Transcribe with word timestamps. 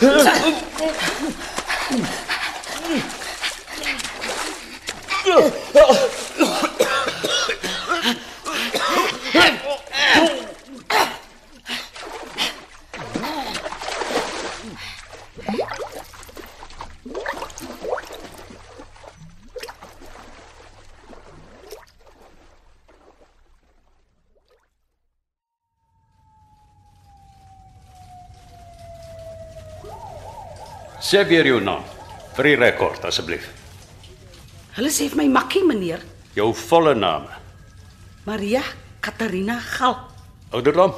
으 0.00 0.06
Sê 31.08 31.22
weer 31.24 31.46
jou 31.48 31.60
naam 31.64 31.84
vir 32.36 32.50
die 32.50 32.56
rekord 32.60 33.04
asseblief. 33.08 33.46
Hulle 34.76 34.90
sê 34.92 35.06
vir 35.08 35.22
my 35.22 35.28
makkie 35.38 35.62
meneer 35.66 36.02
Jou 36.36 36.50
volle 36.68 36.92
naam. 36.94 37.24
Maria 38.26 38.60
Katarina 39.00 39.56
Gal 39.78 39.96
Ouderdom? 40.52 40.92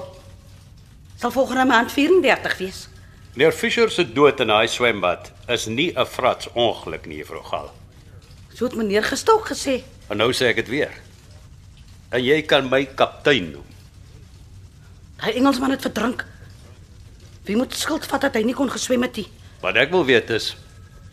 sal 1.20 1.30
volgende 1.30 1.66
maand 1.68 1.92
34 1.92 2.56
wees. 2.58 2.80
Meneer 3.36 3.52
Fischer 3.52 3.90
se 3.92 4.04
dood 4.12 4.40
in 4.40 4.48
daai 4.50 4.66
swembad 4.68 5.30
is 5.48 5.66
nie 5.68 5.92
'n 5.94 6.06
frats 6.06 6.48
ongeluk 6.54 7.06
nie, 7.06 7.18
juffrou 7.18 7.42
Gal. 7.44 7.70
So 8.54 8.64
het 8.64 8.74
meneer 8.74 9.04
gestok 9.04 9.46
gesê. 9.52 9.82
En 10.08 10.16
nou 10.16 10.32
sê 10.32 10.46
ek 10.50 10.56
dit 10.56 10.68
weer. 10.68 10.92
En 12.10 12.24
jy 12.24 12.42
kan 12.42 12.68
my 12.68 12.84
kaptein 12.86 13.52
noem. 13.52 13.66
Daai 15.20 15.34
Engelsman 15.34 15.70
het 15.70 15.82
verdrink. 15.82 16.24
Wie 17.44 17.56
moet 17.56 17.74
skuld 17.74 18.06
vat 18.06 18.20
dat 18.20 18.34
hy 18.34 18.42
nie 18.42 18.54
kon 18.54 18.70
geswem 18.70 19.02
het 19.02 19.16
nie? 19.16 19.28
Wat 19.60 19.76
ek 19.76 19.90
wil 19.92 20.04
weet 20.08 20.30
is 20.32 20.54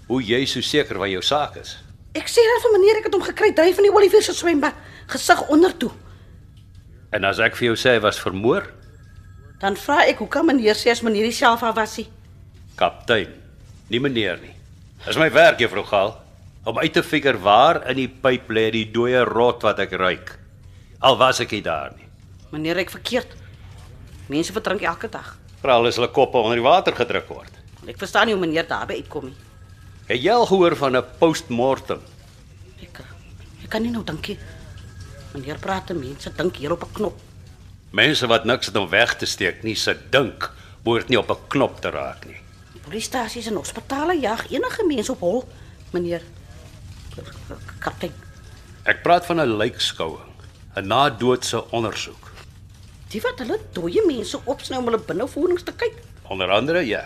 hoe 0.07 0.21
jy 0.23 0.45
so 0.47 0.61
seker 0.63 0.97
van 1.01 1.09
jou 1.11 1.21
saak 1.25 1.57
is. 1.59 1.75
Ek 2.15 2.29
sê 2.31 2.41
dan 2.47 2.61
vir 2.63 2.73
meneer 2.77 2.99
ek 3.01 3.09
het 3.09 3.15
hom 3.17 3.25
gekry 3.25 3.51
dryf 3.53 3.77
in 3.81 3.89
die 3.89 3.93
Olivier 3.93 4.23
se 4.23 4.33
swembad, 4.33 4.75
gesig 5.11 5.41
onder 5.53 5.73
toe. 5.77 5.91
En 7.13 7.27
as 7.27 7.39
ek 7.43 7.55
vir 7.59 7.69
jou 7.71 7.75
sê 7.79 7.97
hy 7.97 8.03
was 8.07 8.19
vermoor, 8.19 8.73
Dan 9.57 9.73
vra 9.73 10.03
ek 10.05 10.19
hoe 10.21 10.27
kan 10.29 10.45
meneer 10.45 10.77
sê 10.77 10.91
as 10.93 10.99
meneer 11.01 11.31
self 11.33 11.63
af 11.65 11.73
was 11.75 11.95
hy? 11.97 12.03
kaptein, 12.77 13.31
nie 13.89 13.97
meneer 13.99 14.37
nie. 14.37 14.53
Dis 15.05 15.17
my 15.17 15.31
werk, 15.33 15.57
juffrou 15.57 15.81
Gal, 15.83 16.11
om 16.63 16.77
uit 16.77 16.93
te 16.93 17.01
figure 17.01 17.39
waar 17.41 17.79
in 17.89 17.97
die 17.97 18.07
pyp 18.07 18.51
lê 18.53 18.67
die 18.69 18.85
dooie 18.93 19.23
rot 19.25 19.63
wat 19.65 19.79
ek 19.81 19.95
ruik. 19.97 20.35
Al 21.01 21.17
was 21.17 21.41
ek 21.41 21.55
nie 21.55 21.63
daar 21.65 21.89
nie. 21.97 22.05
Meneer 22.53 22.77
ek 22.83 22.93
verkeerd. 22.93 23.33
Mense 24.29 24.53
verdrink 24.53 24.85
elke 24.85 25.09
dag. 25.09 25.33
Veral 25.63 25.89
as 25.89 25.97
hulle 25.97 26.11
koppe 26.13 26.37
onder 26.37 26.59
die 26.61 26.67
water 26.67 26.93
gedruk 26.93 27.25
word. 27.33 27.56
Ek 27.87 27.97
verstaan 27.97 28.27
nie 28.27 28.35
hoe 28.35 28.41
meneer 28.45 28.67
daarby 28.67 28.93
uitkom 29.01 29.25
nie. 29.29 29.35
Het 30.07 30.21
jy 30.23 30.31
al 30.31 30.45
gehoor 30.45 30.75
van 30.75 30.95
'n 30.97 31.03
postmortem? 31.19 32.01
Ek 32.81 33.01
ek 33.63 33.69
kan 33.69 33.81
nie 33.81 33.91
nou 33.91 34.03
dink 34.03 34.27
nie. 34.27 34.37
Meneer 35.33 35.57
praat 35.59 35.87
te 35.87 35.93
mense 35.93 36.29
dink 36.35 36.55
hier 36.55 36.71
op 36.71 36.83
'n 36.83 36.91
knop. 36.93 37.19
Mense 37.91 38.27
wat 38.27 38.45
niks 38.45 38.65
het 38.65 38.75
om 38.75 38.89
weg 38.89 39.15
te 39.17 39.25
steek 39.25 39.63
nie, 39.63 39.75
se 39.75 39.97
dink 40.09 40.51
behoort 40.83 41.07
nie 41.09 41.17
op 41.19 41.29
'n 41.31 41.47
knop 41.47 41.81
te 41.81 41.89
raak 41.89 42.25
nie. 42.25 42.39
Polisiestasies 42.83 43.47
en 43.47 43.55
hospitale 43.55 44.19
jag 44.21 44.49
enige 44.51 44.83
mens 44.87 45.09
op 45.09 45.19
hol, 45.19 45.43
meneer. 45.91 46.21
Kaptein, 47.79 48.11
Ek 48.85 49.01
praat 49.03 49.25
van 49.25 49.39
'n 49.41 49.57
lijkskouing, 49.57 50.31
'n 50.75 50.87
na-doodse 50.87 51.69
ondersoek. 51.71 52.31
die 53.09 53.21
wat 53.21 53.39
hulle 53.39 53.59
dooie 53.73 54.03
mense 54.05 54.39
opsnou 54.45 54.79
om 54.79 54.85
hulle 54.85 54.99
binnevoerings 54.99 55.63
te 55.63 55.71
kyk. 55.71 55.93
Onder 56.29 56.51
andere, 56.51 56.85
ja. 56.85 57.05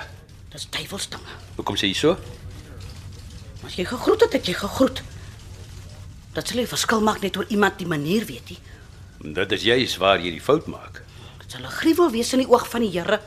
Dis 0.51 0.67
duiwelsdinge. 0.69 1.35
Hoekom 1.55 1.77
sê 1.79 1.87
jy 1.87 1.95
so? 1.95 2.17
As 3.63 3.77
jy 3.79 3.85
gegroet 3.87 4.25
het, 4.25 4.33
het 4.35 4.49
jy 4.49 4.55
gegroet. 4.59 4.99
Dat 6.35 6.47
sal 6.47 6.59
nie 6.59 6.67
verskil 6.67 7.03
maak 7.03 7.21
net 7.23 7.37
oor 7.39 7.47
iemand 7.47 7.77
die 7.79 7.87
manier 7.87 8.25
weet 8.27 8.51
nie. 8.51 8.59
Dit 9.37 9.51
is 9.55 9.63
juis 9.63 9.95
waar 10.01 10.19
jy 10.19 10.33
die 10.35 10.43
fout 10.43 10.67
maak. 10.71 11.03
Dit 11.39 11.55
sal 11.55 11.63
'n 11.63 11.77
gruwel 11.79 12.11
wees 12.11 12.33
in 12.33 12.43
die 12.43 12.51
oog 12.51 12.67
van 12.67 12.81
die 12.81 12.91
Here. 12.91 13.19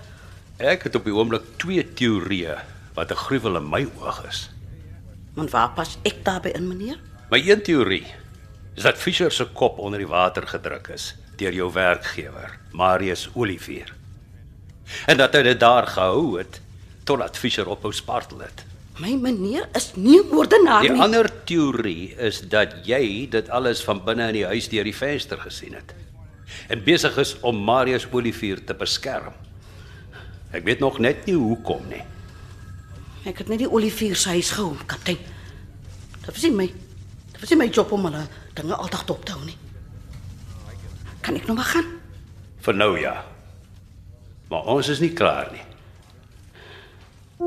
Ek 0.58 0.82
het 0.84 0.94
op 0.94 1.04
die 1.04 1.14
oomblik 1.14 1.42
twee 1.56 1.82
teorieë 1.82 2.58
wat 2.94 3.10
'n 3.10 3.16
gruwel 3.16 3.56
in 3.56 3.70
my 3.70 3.86
oog 4.00 4.24
is. 4.28 4.50
Want 5.34 5.50
waar 5.50 5.70
pas 5.70 5.98
ek 6.04 6.24
daarbey 6.24 6.52
in, 6.52 6.68
meneer? 6.68 6.98
My 7.30 7.40
een 7.40 7.62
teorie 7.62 8.06
is 8.74 8.82
dat 8.82 8.98
Fischer 8.98 9.32
se 9.32 9.44
kop 9.44 9.78
onder 9.78 9.98
die 9.98 10.08
water 10.08 10.46
gedruk 10.46 10.88
is 10.88 11.14
deur 11.36 11.52
jou 11.52 11.72
werkgewer, 11.72 12.58
Marius 12.72 13.28
Olivier. 13.34 13.94
En 15.06 15.16
dat 15.16 15.32
hy 15.34 15.42
dit 15.42 15.60
daar 15.60 15.86
gehou 15.86 16.38
het 16.38 16.60
totdat 17.04 17.36
Fischer 17.38 17.68
ophou 17.68 17.92
spartel 17.92 18.40
het. 18.40 18.64
My 18.98 19.14
meneer 19.18 19.68
is 19.74 19.92
nie 19.96 20.20
'n 20.20 20.28
moordenaar 20.30 20.82
Die 20.82 20.90
nie. 20.90 21.00
ander 21.00 21.28
teorie 21.44 22.14
is 22.16 22.40
dat 22.40 22.86
jy 22.86 23.26
dit 23.30 23.48
alles 23.50 23.82
van 23.84 24.04
binne 24.04 24.28
in 24.28 24.34
die 24.34 24.46
huis 24.46 24.68
deur 24.68 24.84
die 24.84 24.94
venster 24.94 25.38
gesien 25.38 25.74
het 25.74 25.94
en 26.68 26.84
besig 26.84 27.16
is 27.18 27.36
om 27.40 27.56
Marius 27.64 28.06
Olivier 28.12 28.64
te 28.64 28.74
beskerm. 28.74 29.32
Ek 30.52 30.64
weet 30.64 30.78
nog 30.80 30.98
net 30.98 31.26
nie 31.26 31.34
hoekom 31.34 31.82
nie. 31.88 32.02
Ek 33.26 33.38
het 33.38 33.48
net 33.48 33.58
die 33.58 33.70
Olivier 33.70 34.14
se 34.16 34.28
huis 34.28 34.50
gehou, 34.50 34.76
kaptein. 34.86 35.18
Dit 36.20 36.26
was 36.34 36.42
nie 36.42 36.50
my. 36.52 36.66
Dit 37.32 37.40
was 37.40 37.50
nie 37.50 37.58
my 37.58 37.66
job 37.68 37.92
om 37.92 38.04
hulle 38.04 38.26
dinge 38.54 38.74
altyd 38.74 39.06
dop 39.06 39.24
te 39.24 39.32
hou 39.32 39.44
nie. 39.44 39.56
Kan 41.20 41.36
ek 41.36 41.46
nou 41.46 41.56
maar 41.56 41.64
gaan? 41.64 41.84
Vir 42.60 42.74
nou 42.74 43.00
ja. 43.00 43.24
Maar 44.50 44.62
ons 44.64 44.88
is 44.88 45.00
nie 45.00 45.12
klaar 45.12 45.50
nie. 45.52 45.62
RSG 47.34 47.46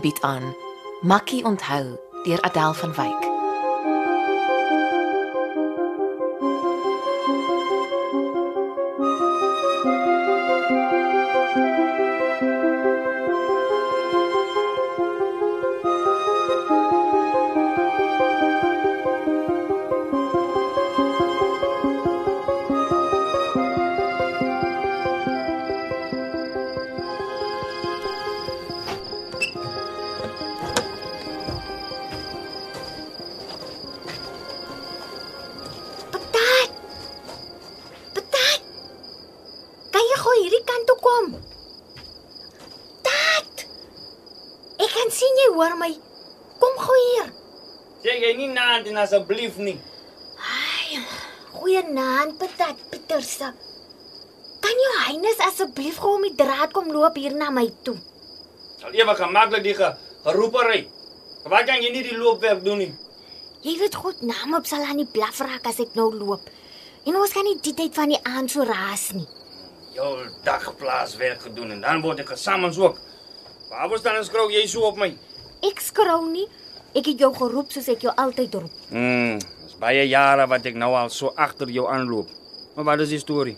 bied 0.00 0.20
aan 0.20 0.54
Makkie 1.00 1.44
onthou 1.44 1.98
deur 2.22 2.40
Adèle 2.40 2.74
van 2.74 2.94
Wyk. 2.94 3.27
Hoor 45.58 45.74
my. 45.78 45.90
Kom 46.58 46.76
gou 46.78 46.98
hier. 47.04 47.30
Sê 48.02 48.14
jy 48.22 48.34
nie 48.38 48.50
naand 48.54 48.86
en 48.90 49.00
asseblief 49.02 49.58
nie. 49.62 49.76
Ai, 50.38 51.00
goeienaand 51.56 52.38
Patat 52.38 52.78
Pieterse. 52.92 53.50
Kan 54.62 54.84
jou 54.84 54.94
Highness 55.06 55.42
asseblief 55.46 55.98
gou 56.02 56.14
om 56.18 56.26
die 56.26 56.36
draad 56.38 56.74
kom 56.74 56.90
loop 56.94 57.18
hier 57.18 57.34
na 57.34 57.50
my 57.54 57.66
toe? 57.86 57.96
Sal 58.78 58.94
ewe 58.94 59.14
gemaklik 59.18 59.66
die 59.66 59.74
ge, 59.74 59.90
geroepery. 60.26 60.84
Wat 61.48 61.66
kan 61.66 61.82
jy 61.82 61.90
nie 61.94 62.04
die 62.06 62.18
loopwerk 62.18 62.62
doen 62.64 62.82
nie? 62.84 62.92
Jy 63.64 63.74
weet 63.80 63.96
goed 63.98 64.22
naam 64.22 64.54
op 64.58 64.66
sal 64.70 64.84
aan 64.86 65.00
die 65.02 65.10
blaf 65.10 65.40
raak 65.42 65.66
as 65.66 65.80
ek 65.82 65.96
nou 65.98 66.12
loop. 66.14 66.46
En 67.08 67.16
ons 67.18 67.32
kan 67.34 67.46
nie 67.46 67.56
die 67.64 67.74
tyd 67.74 67.94
van 67.96 68.12
die 68.12 68.20
aand 68.26 68.52
so 68.52 68.66
raas 68.66 69.08
nie. 69.16 69.26
Jou 69.96 70.12
dagplaaswerk 70.46 71.48
gedoen 71.48 71.74
en 71.74 71.82
dan 71.82 72.02
word 72.04 72.22
ek 72.22 72.34
gesamens 72.36 72.78
ook. 72.78 73.00
Waar 73.70 73.90
was 73.90 74.04
dan 74.04 74.20
skrou 74.24 74.46
jy 74.52 74.66
so 74.70 74.86
op 74.86 75.00
my? 75.00 75.10
Ek 75.66 75.80
skrou 75.80 76.30
nie. 76.30 76.46
Ek 76.96 77.06
het 77.06 77.18
jou 77.20 77.30
geroep 77.34 77.72
soos 77.72 77.88
ek 77.88 78.02
jou 78.06 78.12
altyd 78.16 78.54
roep. 78.54 78.76
Mm, 78.90 79.38
dis 79.38 79.74
baie 79.80 80.04
jare 80.08 80.46
wat 80.50 80.66
ek 80.66 80.74
nou 80.74 80.94
al 80.96 81.10
so 81.10 81.32
agter 81.36 81.68
jou 81.70 81.86
aanloop. 81.90 82.28
Maar 82.76 82.84
wat 82.84 83.00
is 83.00 83.08
die 83.16 83.18
storie? 83.22 83.56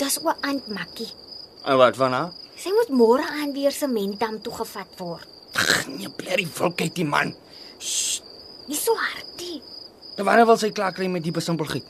Dis 0.00 0.18
oor 0.24 0.34
Aunt 0.42 0.66
Makkie. 0.68 1.08
En 1.64 1.76
wat 1.80 1.96
van 1.96 2.12
haar? 2.12 2.32
Sy 2.56 2.70
moet 2.74 2.90
môre 2.94 3.24
aan 3.40 3.52
weer 3.54 3.72
sementdam 3.72 4.40
toe 4.42 4.52
gevat 4.54 4.98
word. 4.98 5.28
Ag, 5.54 5.86
nee, 5.88 6.08
blerrie 6.08 6.48
volkheid 6.50 6.94
die 6.96 7.06
man. 7.06 7.34
Nie 8.66 8.78
so 8.78 8.94
hardie. 8.96 9.60
Dan 10.16 10.26
wanneer 10.26 10.46
wil 10.46 10.58
sy 10.58 10.70
klaar 10.74 10.94
kry 10.94 11.06
met 11.10 11.24
die 11.24 11.34
besimpelgiet? 11.34 11.86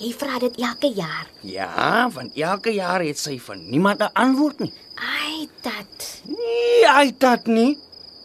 Jy 0.00 0.14
vra 0.16 0.38
dit 0.40 0.56
elke 0.64 0.88
jaar. 0.96 1.26
Ja, 1.44 2.08
want 2.14 2.36
elke 2.38 2.72
jaar 2.72 3.02
het 3.04 3.18
sy 3.20 3.36
van 3.38 3.66
niemand 3.70 4.00
'n 4.00 4.10
antwoord 4.14 4.58
nie. 4.64 4.72
Ai, 4.96 5.48
dat. 5.62 6.22
Nee, 6.24 6.86
hy 6.88 7.12
dat 7.18 7.46
nie. 7.46 7.78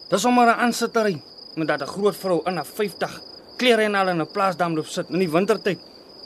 Dis 0.08 0.20
sommer 0.22 0.46
'n 0.46 0.58
aansittery 0.64 1.20
met 1.54 1.68
dat 1.68 1.82
'n 1.82 1.92
groot 1.94 2.16
vrou 2.16 2.40
in 2.44 2.56
haar 2.56 2.66
50 2.66 3.20
klere 3.56 3.82
en 3.82 3.94
al 3.94 4.08
in 4.08 4.20
'n 4.20 4.30
plaasdam 4.32 4.74
loop 4.74 4.86
sit 4.86 5.08
in 5.08 5.18
die 5.18 5.30
wintertyd. 5.30 5.78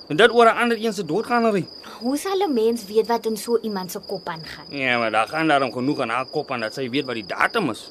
En 0.08 0.16
dit 0.16 0.30
oor 0.30 0.46
'n 0.46 0.56
ander 0.62 0.76
een 0.84 0.92
se 0.92 1.04
doodgaanery. 1.04 1.66
Hoe 2.00 2.16
sal 2.16 2.38
'n 2.38 2.52
mens 2.52 2.84
weet 2.84 3.06
wat 3.06 3.26
in 3.26 3.36
so 3.36 3.58
iemand 3.62 3.90
se 3.90 3.98
kop 3.98 4.28
aangaan? 4.28 4.66
Ja, 4.68 4.98
maar 4.98 5.10
daar 5.10 5.28
gaan 5.28 5.48
daarom 5.48 5.72
genoeg 5.72 6.00
aan 6.00 6.08
haar 6.08 6.26
kop 6.26 6.50
aan 6.50 6.60
dat 6.60 6.74
sy 6.74 6.90
weet 6.90 7.04
wat 7.04 7.14
die 7.14 7.26
datum 7.26 7.70
is. 7.70 7.90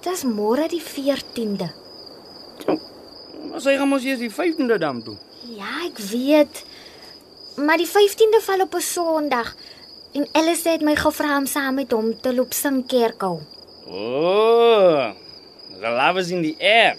Dis 0.00 0.24
môre 0.24 0.68
die 0.68 0.82
14de. 0.82 1.68
Maar 3.50 3.60
sy 3.60 3.76
gaan 3.76 3.88
mos 3.88 4.04
eers 4.04 4.18
die 4.18 4.30
15de 4.30 4.78
dam 4.78 5.02
toe. 5.04 5.16
Ja, 5.56 5.84
ek 5.84 5.98
weet. 5.98 6.64
Maar 7.56 7.76
die 7.76 7.88
15de 7.88 8.40
val 8.40 8.60
op 8.60 8.74
'n 8.74 8.80
Sondag. 8.80 9.54
En 10.12 10.28
Alice 10.32 10.68
het 10.68 10.80
my 10.80 10.96
gevra 10.96 11.36
om 11.36 11.46
saam 11.46 11.74
met 11.74 11.92
hom 11.92 12.20
te 12.20 12.34
loop 12.34 12.52
sing 12.52 12.86
kerkhou. 12.86 13.40
O. 13.88 15.12
The 15.80 15.90
love 15.90 16.18
is 16.20 16.30
in 16.30 16.42
the 16.42 16.56
air. 16.60 16.96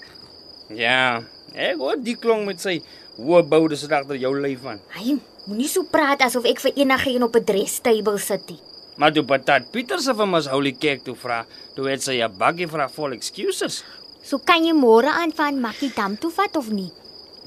Ja, 0.74 1.22
ek 1.54 1.78
hoor 1.82 1.98
die 2.02 2.16
klong 2.16 2.46
met 2.48 2.62
sy 2.62 2.80
hoë 3.20 3.44
boude 3.50 3.76
se 3.78 3.90
agter 3.90 4.18
jou 4.22 4.32
lyf 4.38 4.66
aan. 4.70 4.80
Hy 4.96 5.18
moenie 5.50 5.68
so 5.70 5.84
praat 5.90 6.22
asof 6.26 6.46
ek 6.50 6.62
vir 6.64 6.74
enige 6.78 7.10
een 7.14 7.24
op 7.26 7.36
'n 7.36 7.44
drestable 7.46 8.18
sit 8.20 8.50
nie. 8.50 8.60
Maar 8.98 9.14
toe 9.14 9.24
Patat 9.24 9.72
Pieter 9.72 10.00
se 10.00 10.14
van 10.14 10.34
ons 10.34 10.48
Holy 10.48 10.72
Kerk 10.74 11.04
toe 11.04 11.16
vra, 11.16 11.46
toe 11.76 11.90
het 11.90 12.02
sy 12.04 12.22
'n 12.22 12.38
bakkie 12.38 12.68
vir 12.68 12.80
haar 12.80 12.90
vol 12.90 13.12
excuses. 13.14 13.84
So 14.24 14.38
kan 14.40 14.64
jy 14.66 14.74
môre 14.74 15.08
aan 15.10 15.32
van 15.32 15.60
Makkie 15.62 15.92
dam 15.96 16.18
toe 16.18 16.32
vat 16.32 16.56
of 16.58 16.70
nie? 16.70 16.92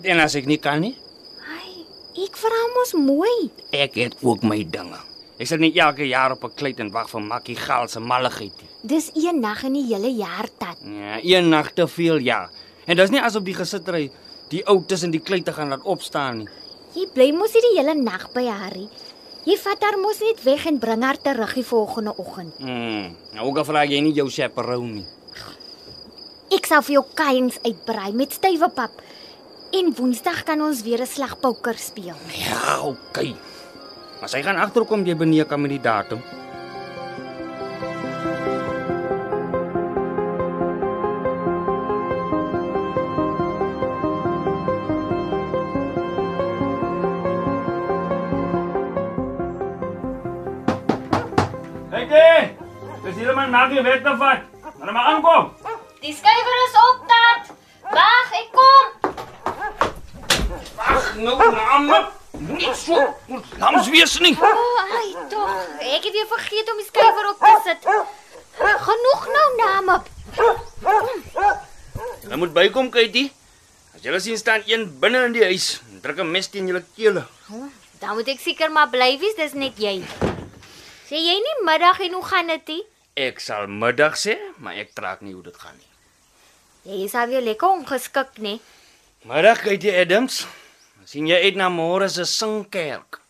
En 0.02 0.18
as 0.20 0.34
ek 0.34 0.46
nie 0.46 0.56
kan 0.58 0.80
nie, 0.80 0.96
Hy, 1.44 1.84
ek 2.24 2.36
vra 2.36 2.60
mos 2.74 2.92
mooi. 2.94 3.50
ek 3.72 3.94
het 3.94 4.14
ook 4.22 4.42
my 4.42 4.64
dinge. 4.64 4.98
Ek 5.42 5.48
sal 5.50 5.58
nie 5.58 5.72
elke 5.74 6.06
jaar 6.06 6.36
op 6.36 6.44
'n 6.44 6.54
kleit 6.54 6.78
en 6.78 6.92
wag 6.94 7.08
vir 7.10 7.20
Makkie 7.20 7.56
Gal 7.56 7.88
se 7.88 7.98
malligheid 8.00 8.54
nie. 8.62 8.68
Dis 8.82 9.10
een 9.14 9.40
nag 9.40 9.64
in 9.64 9.72
die 9.72 9.86
hele 9.90 10.10
jaar 10.14 10.46
tat. 10.58 10.78
Ja, 10.84 11.18
een 11.22 11.48
nag 11.48 11.72
te 11.72 11.88
veel 11.88 12.18
ja. 12.18 12.48
En 12.86 12.96
dis 12.96 13.10
nie 13.10 13.20
asof 13.20 13.42
die 13.42 13.54
gesittery 13.54 14.10
die 14.50 14.62
ou 14.66 14.84
tussen 14.86 15.10
die 15.10 15.20
kleite 15.20 15.52
gaan 15.52 15.68
laat 15.68 15.82
opstaan 15.82 16.38
nie. 16.38 16.48
Jy 16.94 17.08
bly 17.14 17.32
mos 17.32 17.52
nie 17.54 17.62
die 17.62 17.78
hele 17.78 17.94
nag 17.94 18.32
by 18.32 18.46
nie. 18.74 18.88
Jy 19.44 19.56
vat 19.58 19.82
haar 19.82 19.98
mos 19.98 20.20
net 20.20 20.42
weg 20.44 20.66
en 20.66 20.78
bring 20.78 21.02
haar 21.02 21.18
terug 21.18 21.54
die 21.54 21.64
volgende 21.64 22.16
oggend. 22.16 22.58
Mm. 22.60 23.16
Nou 23.32 23.46
ook 23.48 23.58
al 23.58 23.64
vra 23.64 23.84
jy 23.84 24.00
nie 24.00 24.12
jou 24.12 24.30
chaperone 24.30 24.92
nie. 24.92 25.06
Ek 26.54 26.66
sal 26.66 26.82
vir 26.82 26.92
jou 26.92 27.04
kuiens 27.14 27.58
uitbrei 27.64 28.12
met 28.12 28.32
stywe 28.32 28.68
pap. 28.68 29.02
En 29.72 29.94
Woensdag 29.94 30.44
kan 30.44 30.60
ons 30.60 30.82
weer 30.82 31.00
'n 31.00 31.06
slag 31.06 31.40
poker 31.40 31.74
speel. 31.78 32.14
Ja, 32.30 32.82
okay. 32.82 33.34
Maar 34.22 34.30
sy 34.30 34.38
gaan 34.46 34.56
agterkom 34.62 35.02
jy 35.02 35.16
benee 35.18 35.42
kan 35.50 35.58
met 35.58 35.72
die 35.74 35.80
datum. 35.82 36.20
Hey. 51.90 52.54
Dis 53.02 53.18
hier 53.18 53.34
man 53.34 53.50
maak 53.50 53.74
jy 53.74 53.82
weg 53.82 54.06
te 54.06 54.14
vat. 54.22 54.46
Maar 54.78 54.92
maar 54.92 55.10
aankom. 55.16 55.50
Die 55.98 56.14
skrywer 56.14 56.64
is 56.68 56.80
op 56.86 57.04
tat. 57.10 57.54
Wag, 57.90 58.34
ek 58.38 58.50
kom. 58.54 58.84
Ag, 60.78 61.14
nou 61.18 61.54
naam. 61.58 62.20
Nie 62.48 62.74
so. 62.74 62.96
Lams 63.58 63.88
wees 63.92 64.18
nie. 64.20 64.34
O, 64.40 64.48
oh, 64.48 64.96
ai 64.98 65.12
tog. 65.30 65.50
Ek 65.78 66.06
het 66.08 66.14
weer 66.16 66.28
vergeet 66.30 66.70
om 66.72 66.80
die 66.80 66.86
skrywer 66.88 67.28
op 67.30 67.38
te 67.44 67.52
sit. 67.66 67.86
Genoeg 68.86 69.28
nou 69.36 69.46
name. 69.60 69.96
Jy 72.28 72.38
moet 72.40 72.52
bykom, 72.56 72.90
Katie. 72.94 73.28
As 73.94 74.02
jy 74.04 74.18
sien 74.24 74.38
staan 74.40 74.64
een 74.66 74.88
binne 75.00 75.26
in 75.28 75.34
die 75.36 75.44
huis, 75.44 75.80
druk 76.02 76.18
'n 76.24 76.30
mes 76.30 76.48
teen 76.48 76.66
julle 76.66 76.82
kele. 76.96 77.26
Dan 78.00 78.16
moet 78.16 78.28
ek 78.28 78.40
seker 78.40 78.70
maar 78.70 78.88
bly 78.90 79.18
wees, 79.18 79.34
dis 79.36 79.52
net 79.54 79.78
jy. 79.78 80.02
Sê 81.08 81.16
jy 81.20 81.36
nie 81.38 81.58
middag 81.64 82.00
en 82.00 82.12
hoe 82.12 82.24
gaan 82.24 82.46
dit? 82.46 82.66
nie? 82.68 82.82
Ek 83.14 83.40
sal 83.40 83.66
middag 83.68 84.16
sê, 84.16 84.38
maar 84.56 84.74
ek 84.74 84.94
trek 84.94 85.20
nie 85.20 85.34
hoe 85.34 85.42
dit 85.42 85.56
gaan 85.56 85.76
nie. 85.76 85.90
Jy 86.82 87.04
is 87.04 87.14
al 87.14 87.28
weer 87.28 87.42
lekker 87.42 87.68
ongeskik, 87.68 88.38
nê? 88.38 88.58
Middag, 89.22 89.60
Katie 89.62 89.92
Adams. 90.00 90.46
Sien 91.06 91.26
jy 91.26 91.38
uit 91.44 91.56
na 91.56 91.68
môre 91.68 92.08
se 92.08 92.24
singkerk? 92.28 93.20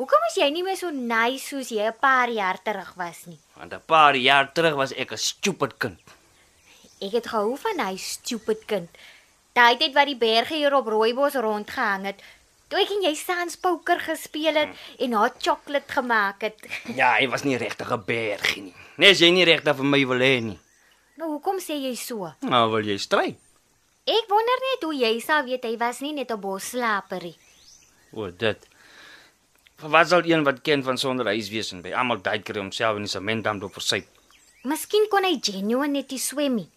Hoekom 0.00 0.24
is 0.28 0.36
jy 0.40 0.48
nie 0.50 0.64
meer 0.66 0.76
so 0.76 0.90
nice 0.90 1.46
soos 1.50 1.70
jy 1.70 1.84
'n 1.86 1.98
paar 2.00 2.28
jaar 2.28 2.58
terug 2.62 2.94
was 2.96 3.26
nie? 3.26 3.38
Want 3.56 3.72
'n 3.72 3.80
paar 3.86 4.16
jaar 4.16 4.52
terug 4.52 4.74
was 4.74 4.92
ek 4.92 5.12
'n 5.12 5.16
stupid 5.18 5.78
kind. 5.78 6.00
Ek 7.00 7.12
het 7.12 7.26
gehou 7.26 7.56
van 7.56 7.78
hy 7.78 7.96
stupid 7.96 8.66
kind. 8.66 8.88
Daai 9.54 9.76
tyd 9.76 9.92
wat 9.94 10.06
die 10.06 10.16
berge 10.16 10.54
hier 10.54 10.74
op 10.74 10.86
Rooibos 10.86 11.34
rondgehang 11.34 12.04
het. 12.06 12.22
Toe 12.68 12.80
ek 12.80 12.90
en 12.90 13.02
jy 13.02 13.14
sans 13.14 13.56
poker 13.56 14.00
gespeel 14.00 14.54
het 14.54 14.68
en 14.98 15.12
hot 15.12 15.34
chocolate 15.38 15.92
gemaak 15.92 16.40
het. 16.40 16.56
Ja, 16.96 17.14
hy 17.18 17.28
was 17.28 17.44
nie 17.44 17.56
regtig 17.56 17.90
'n 17.90 18.04
bergie 18.06 18.62
nie. 18.62 18.74
Nee, 18.96 19.10
as 19.10 19.20
jy 19.20 19.30
nie 19.30 19.44
regtig 19.44 19.76
vir 19.76 19.84
my 19.84 20.06
wil 20.06 20.18
hê 20.18 20.40
nie. 20.42 20.58
Nou 21.16 21.28
hoekom 21.36 21.58
sê 21.60 21.76
jy 21.76 21.94
so? 21.94 22.32
Nou 22.40 22.70
wil 22.70 22.84
jy 22.84 22.96
stry. 22.98 23.36
Ek 24.02 24.26
wonder 24.26 24.58
net 24.66 24.82
hoe 24.82 24.94
jy 24.98 25.12
sou 25.22 25.38
weet 25.46 25.62
hy 25.62 25.76
was 25.78 26.00
nie 26.02 26.12
net 26.12 26.30
'n 26.34 26.40
bosslaperie. 26.40 27.36
O, 28.12 28.30
dit. 28.30 28.58
Wat 29.78 30.08
sal 30.08 30.22
een 30.26 30.42
wat 30.44 30.62
ken 30.62 30.82
van 30.82 30.98
sonder 30.98 31.26
huis 31.26 31.48
wees 31.50 31.72
en 31.72 31.82
by 31.82 31.92
almal 31.94 32.20
tyd 32.20 32.42
kry 32.44 32.58
homself 32.58 32.96
in 32.96 33.02
die 33.06 33.10
sementdam 33.10 33.60
te 33.60 33.68
versuip? 33.68 34.06
Miskien 34.64 35.06
kon 35.10 35.24
hy 35.24 35.38
genuine 35.40 35.92
net 35.92 36.10
nie 36.10 36.18
swem 36.18 36.54
nie. 36.54 36.68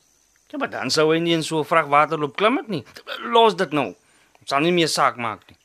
Ja, 0.52 0.58
maar 0.58 0.70
dan 0.70 0.90
sou 0.90 1.12
hy 1.14 1.20
nie 1.20 1.34
in 1.34 1.44
so 1.44 1.60
'n 1.60 1.66
vrag 1.66 1.88
water 1.88 2.18
loop 2.18 2.36
klim 2.38 2.58
het 2.58 2.68
nie. 2.68 2.84
Los 3.20 3.56
dit 3.56 3.72
nou. 3.72 3.96
Dit 4.40 4.50
sal 4.50 4.60
nie 4.62 4.72
meer 4.72 4.88
saak 4.88 5.18
maak 5.18 5.42
nie. 5.50 5.58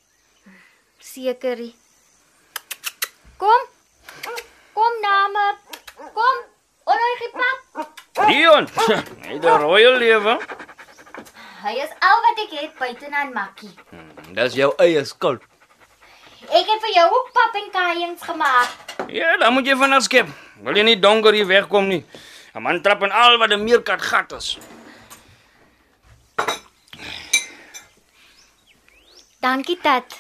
Sekerie. 0.98 1.74
Kom. 3.36 3.62
Kom 4.74 4.92
name. 5.02 5.56
Kom. 6.14 6.36
Onoy 6.84 7.30
pap. 7.32 7.88
Dion, 8.28 8.66
hy 8.66 9.34
het 9.36 9.44
'n 9.44 9.60
royal 9.60 9.98
lewe. 9.98 10.40
Hy 11.60 11.74
is 11.84 11.90
al 12.00 12.20
wat 12.24 12.38
ek 12.44 12.52
het 12.56 12.76
buite 12.78 13.08
aan 13.12 13.32
Makkie. 13.36 13.72
Dis 14.32 14.54
jou 14.56 14.70
eie 14.80 15.04
skuld. 15.04 15.42
Ek 16.48 16.66
het 16.72 16.80
vir 16.80 16.92
jou 16.96 17.06
ook 17.12 17.32
pap 17.36 17.56
en 17.60 17.68
kaaens 17.74 18.22
gemaak. 18.24 19.08
Ja, 19.12 19.36
dan 19.36 19.52
moet 19.52 19.66
jy 19.68 19.76
vanaf 19.76 20.06
skep. 20.06 20.28
Wil 20.64 20.76
jy 20.80 20.84
nie 20.88 20.98
donker 21.00 21.36
hier 21.36 21.46
wegkom 21.46 21.88
nie. 21.88 22.04
'n 22.54 22.62
Man 22.62 22.80
trap 22.82 23.02
in 23.02 23.12
al 23.12 23.38
wat 23.38 23.52
'n 23.52 23.64
meerkat 23.64 24.02
gat 24.02 24.32
is. 24.32 24.56
Dankie 29.40 29.78
tat. 29.80 30.16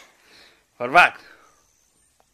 Vir 0.78 0.90
wat? 0.90 1.16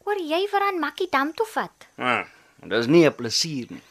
Hoor 0.03 0.19
jy 0.19 0.47
vir 0.51 0.61
aan 0.61 0.79
Makkie 0.79 1.09
dam 1.11 1.33
toe 1.33 1.47
vat? 1.53 1.87
Ah, 1.97 2.23
dis 2.63 2.87
nie 2.87 3.05
'n 3.07 3.15
plesier 3.15 3.67
nie. 3.69 3.83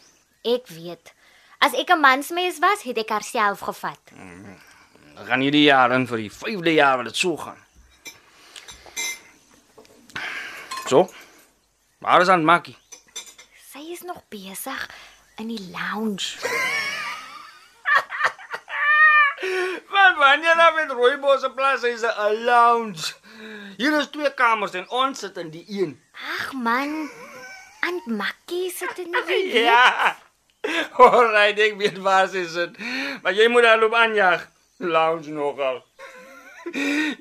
Ek 0.44 0.66
weet. 0.68 1.12
As 1.58 1.72
ek 1.74 1.90
'n 1.90 2.00
mansmens 2.00 2.58
was, 2.58 2.82
het 2.82 2.98
ek 2.98 3.08
haarself 3.08 3.60
gevat. 3.60 4.00
Gaan 5.24 5.40
hierdie 5.40 5.64
jaar 5.64 5.92
in 5.96 6.06
vir 6.06 6.16
die 6.26 6.32
5de 6.32 6.72
jaar 6.76 6.96
wat 7.00 7.06
dit 7.08 7.16
so 7.16 7.36
gaan. 7.36 7.58
So. 10.86 11.08
Waar 11.98 12.20
is 12.20 12.28
aan 12.28 12.44
Makkie? 12.44 12.76
Sy 13.72 13.78
is 13.92 14.02
nog 14.02 14.20
besig 14.28 14.90
in 15.36 15.48
die 15.48 15.70
lounge. 15.72 16.36
Want 19.92 20.16
wanneer 20.18 20.56
nou 20.56 20.74
met 20.74 20.90
Rooibos 20.90 21.40
se 21.40 21.50
plaas 21.50 21.82
is 21.82 22.02
'n 22.02 22.44
lounge. 22.44 23.14
Hier 23.76 23.98
is 23.98 24.10
twee 24.10 24.34
kamers 24.34 24.72
en 24.72 24.90
ons 24.90 25.18
sit 25.18 25.36
in 25.36 25.50
die 25.50 25.64
een. 25.68 26.00
Ag 26.12 26.52
man, 26.52 27.10
aan 27.80 28.02
Makkie 28.06 28.70
sit 28.70 28.98
in 28.98 29.12
die 29.12 29.52
ja. 29.52 29.60
Ja. 29.60 30.16
Alright, 30.98 31.58
ek 31.58 31.76
weet 31.78 31.98
waar 31.98 32.28
sy 32.28 32.46
sit. 32.46 32.78
Maar 33.22 33.32
jy 33.32 33.48
moet 33.48 33.64
haar 33.64 33.78
loop 33.78 33.94
aanjag. 33.94 34.46
Lounge 34.78 35.30
nogal. 35.32 35.80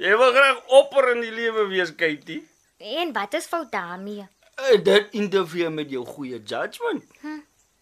Jy 0.01 0.15
wil 0.17 0.31
graag 0.33 0.61
opper 0.75 1.11
in 1.13 1.21
die 1.23 1.31
lewe 1.31 1.67
wees, 1.69 1.93
Katie. 1.95 2.41
En 2.77 3.13
wat 3.15 3.33
is 3.37 3.45
fout 3.47 3.71
daarmee? 3.71 4.25
Uh, 4.55 4.79
dit 4.83 5.13
interfeer 5.19 5.71
met 5.71 5.89
jou 5.91 6.05
goeie 6.05 6.41
judgment. 6.43 7.03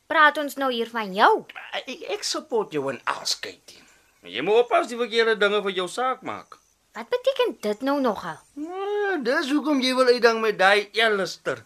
Praat 0.09 0.37
ons 0.37 0.57
nou 0.61 0.69
hier 0.73 0.89
van 0.91 1.13
jou? 1.15 1.31
Ek, 1.73 1.89
ek 2.17 2.25
support 2.27 2.73
jou 2.75 2.85
in 2.91 2.99
alles, 3.09 3.33
Katie. 3.39 3.81
Jy 4.23 4.43
moet 4.45 4.61
oppas 4.61 4.87
die 4.91 4.99
verkeerde 4.99 5.35
dinge 5.39 5.63
vir 5.65 5.75
jou 5.81 5.87
saak 5.89 6.21
maak. 6.27 6.59
Wat 6.93 7.09
beteken 7.09 7.57
dit 7.63 7.81
nou 7.81 7.97
nogal? 8.01 8.37
Ja, 8.53 9.17
dis 9.25 9.49
hoekom 9.49 9.81
jy 9.81 9.95
wil 9.97 10.11
uitdang 10.13 10.39
met 10.43 10.59
daai 10.59 10.89
Elister. 10.93 11.63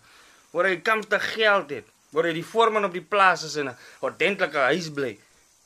Waar 0.56 0.70
hy 0.72 0.78
kamste 0.80 1.20
geld 1.20 1.74
het, 1.76 1.90
waar 2.16 2.30
hy 2.30 2.38
die 2.38 2.46
voorman 2.48 2.88
op 2.88 2.96
die 2.96 3.04
plaas 3.04 3.44
is 3.44 3.58
in 3.60 3.68
'n 3.68 3.76
ordentlike 4.00 4.64
huis 4.72 4.88
bly. 4.94 5.18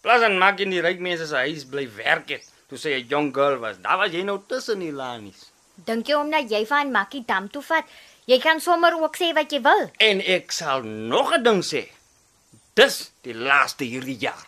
Plaas 0.01 0.24
en 0.25 0.39
maak 0.41 0.58
in 0.63 0.72
die 0.74 0.81
ryk 0.81 0.98
mense 1.03 1.27
se 1.29 1.38
huis 1.46 1.67
bly 1.70 1.84
werk 1.93 2.31
het. 2.34 2.46
Toe 2.70 2.77
sy 2.77 2.93
'n 2.98 3.08
jong 3.08 3.34
girl 3.34 3.60
was, 3.62 3.77
daar 3.77 3.98
was 3.98 4.12
jy 4.12 4.24
nou 4.24 4.39
tussen 4.48 4.79
die 4.79 4.91
lanies. 4.91 5.51
Dink 5.75 6.08
jy 6.08 6.15
omdat 6.15 6.50
jy 6.50 6.65
van 6.65 6.91
Makkie 6.91 7.24
dam 7.25 7.50
toe 7.50 7.62
vat, 7.62 7.86
jy 8.25 8.39
kan 8.39 8.60
sommer 8.60 8.93
ook 8.98 9.15
sê 9.15 9.34
wat 9.34 9.51
jy 9.51 9.62
wil? 9.62 9.91
En 9.98 10.22
ek 10.22 10.51
sal 10.51 10.81
nog 10.81 11.34
'n 11.34 11.43
ding 11.43 11.62
sê. 11.63 11.89
Dis 12.74 13.12
die 13.22 13.34
laaste 13.34 13.84
hierdie 13.84 14.17
jaar. 14.17 14.48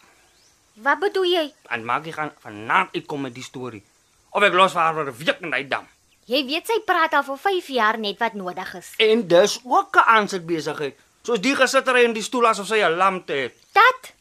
Wat 0.74 1.00
bedoel 1.00 1.24
jy? 1.24 1.54
En 1.70 1.86
maak 1.86 2.06
jy 2.06 2.12
gaan 2.12 2.32
vanaand 2.40 2.90
uitkom 2.96 3.22
met 3.22 3.34
die 3.34 3.44
storie. 3.44 3.84
Of 4.32 4.44
ek 4.44 4.54
los 4.54 4.72
vir 4.72 4.82
haar 4.82 4.94
vir 4.94 5.08
'n 5.12 5.18
week 5.18 5.40
in 5.42 5.50
daai 5.50 5.68
dam. 5.68 5.88
Jy 6.26 6.46
weet 6.46 6.68
sy 6.68 6.80
praat 6.86 7.14
al 7.14 7.24
vir 7.24 7.38
5 7.38 7.68
jaar 7.68 8.00
net 8.00 8.18
wat 8.20 8.34
nodig 8.34 8.74
is. 8.74 8.94
En 8.98 9.28
dis 9.28 9.60
ook 9.64 9.96
'n 9.96 10.08
aansit 10.08 10.46
besigheid. 10.46 10.96
Soos 11.22 11.40
die 11.40 11.56
gesittery 11.56 12.04
in 12.04 12.14
die 12.14 12.24
stoel 12.24 12.48
asof 12.48 12.68
sy 12.68 12.82
'n 12.82 12.98
lam 12.98 13.26
te 13.26 13.34
het. 13.34 13.54
Dat 13.74 14.13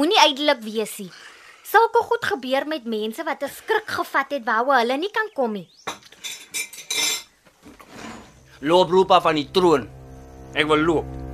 moenie 0.00 0.20
ydelik 0.30 0.62
wees 0.64 0.96
nie. 1.02 1.10
Sulke 1.70 2.00
goed 2.08 2.24
gebeur 2.24 2.64
met 2.66 2.86
mense 2.88 3.24
wat 3.24 3.42
'n 3.44 3.52
skrik 3.52 3.88
gevat 3.98 4.32
het 4.32 4.44
wou 4.48 4.72
hulle 4.72 4.96
nie 4.96 5.12
kan 5.12 5.28
kom 5.34 5.52
nie. 5.52 5.68
Loop 8.60 8.88
roepa 8.90 9.20
van 9.20 9.34
die 9.34 9.50
troon. 9.52 9.88
Ek 10.54 10.66
wil 10.66 10.80
loop. 10.88 11.29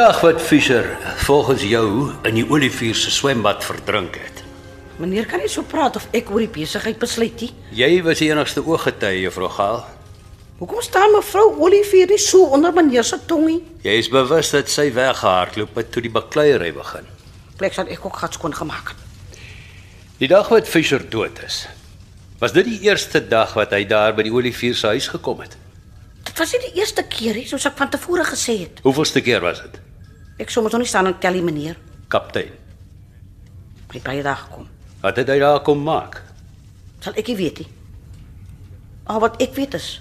Dag 0.00 0.20
wat 0.20 0.40
Fischer 0.42 0.96
volgens 1.26 1.62
jou 1.62 2.12
in 2.24 2.38
die 2.38 2.44
Olivier 2.48 2.94
se 2.96 3.10
swembad 3.12 3.64
verdrink 3.64 4.14
het. 4.16 4.38
Meneer 4.96 5.26
kan 5.28 5.42
nie 5.42 5.48
so 5.52 5.60
praat 5.68 5.98
of 5.98 6.06
ek 6.16 6.30
oor 6.32 6.40
die 6.40 6.52
besigheid 6.54 6.96
besluit 7.02 7.42
nie. 7.44 7.50
Jy 7.76 7.88
was 8.06 8.22
die 8.22 8.30
enigste 8.30 8.62
ooggetuie, 8.64 9.26
juffrou 9.26 9.50
Gaal. 9.52 9.82
Hoekom 10.60 10.80
staan 10.84 11.12
mevrou 11.12 11.44
Olivier 11.66 12.08
nie 12.08 12.20
so 12.20 12.48
onder 12.56 12.72
meneer 12.72 13.04
se 13.04 13.18
tongie? 13.28 13.58
Jy 13.84 13.98
is 14.00 14.08
bewus 14.12 14.54
dat 14.54 14.72
sy 14.72 14.86
weggehardloop 14.96 15.76
het 15.82 15.92
toe 15.92 16.04
die 16.06 16.14
bakleierery 16.14 16.72
begin. 16.78 17.12
Plek 17.60 17.76
sal 17.76 17.92
ek 17.92 18.08
ook 18.08 18.22
gats 18.22 18.40
kon 18.40 18.56
gemaak 18.56 18.94
het. 18.94 19.36
Die 20.22 20.32
dag 20.32 20.48
wat 20.48 20.68
Fischer 20.68 21.04
dood 21.12 21.42
is, 21.44 21.66
was 22.40 22.56
dit 22.56 22.64
die 22.70 22.80
eerste 22.88 23.20
dag 23.20 23.52
wat 23.58 23.76
hy 23.76 23.84
daar 23.84 24.16
by 24.16 24.24
die 24.30 24.32
Olivier 24.32 24.80
se 24.80 24.94
huis 24.96 25.12
gekom 25.12 25.44
het. 25.44 25.60
Dit 26.24 26.40
was 26.40 26.56
nie 26.56 26.64
die 26.70 26.80
eerste 26.80 27.04
keer 27.04 27.36
nie, 27.36 27.44
soos 27.48 27.68
ek 27.68 27.76
van 27.76 27.92
tevore 27.92 28.24
gesê 28.32 28.62
het. 28.64 28.84
Hoeveelste 28.88 29.20
keer 29.24 29.44
was 29.44 29.60
dit? 29.68 29.80
Ek 30.40 30.48
sou 30.48 30.62
mos 30.64 30.72
nog 30.72 30.80
nie 30.80 30.88
staan 30.88 31.10
en 31.10 31.18
tel 31.20 31.36
die 31.36 31.44
meneer. 31.44 31.76
Kaptein. 32.08 32.54
Het 33.92 34.02
baie 34.06 34.22
dae 34.24 34.36
gekom. 34.38 34.68
Wat 35.02 35.16
het 35.20 35.28
hy 35.28 35.38
daar 35.42 35.60
kom 35.66 35.82
maak? 35.84 36.22
Sal 37.04 37.16
ek 37.20 37.28
nie 37.32 37.36
weet 37.36 37.62
nie. 37.62 37.68
Al 39.10 39.20
wat 39.20 39.40
ek 39.42 39.56
weet 39.58 39.76
is 39.76 39.98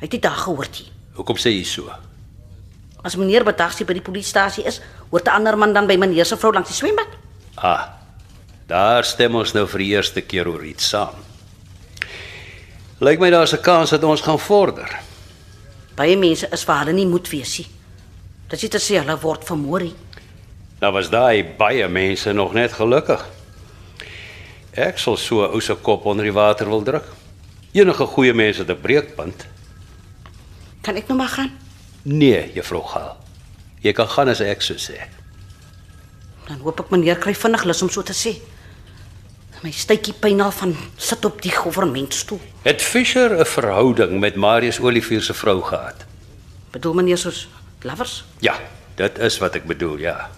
hy 0.00 0.08
het 0.08 0.14
dit 0.16 0.22
daar 0.24 0.38
gehoor 0.40 0.68
nie. 0.72 0.86
Hoekom 1.18 1.36
sê 1.36 1.52
jy 1.52 1.64
so? 1.68 1.92
As 3.04 3.16
meneer 3.20 3.44
bedagsy 3.44 3.84
by 3.84 3.98
die 3.98 4.04
polisiestasie 4.04 4.64
is, 4.64 4.80
hoort 5.10 5.28
'n 5.28 5.36
ander 5.36 5.56
man 5.56 5.74
dan 5.74 5.86
by 5.86 5.96
meneer 5.96 6.24
se 6.24 6.36
vrou 6.36 6.52
langs 6.52 6.68
die 6.68 6.76
swembad. 6.76 7.08
Ah. 7.56 8.00
Daar 8.66 9.04
stem 9.04 9.34
ons 9.34 9.52
nou 9.52 9.66
vir 9.66 9.78
die 9.78 9.90
eerste 9.90 10.20
keer 10.22 10.48
oor 10.48 10.64
iets 10.64 10.88
saam. 10.88 11.14
Lyk 13.00 13.20
my 13.20 13.30
daar's 13.30 13.52
'n 13.52 13.62
kans 13.62 13.90
dat 13.90 14.04
ons 14.04 14.20
gaan 14.20 14.38
vorder. 14.38 15.00
Baie 15.96 16.16
mense 16.16 16.48
is 16.52 16.64
vir 16.64 16.78
hulle 16.78 16.92
nie 16.92 17.06
moed 17.06 17.28
wees 17.28 17.58
nie. 17.58 17.79
Dit 18.50 18.62
is 18.62 18.70
te 18.72 18.80
sê 18.82 18.98
hulle 18.98 19.14
word 19.22 19.44
vermoor. 19.46 19.84
Nou 20.80 20.92
was 20.96 21.10
daai 21.12 21.44
baie 21.58 21.86
mense 21.88 22.32
nog 22.34 22.54
net 22.56 22.72
gelukkig. 22.74 23.22
Ek 24.74 24.98
sal 24.98 25.16
so 25.16 25.44
'n 25.44 25.54
ou 25.54 25.60
se 25.60 25.74
kop 25.74 26.04
onder 26.06 26.24
die 26.24 26.32
water 26.34 26.66
wil 26.66 26.82
druk. 26.82 27.06
Enige 27.72 28.06
goeie 28.06 28.34
mense 28.34 28.60
het 28.62 28.70
'n 28.70 28.80
breekpunt. 28.80 29.46
Kan 30.82 30.96
ek 30.96 31.08
nou 31.08 31.18
maar 31.18 31.28
gaan? 31.28 31.52
Nee, 32.02 32.50
juffrou 32.54 32.82
Gaal. 32.82 33.16
Jy 33.80 33.92
kan 33.92 34.08
gaan 34.08 34.28
as 34.28 34.40
ek 34.40 34.62
so 34.62 34.74
sê. 34.74 34.98
Dan 36.48 36.58
hoop 36.58 36.80
ek 36.80 36.90
meneer 36.90 37.16
kry 37.16 37.34
vinnig 37.34 37.64
lus 37.64 37.82
om 37.82 37.90
so 37.90 38.02
te 38.02 38.12
sê. 38.12 38.40
My 39.62 39.70
stytjie 39.70 40.14
pyn 40.14 40.40
al 40.40 40.50
van 40.50 40.76
sit 40.96 41.24
op 41.24 41.42
die 41.42 41.52
goewermentstoel. 41.52 42.40
Het 42.62 42.82
Fischer 42.82 43.38
'n 43.40 43.44
verhouding 43.44 44.20
met 44.20 44.34
Marius 44.34 44.80
Olivier 44.80 45.22
se 45.22 45.34
vrou 45.34 45.62
gehad? 45.62 46.04
Bedoel 46.70 46.94
meneer 46.94 47.18
soos 47.18 47.48
lovers? 47.84 48.24
Ja, 48.40 48.54
dit 48.96 49.18
is 49.18 49.38
wat 49.38 49.54
ek 49.54 49.66
bedoel, 49.66 49.98
ja. 49.98 50.30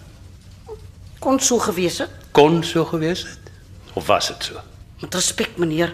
Kon 1.19 1.39
so 1.39 1.59
gewees 1.59 1.97
het. 2.03 2.09
Kon 2.31 2.63
so 2.63 2.85
gewees 2.85 3.23
het 3.23 3.51
of 3.93 4.07
was 4.07 4.27
dit 4.27 4.43
so? 4.43 4.61
Met 5.01 5.13
respek 5.13 5.57
meneer. 5.57 5.93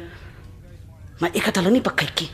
Maar 1.19 1.33
ek 1.35 1.49
het 1.49 1.59
hulle 1.59 1.73
nie 1.73 1.83
bekyk 1.83 2.23
nie. 2.23 2.29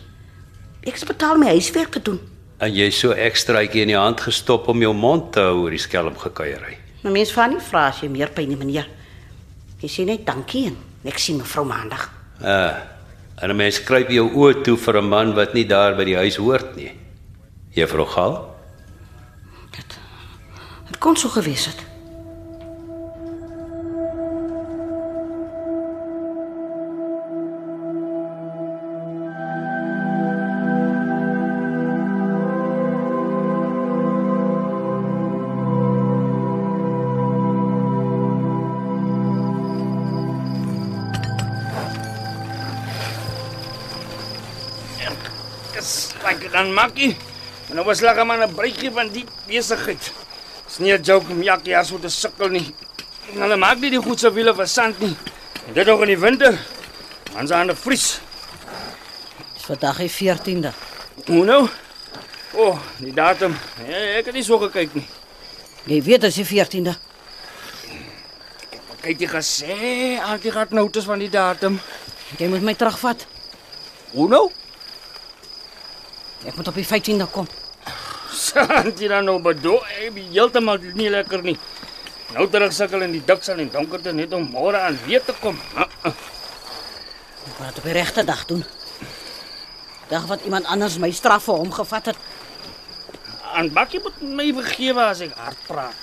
Ek 0.86 1.00
is 1.00 1.08
betaal 1.08 1.40
my 1.42 1.48
huiswerk 1.56 1.96
te 1.96 2.02
doen. 2.06 2.20
En 2.62 2.72
jy 2.72 2.88
so 2.94 3.16
ekstraatjie 3.18 3.82
in 3.84 3.92
die 3.92 3.98
hand 3.98 4.22
gestop 4.22 4.70
om 4.72 4.84
jou 4.84 4.94
mond 4.94 5.32
te 5.34 5.44
hou 5.44 5.64
oor 5.66 5.74
die 5.74 5.82
skelm 5.82 6.16
gekuierery. 6.20 6.78
Maar 7.04 7.16
mens 7.18 7.34
vra 7.34 7.48
nie 7.52 7.62
vra 7.62 7.88
as 7.90 8.04
jy 8.04 8.10
meer 8.14 8.32
pyn 8.36 8.52
nie 8.54 8.60
meneer. 8.60 8.88
Jy 9.82 9.90
sê 9.92 10.06
net 10.08 10.24
dankie 10.26 10.68
en 10.70 10.78
ek 11.10 11.20
sien 11.20 11.42
mevrou 11.42 11.66
maandag. 11.68 12.08
Ah. 12.42 12.78
En 13.42 13.50
'n 13.50 13.56
mens 13.58 13.84
kruip 13.84 14.10
jou 14.10 14.30
oë 14.32 14.64
toe 14.64 14.78
vir 14.78 14.98
'n 15.02 15.10
man 15.10 15.34
wat 15.36 15.54
nie 15.54 15.66
daar 15.66 15.96
by 15.96 16.06
die 16.06 16.16
huis 16.16 16.38
hoort 16.38 16.76
nie. 16.76 16.92
Juffrou 17.74 18.06
Gaal? 18.06 18.55
Dit 20.86 20.94
dit 20.94 20.98
kon 21.02 21.16
so 21.18 21.30
gewees 21.30 21.66
het. 21.66 21.80
Dis 45.76 46.14
lekker 46.24 46.52
dan 46.52 46.74
makkie. 46.74 47.18
En 47.70 47.76
nou 47.76 47.86
was 47.86 48.00
lekker 48.00 48.26
maar 48.26 48.48
'n 48.48 48.54
breekie 48.54 48.92
van 48.92 49.10
die 49.10 49.26
besigheid. 49.48 50.25
Dis 50.76 50.84
nie 50.84 50.92
'n 50.92 51.02
joke 51.04 51.32
om 51.32 51.42
jakkie 51.42 51.72
jaar 51.72 51.86
so 51.86 51.98
te 52.00 52.10
sukkel 52.10 52.50
nie. 52.50 52.74
En 53.34 53.42
hulle 53.42 53.56
maak 53.56 53.80
nie 53.80 53.90
die 53.90 54.02
goed 54.02 54.20
se 54.20 54.34
wiele 54.34 54.54
vir 54.54 54.68
sand 54.68 55.00
nie. 55.00 55.16
En 55.68 55.74
dit 55.74 55.88
ook 55.88 56.02
in 56.02 56.08
die 56.08 56.20
winter. 56.20 56.60
Dan 57.34 57.54
aan 57.54 57.68
die 57.68 57.76
vries. 57.76 58.20
Dis 59.54 59.64
vandag 59.64 59.98
die 59.98 60.10
14de. 60.10 60.72
Hoe 61.26 61.46
nou? 61.46 61.70
O, 62.54 62.66
oh, 62.66 62.80
die 62.98 63.14
datum. 63.14 63.56
Ja, 63.88 63.96
ek 63.96 64.26
het 64.26 64.34
nie 64.34 64.44
so 64.44 64.60
gekyk 64.60 64.94
nie. 64.94 65.08
Jy 65.86 66.02
weet 66.04 66.22
dit 66.22 66.30
is 66.30 66.36
die 66.36 66.46
14de. 66.46 66.96
Kyk 69.02 69.20
jy 69.20 69.28
gesê, 69.28 70.20
al 70.20 70.40
die 70.40 70.52
gat 70.52 70.72
notas 70.72 71.06
van 71.06 71.20
die 71.20 71.30
datum. 71.30 71.80
Jy 72.38 72.48
moet 72.48 72.62
my 72.62 72.74
terugvat. 72.74 73.26
Hoe 74.12 74.28
nou? 74.28 74.52
Ek 76.46 76.56
moet 76.56 76.68
op 76.68 76.76
die 76.76 76.86
15de 76.86 77.32
kom. 77.32 77.48
Sant 78.36 79.00
jy 79.00 79.08
dan 79.10 79.26
nou 79.28 79.40
bedoel? 79.44 79.80
Ek 80.04 80.14
ben 80.16 80.32
heeltemal 80.34 80.82
nie 81.00 81.10
lekker 81.14 81.44
nie. 81.46 81.56
Nou 82.36 82.48
terug 82.52 82.74
sukkel 82.76 83.06
in 83.06 83.14
die 83.16 83.24
diksel 83.24 83.62
en 83.64 83.72
donkerte 83.72 84.12
net 84.16 84.34
om 84.36 84.44
môre 84.52 84.82
aan 84.84 84.98
weer 85.06 85.24
te 85.24 85.36
kom. 85.40 85.58
Ek 85.76 87.54
moet 87.60 87.68
dit 87.70 87.78
op 87.80 87.86
die 87.88 87.96
regte 87.96 88.26
dag 88.28 88.44
doen. 88.50 88.66
Dag 90.10 90.26
wat 90.30 90.44
iemand 90.46 90.68
anders 90.70 90.98
my 91.02 91.12
straf 91.16 91.48
vir 91.48 91.62
hom 91.62 91.72
gevat 91.74 92.12
het. 92.12 92.26
En 93.56 93.72
Bakkie 93.74 94.02
moet 94.04 94.20
my 94.36 94.50
vergewe 94.58 95.06
as 95.06 95.24
ek 95.24 95.38
hard 95.40 95.62
praat. 95.70 96.02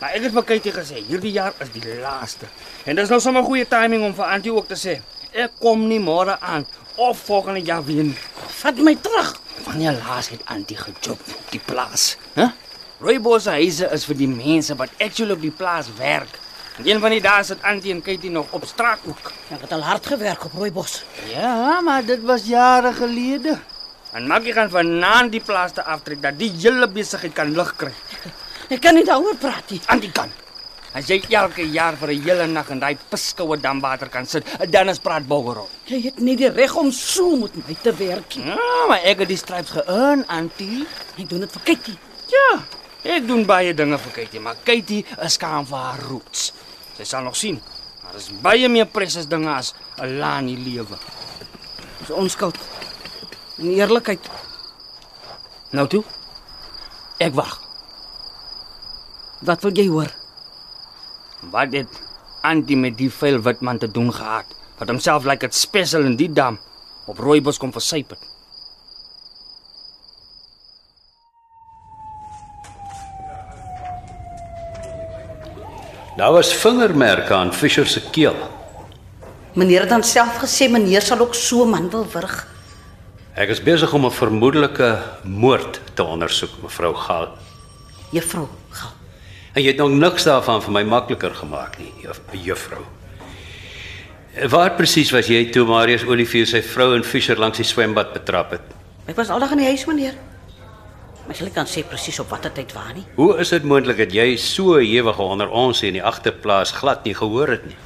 Maar 0.00 0.16
ek 0.16 0.26
het 0.26 0.34
vir 0.34 0.44
Katie 0.48 0.72
gesê, 0.72 1.02
hierdie 1.06 1.34
jaar 1.34 1.54
is 1.60 1.70
die 1.74 1.84
laaste. 2.00 2.48
En 2.88 2.96
dis 2.96 3.10
nou 3.12 3.20
sommer 3.20 3.44
goeie 3.44 3.66
timing 3.68 4.02
om 4.06 4.14
vir 4.16 4.32
Antie 4.32 4.52
ook 4.52 4.68
te 4.70 4.78
sê, 4.80 4.96
ek 5.30 5.58
kom 5.60 5.84
nie 5.88 6.00
môre 6.00 6.38
aan 6.40 6.64
of 6.96 7.20
volgende 7.28 7.60
jaar 7.60 7.84
weer 7.84 8.08
nie. 8.08 8.16
Vat 8.62 8.80
my 8.80 8.96
terug. 8.96 9.34
Wanneer 9.64 9.92
laas 9.92 10.28
het 10.28 10.42
Antie 10.44 10.76
gejob 10.76 11.20
op 11.20 11.50
die 11.50 11.60
plaas? 11.64 12.16
Hæ? 12.34 12.42
Huh? 12.42 12.50
Rooibos 13.00 13.46
se 13.46 13.50
huise 13.56 13.86
is 13.96 14.04
vir 14.04 14.16
die 14.18 14.28
mense 14.28 14.74
wat 14.76 14.90
actually 15.00 15.32
op 15.32 15.40
die 15.40 15.54
plaas 15.56 15.86
werk. 15.96 16.34
En 16.76 16.88
een 16.88 17.00
van 17.00 17.14
die 17.14 17.20
dae 17.24 17.44
sit 17.44 17.62
Antie 17.64 17.92
en 17.94 18.02
Katie 18.04 18.30
nog 18.30 18.52
op 18.56 18.64
straat 18.68 19.00
ook. 19.08 19.32
Ek 19.48 19.62
het 19.64 19.72
al 19.72 19.84
hard 19.84 20.06
gewerk 20.06 20.44
op 20.44 20.52
Rooibos. 20.60 20.98
Ja, 21.32 21.80
maar 21.80 22.04
dit 22.04 22.20
was 22.28 22.44
jare 22.44 22.92
gelede. 22.92 23.56
En 24.12 24.26
Maggie 24.26 24.52
gaan 24.52 24.70
vanaand 24.70 25.32
die 25.32 25.40
plaas 25.40 25.72
te 25.72 25.82
aftrek 25.82 26.20
dat 26.22 26.38
die 26.38 26.50
hele 26.58 26.88
besigheid 26.88 27.32
kan 27.32 27.52
lig 27.56 27.72
kry. 27.76 27.92
Ek 28.68 28.80
kan 28.84 28.94
nie 28.94 29.04
daaroor 29.06 29.36
praat 29.40 29.70
nie. 29.72 29.80
Aan 29.86 30.02
die 30.02 30.12
kant. 30.12 30.32
As 30.90 31.06
jy 31.06 31.20
elke 31.30 31.62
jaar 31.70 31.94
vir 31.96 32.10
'n 32.10 32.22
hele 32.22 32.46
nag 32.46 32.70
in 32.70 32.80
daai 32.80 32.98
piskoue 33.10 33.56
damwater 33.56 34.08
kan 34.08 34.26
sit, 34.26 34.44
dan 34.70 34.88
is 34.88 34.98
praat 34.98 35.26
boggerol. 35.26 35.68
Jy 35.86 36.02
het 36.02 36.18
nie 36.18 36.36
die 36.36 36.48
reg 36.50 36.74
om 36.74 36.90
so 36.90 37.36
met 37.36 37.54
my 37.54 37.76
te 37.82 37.92
werk 37.94 38.36
nie. 38.36 38.46
Ja, 38.46 38.86
maar 38.88 39.00
ek 39.04 39.18
het 39.18 39.28
die 39.28 39.36
stripes 39.36 39.70
geëarn, 39.70 40.26
Antie. 40.26 40.86
Ek 41.16 41.28
doen 41.28 41.40
dit 41.40 41.52
vir 41.52 41.62
Kitty. 41.62 41.96
Ja, 42.26 42.64
ek 43.04 43.26
doen 43.26 43.46
baie 43.46 43.74
dinge 43.74 43.98
vir 43.98 44.12
Katie, 44.12 44.40
maar 44.40 44.56
Katie 44.64 45.06
is 45.22 45.32
skaam 45.32 45.66
vir 45.66 45.78
haar 45.78 46.00
roots. 46.08 46.52
Sy 46.96 47.04
sal 47.04 47.22
nog 47.22 47.36
sien. 47.36 47.60
Daar 48.02 48.16
is 48.16 48.30
baie 48.42 48.68
meer 48.68 48.86
precious 48.86 49.26
dinge 49.26 49.48
as 49.48 49.74
'n 49.98 50.18
Lani 50.18 50.56
lewe. 50.56 50.98
Dis 52.00 52.10
onskuld. 52.10 52.58
En 53.58 53.70
eerlikheid. 53.70 54.20
Nou 55.70 55.86
toe. 55.86 56.04
Ek 57.18 57.34
wag. 57.34 57.60
Wat 59.40 59.62
wil 59.62 59.72
jy 59.72 59.86
hoor? 59.86 60.19
Wat 61.40 61.72
het 61.72 62.02
Antie 62.42 62.76
met 62.76 62.96
die 62.96 63.10
vuil 63.10 63.40
wit 63.42 63.60
man 63.60 63.78
te 63.78 63.88
doen 63.90 64.12
gehad? 64.12 64.44
Wat 64.78 64.88
homself 64.88 65.24
lyk 65.24 65.40
like 65.40 65.46
dit 65.46 65.54
spesiaal 65.56 66.04
in 66.04 66.16
die 66.16 66.32
dam 66.32 66.58
op 67.06 67.18
Rooibos 67.18 67.58
kom 67.58 67.72
versyp 67.72 68.12
het. 68.14 68.28
Daar 76.16 76.32
was 76.32 76.52
vingermerke 76.54 77.34
aan 77.34 77.52
Fisher 77.54 77.86
se 77.86 78.02
keel. 78.10 78.36
Meneer 79.56 79.80
het 79.80 79.88
dan 79.88 80.04
self 80.04 80.36
gesê 80.42 80.68
meneer 80.68 81.02
sal 81.02 81.24
ook 81.24 81.34
so 81.34 81.64
man 81.64 81.90
wil 81.90 82.06
wurg. 82.12 82.46
Ek 83.34 83.48
is 83.48 83.62
besig 83.62 83.92
om 83.92 84.04
'n 84.04 84.12
vermoedelike 84.12 84.98
moord 85.24 85.80
te 85.94 86.04
ondersoek, 86.04 86.62
mevrou 86.62 86.94
Gaal. 86.94 87.28
Juffrou, 88.10 88.48
gaan. 88.70 88.99
En 89.54 89.62
jy 89.62 89.68
het 89.72 89.80
nog 89.80 89.90
niks 89.90 90.24
daarvan 90.28 90.62
vir 90.62 90.72
my 90.72 90.82
makliker 90.86 91.34
gemaak 91.34 91.78
nie, 91.78 91.92
juff- 92.04 92.20
juffrou. 92.44 92.84
Waar 94.48 94.70
presies 94.78 95.10
was 95.10 95.26
jy 95.26 95.44
toe 95.50 95.64
Marius 95.66 96.04
Olivier 96.06 96.46
sy 96.46 96.60
vrou 96.62 96.92
en 96.94 97.02
Fisher 97.04 97.36
langs 97.38 97.58
die 97.58 97.66
swembad 97.66 98.12
betrap 98.14 98.50
het? 98.54 98.62
Ek 99.10 99.16
was 99.18 99.28
aldag 99.34 99.50
in 99.56 99.58
die 99.64 99.66
huis 99.66 99.84
meneer. 99.90 100.14
Maar 101.26 101.36
jy 101.36 101.50
kan 101.54 101.66
sê 101.66 101.82
presies 101.86 102.20
op 102.22 102.30
watter 102.30 102.52
tyd 102.54 102.72
waar 102.72 102.92
nie. 102.94 103.04
Hoe 103.16 103.38
is 103.42 103.48
dit 103.50 103.64
moontlik 103.66 103.98
dat 103.98 104.12
jy 104.14 104.36
so 104.36 104.78
ewige 104.78 105.22
onder 105.22 105.50
ons 105.50 105.82
in 105.82 105.92
die 105.98 106.02
agterplaas 106.02 106.70
glad 106.78 107.04
nie 107.04 107.14
gehoor 107.14 107.48
het 107.56 107.66
nie? 107.66 107.76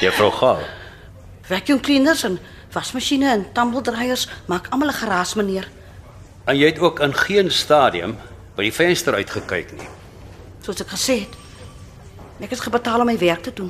Juffrou 0.00 0.30
Gaal. 0.30 0.62
Vacuum 1.48 1.80
cleaners 1.80 2.22
en 2.28 2.38
wasmasjiene 2.74 3.30
en 3.32 3.46
tumbeldryers 3.56 4.28
maak 4.46 4.68
almal 4.70 4.88
'n 4.92 5.00
geraas 5.00 5.34
meneer. 5.34 5.66
En 6.48 6.56
jy 6.56 6.70
het 6.70 6.78
ook 6.80 7.00
in 7.04 7.12
geen 7.12 7.50
stadium 7.52 8.14
by 8.56 8.64
die 8.64 8.72
venster 8.72 9.14
uitgekyk 9.18 9.74
nie. 9.76 9.88
Soos 10.64 10.80
ek 10.80 10.94
gesê 10.94 11.20
het. 11.26 11.34
Ek 12.40 12.54
is 12.56 12.62
gebetaal 12.64 13.04
om 13.04 13.10
my 13.10 13.18
werk 13.20 13.42
te 13.44 13.52
doen. 13.52 13.68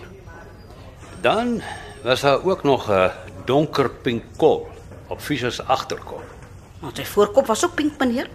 Dan 1.24 1.58
was 2.04 2.22
daar 2.22 2.44
ook 2.46 2.62
nog 2.62 2.86
'n 2.90 3.10
donker 3.46 3.90
pink 3.90 4.22
kol 4.36 4.68
op 5.08 5.20
Fisher 5.20 5.52
se 5.52 5.62
agterkop. 5.62 6.22
Want 6.80 6.96
sy 6.96 7.04
voorkop 7.04 7.46
was 7.46 7.64
ook 7.64 7.74
pink 7.74 7.98
meneer. 7.98 8.28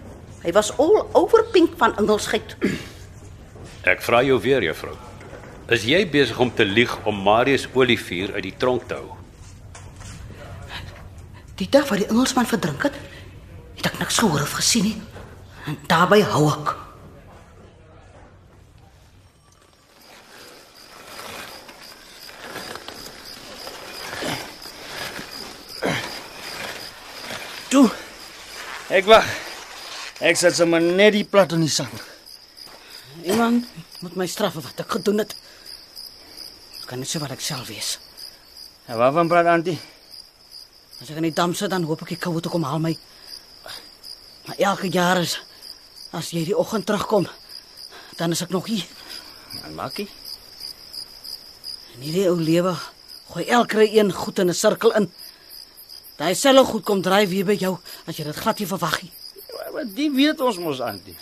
Hy 0.44 0.52
was 0.52 0.78
all 0.78 1.06
over 1.14 1.44
pink 1.52 1.70
van 1.78 1.96
ingelsheid. 1.98 2.58
Ek 3.84 4.02
vra 4.02 4.24
jou 4.24 4.42
weer, 4.42 4.64
juffrou. 4.64 4.96
Is 5.68 5.84
jy 5.84 6.10
besig 6.10 6.40
om 6.40 6.54
te 6.54 6.66
lieg 6.66 7.06
om 7.06 7.24
Marius 7.24 7.68
Olivier 7.74 8.34
uit 8.34 8.44
die 8.44 8.58
tronk 8.58 8.88
te 8.88 8.94
hou? 8.94 9.10
Die 11.56 11.70
dag 11.70 11.88
wat 11.90 11.98
die 11.98 12.08
Engelsman 12.08 12.46
verdrink 12.46 12.84
het, 12.84 12.94
het 13.84 13.92
ek 13.92 14.00
niks 14.00 14.18
gehoor 14.24 14.42
of 14.42 14.56
gesien 14.56 14.84
nie. 14.88 15.02
En 15.68 15.76
daarbey 15.92 16.22
hou 16.24 16.48
ek. 16.52 16.72
Toe. 27.74 27.90
Ek 28.94 29.08
wag. 29.10 29.28
Ek 30.24 30.40
sit 30.40 30.56
sommer 30.56 30.80
net 30.80 31.16
die 31.18 31.28
plat 31.28 31.52
in 31.52 31.66
die 31.66 31.72
sand. 31.72 32.04
Iemand 33.28 33.68
moet 34.00 34.16
my 34.20 34.28
straf 34.30 34.56
vir 34.56 34.64
wat 34.64 34.84
ek 34.84 34.96
gedoen 34.96 35.24
het. 35.24 35.36
Ek 36.84 36.92
kan 36.92 37.02
net 37.02 37.12
sê 37.12 37.20
wat 37.20 37.34
ek 37.36 37.44
self 37.44 37.68
wees. 37.68 37.98
En 38.88 39.00
waarvan 39.00 39.32
praat 39.32 39.50
Antie? 39.52 39.80
As 41.02 41.10
ek 41.10 41.20
in 41.20 41.28
die 41.28 41.36
dam 41.36 41.56
sit 41.58 41.72
dan 41.74 41.84
hoop 41.88 42.06
ek 42.06 42.16
die 42.16 42.22
koue 42.22 42.44
te 42.44 42.52
kom 42.52 42.64
haal 42.68 42.80
my. 42.84 42.94
Maar 44.46 44.58
elke 44.58 44.90
jaar 44.90 45.22
is 45.22 45.38
as 46.12 46.30
jy 46.30 46.44
die 46.46 46.58
oggend 46.58 46.86
terugkom, 46.86 47.28
dan 48.20 48.32
is 48.32 48.42
ek 48.42 48.52
nog 48.54 48.68
hier. 48.70 48.86
En 49.64 49.76
Makkie. 49.76 50.08
En 51.94 52.02
hierdie 52.02 52.28
ou 52.30 52.38
lewe 52.38 52.74
gooi 53.34 53.46
elke 53.50 53.86
een 53.88 54.12
goed 54.14 54.40
in 54.40 54.50
'n 54.50 54.54
sirkel 54.54 54.94
in. 54.96 55.12
Daai 56.18 56.36
selfe 56.36 56.64
goed 56.72 56.84
kom 56.84 57.02
draai 57.02 57.28
weer 57.28 57.46
by 57.46 57.56
jou 57.58 57.78
as 58.06 58.18
jy 58.18 58.24
dit 58.24 58.36
glad 58.36 58.60
nie 58.60 58.68
verwag 58.68 59.02
nie. 59.02 59.12
Wat 59.72 59.96
die 59.96 60.12
weet 60.12 60.42
ons 60.42 60.58
mos 60.58 60.82
Antie. 60.82 61.18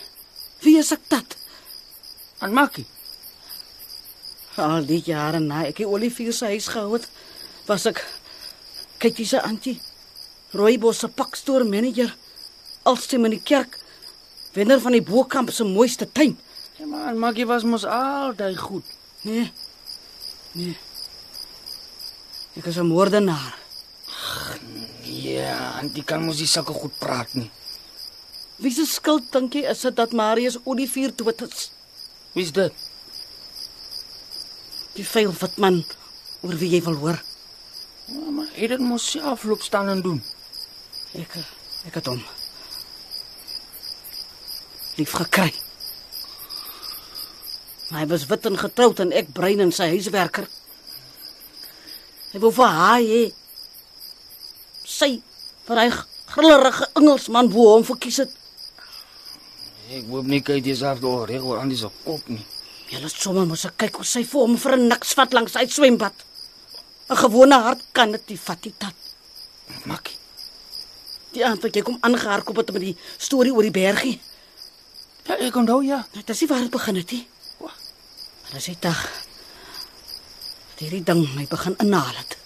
Wie 0.59 0.77
is 0.77 0.91
ek 0.91 1.09
dit? 1.09 1.37
En 2.39 2.53
Makkie. 2.53 2.85
Al 4.55 4.85
die 4.85 5.01
jare 5.05 5.39
na 5.39 5.63
ek 5.65 5.77
die 5.77 5.87
Olivier 5.87 6.33
se 6.33 6.45
huis 6.45 6.67
gehou 6.67 6.93
het, 6.93 7.07
was 7.65 7.85
ek 7.85 8.01
kykie 8.99 9.25
se 9.25 9.41
antie. 9.41 9.79
Rooibos 10.53 10.99
se 10.99 11.07
pakstoor 11.07 11.65
manager. 11.65 12.11
Alstem 12.83 13.25
in 13.25 13.35
die 13.35 13.43
kerk. 13.43 13.77
Wenner 14.53 14.81
van 14.81 14.91
die 14.91 15.03
Bokamp 15.03 15.51
se 15.51 15.63
mooiste 15.63 16.07
tuin. 16.11 16.37
Ja 16.79 16.85
man, 16.85 17.19
Makkie 17.19 17.45
was 17.45 17.63
mos 17.63 17.85
altyd 17.85 18.57
goed. 18.57 18.85
Nee. 19.21 19.51
Nee. 20.51 20.77
Ek 22.57 22.65
is 22.65 22.77
'n 22.77 22.85
moordenaar. 22.85 23.57
Ja, 25.03 25.79
Antie 25.79 26.03
kan 26.03 26.25
mos 26.25 26.37
nie 26.37 26.47
sulke 26.47 26.73
goed 26.73 26.97
praat 26.97 27.33
nie. 27.33 27.51
Wie 28.55 28.71
se 28.71 28.85
skuld 28.85 29.31
dink 29.31 29.53
jy 29.53 29.61
is 29.69 29.81
dit 29.81 29.95
dat 29.95 30.11
Marius 30.11 30.57
Olivier 30.63 31.15
dood 31.15 31.41
is? 31.41 31.71
Wie's 32.33 32.51
dit? 32.51 32.73
Die 34.93 35.05
vuil 35.05 35.33
wat 35.39 35.57
man 35.57 35.85
oor 36.41 36.57
wie 36.57 36.69
jy 36.69 36.81
wil 36.83 36.95
hoor. 36.95 37.23
Ja, 38.05 38.29
maar 38.29 38.47
hy 38.53 38.61
het 38.61 38.69
dit 38.69 38.79
mos 38.79 39.11
self 39.11 39.43
loop 39.43 39.61
staan 39.61 39.89
en 39.89 40.01
doen. 40.01 40.23
Ek 41.13 41.37
ek 41.85 41.93
het 41.93 42.05
hom 42.05 42.40
lief 44.97 45.11
gekry. 45.11 45.51
Maar 47.91 48.03
hy 48.03 48.07
was 48.07 48.25
wit 48.25 48.45
en 48.47 48.57
getroud 48.57 48.99
en 49.03 49.11
ek 49.11 49.33
brein 49.35 49.59
in 49.59 49.73
sy 49.75 49.89
huiswerker. 49.91 50.47
Hy 52.31 52.39
wou 52.39 52.51
vir 52.55 52.77
haar 52.77 53.03
hê. 53.03 53.23
Sy 54.87 55.17
vir 55.67 55.81
hy 55.81 55.89
grillerige 56.31 56.87
Engelsman 56.99 57.51
wou 57.51 57.67
hom 57.73 57.83
verkies 57.87 58.21
het. 58.23 58.31
Ek 59.91 60.07
hoop 60.07 60.27
nie 60.31 60.39
kyk 60.39 60.63
jy 60.65 60.77
self 60.79 61.03
oor 61.03 61.27
reg 61.27 61.43
oor 61.43 61.59
Antie 61.59 61.79
se 61.79 61.89
kop 62.05 62.29
nie. 62.31 62.45
Julle 62.91 63.11
sommer 63.11 63.47
mos 63.47 63.67
ek 63.67 63.75
kyk 63.83 63.99
hoe 63.99 64.07
sy 64.07 64.23
vir 64.27 64.45
hom 64.45 64.55
vir 64.55 64.77
'n 64.77 64.87
niks 64.87 65.13
vat 65.19 65.33
langs 65.33 65.55
uit 65.55 65.71
swembad. 65.71 66.15
'n 67.09 67.15
Gewone 67.23 67.59
hart 67.59 67.83
kan 67.91 68.11
dit 68.11 68.29
nie 68.29 68.37
vat 68.37 68.65
nie, 68.65 68.73
tat. 68.79 68.95
Makkie. 69.85 70.15
Die 71.33 71.45
aand 71.45 71.63
wat 71.63 71.75
jy 71.75 71.81
kom 71.81 71.97
aangehardloop 72.01 72.57
het 72.57 72.71
met 72.71 72.81
die 72.81 72.97
storie 73.17 73.53
oor 73.53 73.63
die 73.63 73.71
bergie. 73.71 74.19
Ja, 75.23 75.37
ek 75.37 75.55
onthou 75.55 75.83
ja. 75.85 76.05
Dit 76.11 76.29
is 76.29 76.39
nie 76.39 76.49
waar 76.49 76.59
dit 76.65 76.73
begin 76.73 76.95
het 76.95 77.11
nie. 77.11 77.27
Maar 77.61 78.59
dis 78.59 78.65
die 78.65 78.77
dag 78.79 79.01
dat 80.71 80.79
hierdie 80.79 81.03
ding 81.03 81.21
my 81.35 81.45
begin 81.47 81.75
inhaal 81.79 82.15
het. 82.17 82.37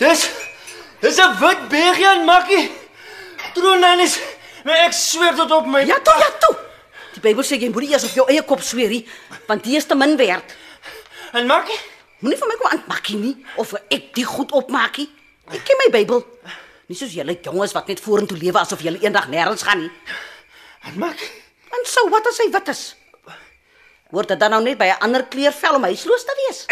Dis 0.00 0.30
Dis 1.00 1.16
'n 1.16 1.38
wit 1.40 1.68
bergie 1.68 2.06
en 2.06 2.24
Makkie. 2.24 2.70
Troonannies, 3.54 4.18
maar 4.64 4.84
ek 4.86 4.92
sweer 4.92 5.34
tot 5.34 5.50
op 5.50 5.66
my 5.66 5.80
Ja 5.86 6.00
toe, 6.00 6.14
ja 6.18 6.30
toe. 6.38 6.56
Die 7.12 7.20
Bybel 7.20 7.44
sê 7.44 7.56
jy 7.56 7.70
moet 7.70 7.82
nie 7.82 7.92
eers 7.92 8.04
op 8.04 8.14
jou 8.14 8.26
eie 8.28 8.42
kop 8.42 8.60
sweer 8.60 8.88
nie, 8.88 9.08
want 9.46 9.64
die 9.64 9.76
is 9.76 9.86
te 9.86 9.94
min 9.94 10.16
werd. 10.16 10.56
En 11.32 11.46
Makkie? 11.46 11.78
Moenie 12.20 12.36
vir 12.38 12.48
my 12.50 12.56
kom 12.60 12.70
aanmakkie 12.74 13.16
nie 13.16 13.36
of 13.56 13.72
ek 13.88 14.10
die 14.14 14.24
goed 14.28 14.52
opmaak 14.52 14.98
nie. 15.00 15.08
Ek 15.50 15.64
ken 15.64 15.78
my 15.84 15.88
Bybel. 15.94 16.20
Nie 16.90 16.96
soos 16.98 17.14
julle 17.14 17.36
jonges 17.42 17.72
wat 17.76 17.88
net 17.88 18.00
vorentoe 18.02 18.36
lewe 18.38 18.58
asof 18.60 18.82
julle 18.84 19.00
eendag 19.00 19.28
nêrens 19.32 19.62
gaan 19.62 19.78
nie. 19.86 19.90
En 20.84 20.98
Makkie? 20.98 21.30
En 21.70 21.84
sou 21.86 22.08
wat 22.10 22.26
as 22.26 22.38
hy 22.42 22.50
wit 22.52 22.68
is? 22.68 22.82
Hoort 24.10 24.28
dit 24.28 24.40
dan 24.40 24.50
nou 24.50 24.62
net 24.62 24.78
by 24.78 24.88
'n 24.90 25.00
ander 25.06 25.22
kleurvel 25.26 25.74
om 25.74 25.84
huisloos 25.84 26.24
te 26.24 26.34
wees? 26.40 26.66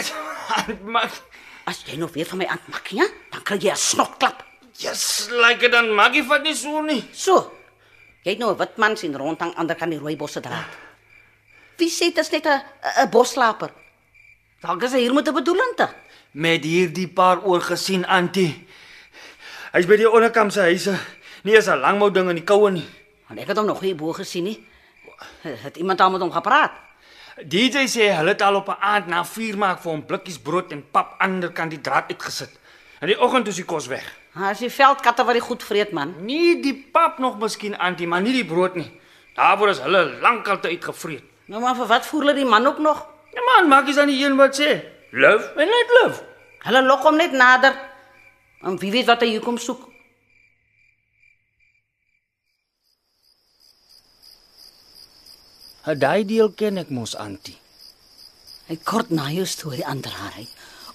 Makkie. 0.82 1.22
As 1.66 1.82
jy 1.86 1.96
nog 1.96 2.12
weer 2.12 2.26
van 2.26 2.38
my 2.38 2.46
aanmakkie, 2.46 2.98
ja, 2.98 3.06
dan 3.30 3.42
kry 3.42 3.58
jy 3.58 3.70
'n 3.70 3.76
snotklap. 3.76 4.44
Yes, 4.78 5.28
like 5.30 5.68
dan 5.70 5.94
Makkie 5.94 6.24
vat 6.24 6.42
nie 6.42 6.54
so 6.54 6.80
nie. 6.82 7.08
So. 7.12 7.52
Jy 8.24 8.30
het 8.30 8.38
nou 8.38 8.50
'n 8.52 8.58
wit 8.58 8.76
man 8.76 8.96
sien 8.96 9.16
rondhang 9.16 9.54
ander 9.56 9.76
kan 9.76 9.90
die 9.90 9.98
rooibosse 9.98 10.40
draad. 10.40 10.66
Wie 11.78 11.88
sê 11.90 12.10
dit 12.12 12.18
is 12.18 12.30
net 12.30 12.46
'n 12.46 12.62
'n- 12.98 13.10
bosslaper? 13.10 13.70
Dalk 14.58 14.82
is 14.82 14.94
hy 14.96 15.04
hier 15.04 15.14
met 15.14 15.28
'n 15.28 15.34
bedoelende. 15.34 15.86
Met 16.34 16.64
hierdie 16.64 17.06
paar 17.08 17.44
oor 17.46 17.60
gesien 17.60 18.02
Antie. 18.06 18.66
Hy's 19.72 19.86
by 19.86 19.96
die 19.96 20.10
onderkant 20.10 20.52
se 20.52 20.60
huise. 20.60 20.98
Nie 21.44 21.54
eens 21.54 21.68
'n 21.68 21.78
langmou 21.78 22.10
ding 22.10 22.28
in 22.28 22.34
die 22.34 22.44
koue 22.44 22.70
nie. 22.70 22.86
Want 23.28 23.40
ek 23.40 23.46
het 23.46 23.56
hom 23.56 23.66
nog 23.66 23.80
nie 23.80 23.94
bo 23.94 24.12
gesien 24.12 24.44
nie. 24.44 24.66
Het 25.42 25.76
iemand 25.76 26.00
al 26.00 26.10
met 26.10 26.20
hom 26.20 26.32
gepraat? 26.32 26.72
DJ 27.46 27.86
sê 27.86 28.10
hulle 28.16 28.28
het 28.28 28.42
al 28.42 28.54
op 28.54 28.68
'n 28.68 28.80
aand 28.80 29.06
na 29.06 29.24
vuur 29.24 29.58
maak 29.58 29.80
vir 29.80 29.92
hom 29.92 30.06
blikkies 30.06 30.38
brood 30.38 30.72
en 30.72 30.90
pap 30.90 31.14
ander 31.18 31.52
kant 31.52 31.70
die 31.70 31.80
draad 31.80 32.10
uitgesit. 32.10 32.58
In 33.00 33.06
die 33.06 33.20
oggend 33.20 33.46
is 33.46 33.54
die 33.54 33.64
kos 33.64 33.86
weg. 33.86 34.16
Ah, 34.34 34.48
as 34.48 34.58
die 34.58 34.70
veldkatte 34.70 35.24
wat 35.24 35.34
die 35.34 35.42
goed 35.42 35.62
vreet 35.62 35.92
man. 35.92 36.14
Nie 36.24 36.60
die 36.60 36.88
pap 36.92 37.18
nog 37.18 37.38
miskien 37.38 37.78
antie, 37.78 38.06
maar 38.06 38.20
nie 38.20 38.32
die 38.32 38.44
brood 38.44 38.74
nie. 38.74 39.00
Daarvoor 39.34 39.68
is 39.68 39.78
hulle 39.78 40.18
lankal 40.20 40.60
te 40.60 40.68
uitgevreet. 40.68 41.22
Nou 41.44 41.62
maar 41.62 41.76
vir 41.76 41.86
wat 41.86 42.06
voer 42.06 42.20
hulle 42.20 42.34
die 42.34 42.44
man 42.44 42.66
ook 42.66 42.78
nog? 42.78 43.17
Ja 43.34 43.44
man, 43.44 43.68
maak 43.68 43.86
jy 43.86 43.94
dan 43.94 44.10
die 44.10 44.24
een 44.24 44.36
wat 44.36 44.60
sê, 44.60 44.82
"Love 45.10 45.52
en 45.56 45.68
let 45.68 45.90
love." 46.02 46.22
Hulle 46.58 46.82
lok 46.82 47.02
hom 47.02 47.16
net 47.16 47.32
nader. 47.32 47.74
En 48.62 48.78
wie 48.78 48.90
weet 48.90 49.06
wat 49.06 49.20
hy 49.20 49.28
hier 49.28 49.44
kom 49.44 49.58
soek. 49.58 49.86
Ha 55.86 55.94
daai 55.94 56.24
deel 56.28 56.50
ken 56.52 56.78
ek 56.78 56.90
mos 56.90 57.14
antie. 57.16 57.56
Hy 58.68 58.76
kort 58.84 59.10
na 59.10 59.30
jou 59.32 59.46
storie 59.46 59.86
aandraai 59.86 60.34
hy 60.34 60.48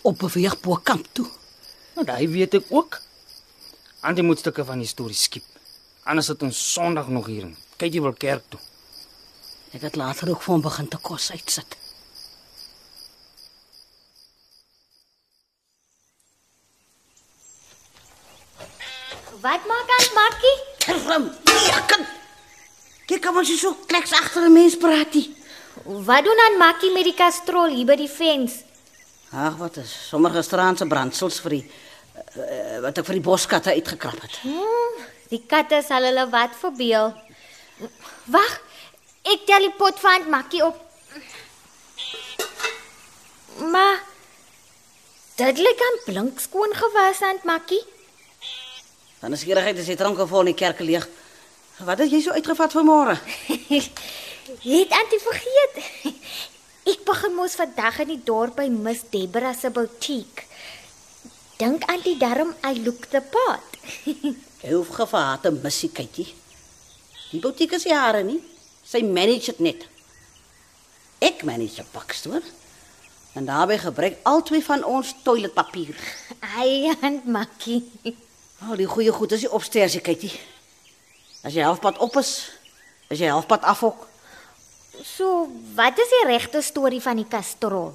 op 0.04 0.20
beweeg 0.20 0.60
bo 0.62 0.76
kamp 0.84 1.08
toe. 1.18 1.26
Nou 1.96 2.06
daai 2.06 2.28
weet 2.28 2.60
ek 2.60 2.70
ook. 2.70 3.00
Antie 4.04 4.24
moet 4.24 4.40
stukke 4.44 4.66
van 4.68 4.84
die 4.84 4.88
storie 4.88 5.18
skiep. 5.18 5.46
Anders 6.04 6.28
sit 6.30 6.44
ons 6.44 6.60
Sondag 6.74 7.08
nog 7.08 7.30
hier. 7.32 7.48
en 7.48 7.56
Kyk 7.80 7.94
jy 7.94 8.02
wil 8.04 8.14
kerk 8.14 8.44
toe. 8.50 8.60
Ek 9.74 9.82
het 9.88 9.96
later 9.96 10.30
ook 10.30 10.44
vir 10.44 10.54
hom 10.54 10.62
begin 10.62 10.88
te 10.92 11.00
kos 11.02 11.32
uitsit. 11.32 11.78
Wat 19.44 19.66
maak 19.68 19.90
aan 19.92 20.14
Makkie? 20.16 20.58
Ram, 21.08 21.24
ja 21.68 21.80
kan. 21.88 22.06
Kyk 23.10 23.26
kom 23.26 23.42
ons 23.42 23.50
so 23.60 23.76
kleks 23.92 24.14
agter 24.16 24.46
'n 24.48 24.54
mens 24.56 24.78
praat 24.80 25.12
hy. 25.18 25.24
Wat 25.84 26.24
doen 26.24 26.40
aan 26.46 26.58
Makkie 26.58 26.94
met 26.96 27.04
die 27.04 27.14
kastrol 27.14 27.76
hier 27.76 27.86
by 27.86 27.98
die 28.00 28.08
fens? 28.08 28.64
Ag, 29.34 29.58
wat 29.60 29.78
is 29.84 29.92
sommige 30.10 30.42
straanse 30.42 30.88
brandsels 30.88 31.42
vir 31.44 31.58
die 31.58 31.66
uh, 31.66 32.80
wat 32.86 32.98
ek 32.98 33.06
vir 33.06 33.20
die 33.20 33.28
boskatte 33.28 33.76
uitgekrap 33.76 34.22
het. 34.22 34.40
Hmm, 34.48 35.04
die 35.28 35.44
katte 35.44 35.84
sal 35.84 36.08
hulle 36.08 36.30
wat 36.32 36.56
verbeel. 36.56 37.12
Wag, 38.32 38.54
ek 39.28 39.44
tel 39.46 39.68
die 39.68 39.76
pot 39.76 40.00
van 40.00 40.30
Makkie 40.30 40.64
op. 40.64 40.80
Maar 43.60 44.00
dit 45.36 45.58
lyk 45.68 45.84
aan 45.90 46.00
blink 46.06 46.40
skoon 46.40 46.72
gewas 46.72 47.20
aan 47.22 47.44
Makkie. 47.44 47.84
Dan 49.24 49.32
is 49.32 49.46
gierigheid 49.48 49.78
as 49.80 49.88
die 49.88 49.96
tronke 49.96 50.26
vol 50.28 50.44
in 50.44 50.52
die 50.52 50.60
kerk 50.60 50.82
leeg. 50.84 51.06
Wat 51.88 52.02
het 52.04 52.12
jy 52.12 52.20
so 52.26 52.36
uitgevat 52.36 52.74
vanmôre? 52.76 53.14
Het 54.68 54.96
Antie 54.98 55.20
vergeet. 55.24 55.78
Ek 56.92 57.06
begin 57.08 57.32
mos 57.38 57.56
vandag 57.56 58.02
in 58.04 58.10
die 58.12 58.24
dorp 58.28 58.58
by 58.60 58.66
Miss 58.68 59.06
Debra 59.14 59.54
se 59.56 59.72
boutique. 59.72 60.44
Dink 61.56 61.86
Antie 61.88 62.18
darm 62.20 62.52
I 62.68 62.74
look 62.84 63.08
the 63.14 63.22
part. 63.24 63.78
Jy 64.64 64.74
hoef 64.74 64.92
gevaat 64.98 65.48
'n 65.48 65.62
missie 65.64 65.92
kykie. 65.96 66.28
Die 67.32 67.40
butiek 67.40 67.72
is 67.80 67.88
jare 67.88 68.26
nie. 68.28 68.42
Sy 68.84 69.06
manage 69.08 69.56
dit 69.56 69.64
net. 69.64 69.88
Ek 71.24 71.48
manage 71.48 71.80
'n 71.80 71.88
pakstoor. 71.96 72.44
En 73.40 73.48
daarbey 73.48 73.80
gebruik 73.80 74.20
albei 74.28 74.62
van 74.62 74.84
ons 74.84 75.16
toiletpapier. 75.24 75.96
Ai, 76.60 76.92
Aunt 77.00 77.26
Makkie. 77.26 77.88
Al 78.70 78.80
die 78.80 78.88
goeie 78.88 79.12
goed 79.12 79.32
is 79.36 79.44
nie 79.44 79.52
opstairs, 79.52 79.98
kykie. 80.06 80.32
As 81.44 81.56
jy 81.56 81.66
halfpad 81.66 81.98
op 82.04 82.16
is, 82.22 82.34
is 83.12 83.20
jy 83.20 83.32
halfpad 83.32 83.66
af 83.68 83.84
ook. 83.84 84.06
So, 85.04 85.48
wat 85.76 85.98
is 86.00 86.12
die 86.14 86.26
regte 86.30 86.62
storie 86.64 87.02
van 87.02 87.20
die 87.20 87.28
kastrol? 87.28 87.92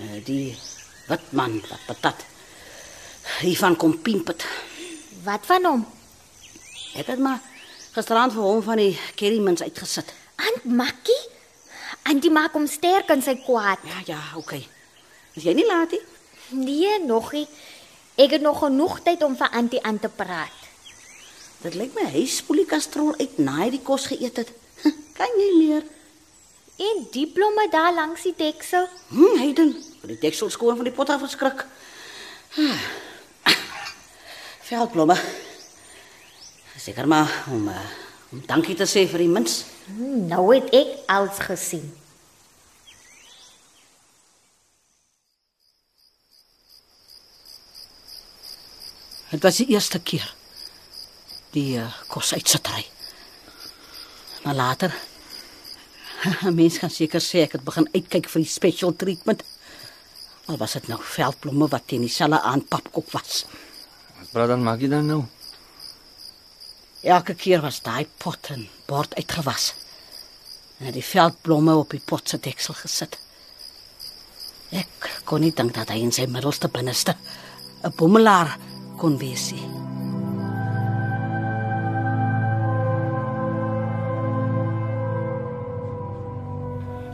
Uh, 0.00 0.16
die 0.26 0.56
wat 1.06 1.22
man, 1.36 1.60
wat 1.68 1.84
patat. 1.86 2.24
Hiervan 3.42 3.76
kom 3.76 3.94
pimpet. 4.02 4.46
Wat 5.26 5.46
van 5.46 5.68
hom? 5.68 5.84
Ek 6.96 7.12
het 7.12 7.22
maar 7.22 7.42
gisterand 7.94 8.34
vir 8.34 8.44
hom 8.44 8.62
van 8.64 8.80
die 8.80 8.94
kerrymans 9.18 9.62
uitgesit. 9.62 10.10
Aunt 10.36 10.66
Makkie? 10.78 11.22
Antie 12.06 12.30
maak 12.30 12.54
hom 12.56 12.66
sterk 12.70 13.10
in 13.14 13.22
sy 13.22 13.36
kwaad. 13.44 13.82
Ja, 13.86 14.02
ja, 14.06 14.20
okay. 14.38 14.62
Is 15.36 15.46
jy 15.46 15.54
nie 15.56 15.66
laat 15.68 15.94
nie? 15.94 16.02
Nee, 16.56 16.98
nog 17.04 17.32
nie. 17.34 17.46
Ek 18.16 18.32
het 18.32 18.40
nog 18.40 18.62
genoeg 18.64 19.00
tyd 19.04 19.22
om 19.22 19.36
vir 19.36 19.50
Antie 19.52 19.82
aan 19.84 19.98
te 20.00 20.08
praat. 20.08 20.62
Dit 21.60 21.74
lyk 21.76 21.92
my 21.96 22.06
hy 22.14 22.24
spoel 22.30 22.62
die 22.62 22.70
kastrol 22.70 23.12
uit 23.20 23.36
na 23.42 23.58
hy 23.62 23.70
die 23.74 23.82
kos 23.84 24.06
geëet 24.08 24.40
het. 24.40 24.52
Kan 25.18 25.36
jy 25.40 25.50
meer? 25.58 25.84
En 26.76 27.04
die 27.12 27.26
blomme 27.32 27.66
daar 27.72 27.92
langs 27.96 28.24
die 28.24 28.34
deksel. 28.36 28.88
Hm, 29.08 29.36
hy. 29.40 29.50
Vir 30.00 30.12
die 30.14 30.20
deksel 30.20 30.50
skoon 30.52 30.76
van 30.76 30.88
die 30.88 30.94
pot 30.96 31.12
af 31.12 31.24
geskrik. 31.24 31.64
Veldblomme. 34.68 35.16
Seker 36.76 37.08
maar 37.08 37.30
om 37.52 37.68
uh, 37.68 37.84
om 38.32 38.42
dankie 38.48 38.76
te 38.76 38.84
sê 38.88 39.06
vir 39.08 39.24
die 39.24 39.32
mens. 39.32 39.64
Hmm, 39.86 40.26
Nou 40.28 40.48
het 40.54 40.72
ek 40.74 40.98
als 41.12 41.40
gesien. 41.48 41.86
Dit 49.30 49.42
was 49.42 49.56
die 49.56 49.68
eerste 49.74 49.98
keer. 49.98 50.26
Die 51.54 51.78
uh, 51.80 51.86
kos 52.06 52.32
uitsitry. 52.34 52.86
Maar 54.44 54.54
later 54.54 54.94
'n 56.44 56.54
mens 56.54 56.78
kan 56.78 56.90
seker 56.90 57.20
sê 57.20 57.42
ek 57.44 57.52
het 57.58 57.64
begin 57.64 57.88
uitkyk 57.94 58.28
vir 58.28 58.42
die 58.42 58.50
special 58.50 58.96
treatment. 58.96 59.42
Al 60.46 60.56
was 60.56 60.72
dit 60.72 60.88
nou 60.88 60.98
veldblomme 61.02 61.68
wat 61.68 61.86
teen 61.86 62.00
dieselfde 62.06 62.40
aan 62.40 62.64
papkop 62.64 63.10
was. 63.12 63.44
Wat 64.18 64.30
praat 64.30 64.48
dan 64.48 64.62
maak 64.62 64.80
jy 64.80 64.88
dan 64.88 65.06
nou? 65.06 65.24
Elke 67.02 67.34
keer 67.34 67.60
was 67.60 67.82
daai 67.82 68.06
pot 68.18 68.50
en 68.50 68.68
bord 68.86 69.14
uitgewas. 69.14 69.74
En 70.78 70.92
die 70.92 71.04
veldblomme 71.04 71.74
op 71.74 71.90
die 71.90 72.02
pot 72.04 72.28
se 72.28 72.38
deksel 72.38 72.74
gesit. 72.74 73.18
Ek 74.70 75.10
kon 75.24 75.40
nie 75.40 75.52
dink 75.54 75.74
dat 75.74 75.90
hy 75.90 76.00
in 76.02 76.12
sy 76.12 76.26
middelste 76.26 76.68
binneste 76.68 77.16
'n 77.82 77.92
bommelaar 77.96 78.56
kon 78.96 79.18
wees 79.18 79.50
nie. 79.52 79.64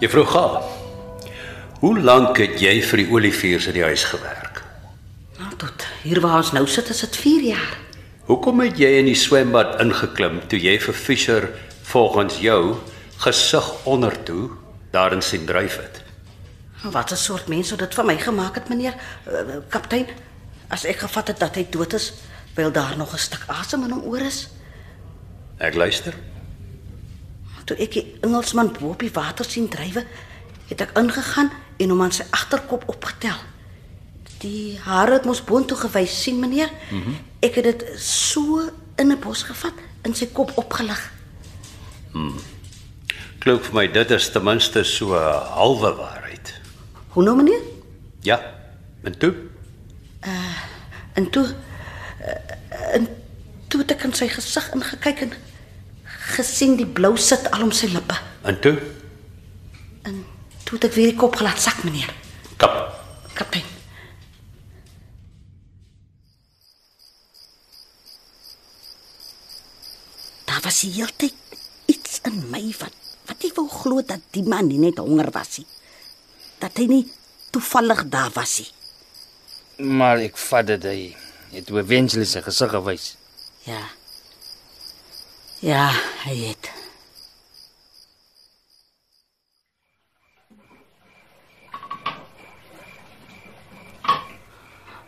Juffrou 0.02 0.24
Ga. 0.26 0.62
Hoe 1.82 2.00
lank 2.00 2.38
het 2.38 2.60
jy 2.62 2.80
vir 2.82 3.02
die 3.02 3.10
oliviers 3.10 3.68
in 3.70 3.76
die 3.78 3.84
huis 3.86 4.04
gewerk? 4.10 4.62
Nou 5.38 5.50
tot 5.58 5.86
hier 6.02 6.20
waar 6.22 6.40
ons 6.42 6.52
nou 6.54 6.64
sit 6.66 6.90
is 6.90 7.02
dit 7.04 7.16
4 7.16 7.44
jaar. 7.52 7.76
Hoekom 8.26 8.62
het 8.62 8.78
jy 8.78 8.90
in 8.98 9.10
die 9.10 9.18
swembad 9.18 9.80
ingeklim 9.82 10.40
toe 10.50 10.58
jy 10.58 10.76
vir 10.82 10.94
Fischer 10.94 11.48
volgens 11.90 12.38
jou 12.42 12.76
gesig 13.22 13.70
ondertoe 13.86 14.50
daarin 14.94 15.22
sien 15.22 15.46
dryf 15.46 15.78
het? 15.82 16.02
Wat 16.82 17.10
'n 17.12 17.16
soort 17.16 17.48
mens 17.48 17.68
sou 17.68 17.78
dit 17.78 17.94
vir 17.94 18.04
my 18.04 18.18
gemaak 18.18 18.54
het, 18.54 18.68
meneer 18.68 18.94
uh, 19.26 19.62
kaptein? 19.68 20.06
As 20.72 20.86
ek 20.88 21.04
gevat 21.04 21.28
het 21.28 21.40
dat 21.42 21.58
hy 21.60 21.66
dood 21.70 21.92
is, 21.98 22.12
wil 22.56 22.72
daar 22.72 22.96
nog 22.96 23.12
'n 23.12 23.18
stuk 23.18 23.44
asem 23.46 23.84
in 23.84 23.90
hom 23.90 24.04
oor 24.08 24.20
is. 24.20 24.48
Ek 25.58 25.74
luister. 25.74 26.14
Toe 27.64 27.76
ek 27.76 27.92
die 27.92 28.18
Engelsman 28.20 28.72
bo 28.72 28.88
op 28.88 28.98
die 29.00 29.12
water 29.12 29.44
sien 29.44 29.68
drywe, 29.68 30.06
het 30.68 30.80
ek 30.80 30.96
ingegaan 30.98 31.50
en 31.76 31.88
hom 31.88 32.02
aan 32.02 32.12
sy 32.12 32.24
agterkop 32.30 32.84
opgetel. 32.86 33.36
Die 34.38 34.78
hare 34.78 35.12
het 35.12 35.24
mos 35.24 35.44
boontoe 35.44 35.76
gewys, 35.76 36.22
sien 36.22 36.38
meneer? 36.40 36.70
Mm 36.90 37.02
-hmm. 37.02 37.16
Ek 37.40 37.54
het 37.54 37.64
dit 37.64 38.00
so 38.00 38.70
in 38.96 39.12
'n 39.12 39.20
bos 39.20 39.42
gevat, 39.42 39.74
in 40.02 40.14
sy 40.14 40.26
kop 40.26 40.52
opgelig. 40.54 41.12
Klink 43.38 43.64
vir 43.64 43.74
my 43.74 43.86
dit 43.92 44.10
is 44.10 44.30
ten 44.30 44.44
minste 44.44 44.84
so 44.84 45.14
'n 45.14 45.46
halwe 45.54 45.94
waarheid. 45.94 46.54
Hoe 47.08 47.22
nou 47.22 47.36
meneer? 47.36 47.60
Ja. 48.20 48.40
En 49.02 49.18
toe? 49.18 49.51
En 50.22 51.30
toe 51.30 51.44
uh, 51.46 52.94
en 52.94 53.08
toe 53.68 53.80
het 53.80 53.90
ek 53.96 54.04
in 54.06 54.14
sy 54.16 54.28
gesig 54.30 54.68
ingekyk 54.76 55.24
en 55.26 55.32
gesien 56.36 56.76
die 56.78 56.86
blou 56.86 57.16
sit 57.18 57.48
al 57.50 57.66
om 57.66 57.72
sy 57.74 57.88
lippe. 57.92 58.16
En 58.48 58.58
toe? 58.60 58.74
En 60.08 60.24
toe 60.64 60.78
het 60.78 60.88
ek 60.90 60.96
weer 60.96 61.12
die 61.12 61.18
kop 61.18 61.36
gelaat 61.40 61.60
sak, 61.60 61.82
meneer. 61.86 62.12
Kap. 62.60 62.76
Kaptein. 63.34 63.66
Daar 70.46 70.60
was 70.64 70.82
tyd 71.16 71.34
iets 71.86 72.20
in 72.28 72.44
my 72.50 72.64
wat 72.78 72.94
wat 73.26 73.44
ek 73.46 73.56
wou 73.56 73.68
glo 73.70 74.02
dat 74.02 74.20
die 74.34 74.44
man 74.44 74.68
nie 74.68 74.80
net 74.82 74.98
honger 74.98 75.30
was 75.32 75.58
nie. 75.58 75.66
Dat 76.60 76.76
hy 76.76 76.86
nie 76.90 77.04
toevallig 77.54 78.04
daar 78.10 78.30
was 78.34 78.58
nie. 78.60 78.70
Maar 79.78 80.16
ek 80.26 80.36
vat 80.38 80.66
dit 80.66 80.84
hy 80.84 80.98
het 81.52 81.66
toe 81.66 81.78
eventually 81.80 82.26
sy 82.28 82.40
gesig 82.44 82.70
gewys. 82.70 83.06
Ja. 83.66 83.82
Ja, 85.62 85.88
hy 86.24 86.36
het. 86.48 86.70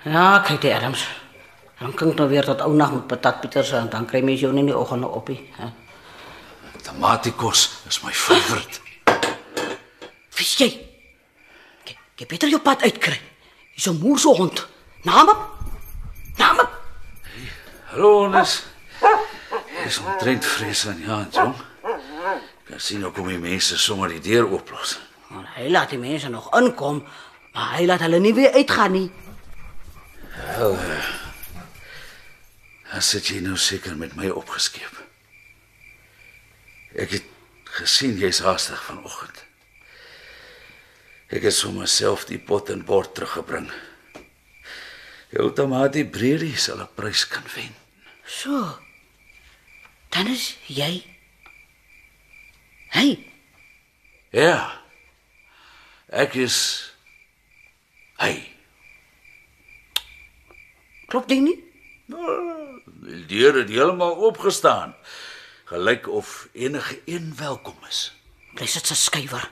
Ja, 0.04 0.40
kyk 0.44 0.60
die 0.64 0.72
Adams. 0.74 1.06
Dan 1.80 1.94
kan 1.96 2.12
ek 2.12 2.18
nou 2.20 2.28
weer 2.30 2.46
tot 2.46 2.60
ou 2.64 2.72
nag 2.76 2.92
met 2.94 3.06
patat 3.10 3.40
Pieters 3.42 3.72
en 3.76 3.88
dan 3.92 4.06
kry 4.08 4.20
mens 4.24 4.42
jou 4.44 4.52
nie 4.52 4.62
in 4.64 4.70
die 4.70 4.76
oggende 4.76 5.08
op 5.08 5.28
nie. 5.32 5.40
hè. 5.58 5.70
Tomatiekos 6.84 7.62
is 7.88 8.02
my 8.04 8.12
favourite. 8.12 8.80
Wie 10.36 10.48
jy? 10.60 10.68
Ek 11.88 11.96
ek 12.20 12.28
beter 12.28 12.52
jou 12.52 12.60
pad 12.62 12.84
uitkry. 12.84 13.16
Jy's 13.74 13.86
'n 13.86 13.98
moerse 13.98 14.28
hond. 14.28 14.66
Naam? 15.02 15.28
Naam? 16.36 16.68
Hallo, 17.84 18.28
Nes. 18.28 18.62
Dis 19.84 19.98
omtrent 19.98 20.44
vrees 20.44 20.86
aan 20.86 21.00
ja, 21.00 21.28
jong. 21.30 21.54
Kan 22.64 22.80
sien 22.80 23.02
hoe 23.02 23.12
kom 23.12 23.28
die 23.28 23.38
mense 23.38 23.78
sommer 23.78 24.08
die 24.08 24.20
deur 24.20 24.46
ooplos. 24.50 24.98
Want 25.28 25.46
hy 25.56 25.68
laat 25.70 25.90
die 25.90 25.98
mense 25.98 26.28
nog 26.28 26.54
inkom, 26.56 27.04
maar 27.52 27.74
hy 27.76 27.84
laat 27.84 28.00
hulle 28.00 28.18
nie 28.18 28.34
weer 28.34 28.52
uitgaan 28.52 28.92
nie. 28.92 29.10
Dan 32.90 33.02
sit 33.02 33.26
jy 33.26 33.40
nou 33.42 33.56
seker 33.56 33.96
met 33.96 34.14
my 34.14 34.30
opgeskeep. 34.30 35.02
Ek 36.94 37.10
het 37.10 37.24
gesien 37.64 38.16
jy's 38.18 38.38
haastig 38.38 38.84
vanoggend. 38.84 39.44
Ek 41.32 41.42
het 41.42 41.54
sommer 41.56 41.88
self 41.88 42.26
die 42.28 42.38
pot 42.38 42.68
en 42.70 42.84
bord 42.84 43.14
teruggebring. 43.14 43.70
Jou 45.34 45.48
tamatie 45.56 46.04
bredi 46.06 46.52
sal 46.56 46.80
'n 46.80 46.88
prys 46.94 47.24
kan 47.28 47.44
wen. 47.54 47.74
So. 48.26 48.78
Dan 50.10 50.26
is 50.26 50.56
jy 50.66 51.04
Hey, 52.94 53.18
Ja. 54.30 54.80
Ek 56.08 56.34
is 56.34 56.92
hy. 58.18 58.50
klop 61.06 61.28
dit 61.28 61.40
nie? 61.40 61.58
Die 62.06 63.26
deur 63.26 63.54
het 63.58 63.68
heeltemal 63.68 64.16
oopgestaan. 64.16 64.94
Gelyk 65.64 66.08
of 66.08 66.48
enige 66.52 67.00
een 67.04 67.34
welkom 67.36 67.76
is. 67.88 68.12
Bly 68.54 68.66
sit 68.66 68.86
se 68.86 68.94
skuiwer. 68.94 69.50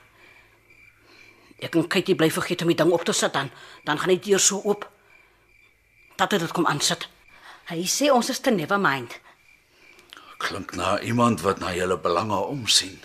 Ek 1.62 1.76
en 1.78 1.86
Kykie 1.86 2.16
bly 2.18 2.28
vergeet 2.34 2.64
om 2.64 2.72
die 2.72 2.78
ding 2.78 2.90
op 2.90 3.04
te 3.06 3.14
sit 3.14 3.32
dan, 3.32 3.50
dan 3.86 3.98
gaan 3.98 4.10
die 4.16 4.22
deur 4.30 4.42
so 4.42 4.58
oop. 4.66 4.88
Dat 6.18 6.34
dit 6.34 6.52
kom 6.52 6.66
aansit. 6.66 7.06
Hy 7.70 7.84
sê 7.86 8.10
ons 8.10 8.30
is 8.30 8.42
te 8.42 8.50
never 8.50 8.80
mind. 8.82 9.14
Klink 10.42 10.74
na 10.74 10.96
iemand 11.00 11.44
wat 11.46 11.62
na 11.62 11.70
julle 11.74 11.96
belange 12.02 12.40
omsien. 12.50 12.98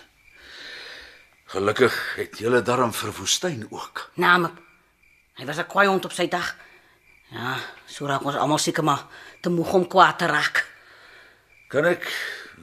Gelukkig 1.48 1.94
het 2.18 2.40
julle 2.42 2.60
darm 2.62 2.90
vir 2.92 3.14
woestyn 3.14 3.62
ook. 3.70 4.10
Naam. 4.18 4.50
Hy 5.38 5.44
was 5.46 5.58
'n 5.58 5.66
kwaai 5.66 5.86
hond 5.86 6.04
op 6.04 6.12
sy 6.12 6.28
dag. 6.28 6.56
Ja, 7.30 7.56
so 7.86 8.06
raak 8.06 8.24
ons 8.24 8.36
almal 8.36 8.58
seker 8.58 8.84
maar 8.84 9.06
te 9.40 9.50
moeg 9.50 9.72
om 9.72 9.86
kwaad 9.86 10.18
te 10.18 10.26
raak. 10.26 10.66
Kan 11.68 11.84
ek 11.84 12.08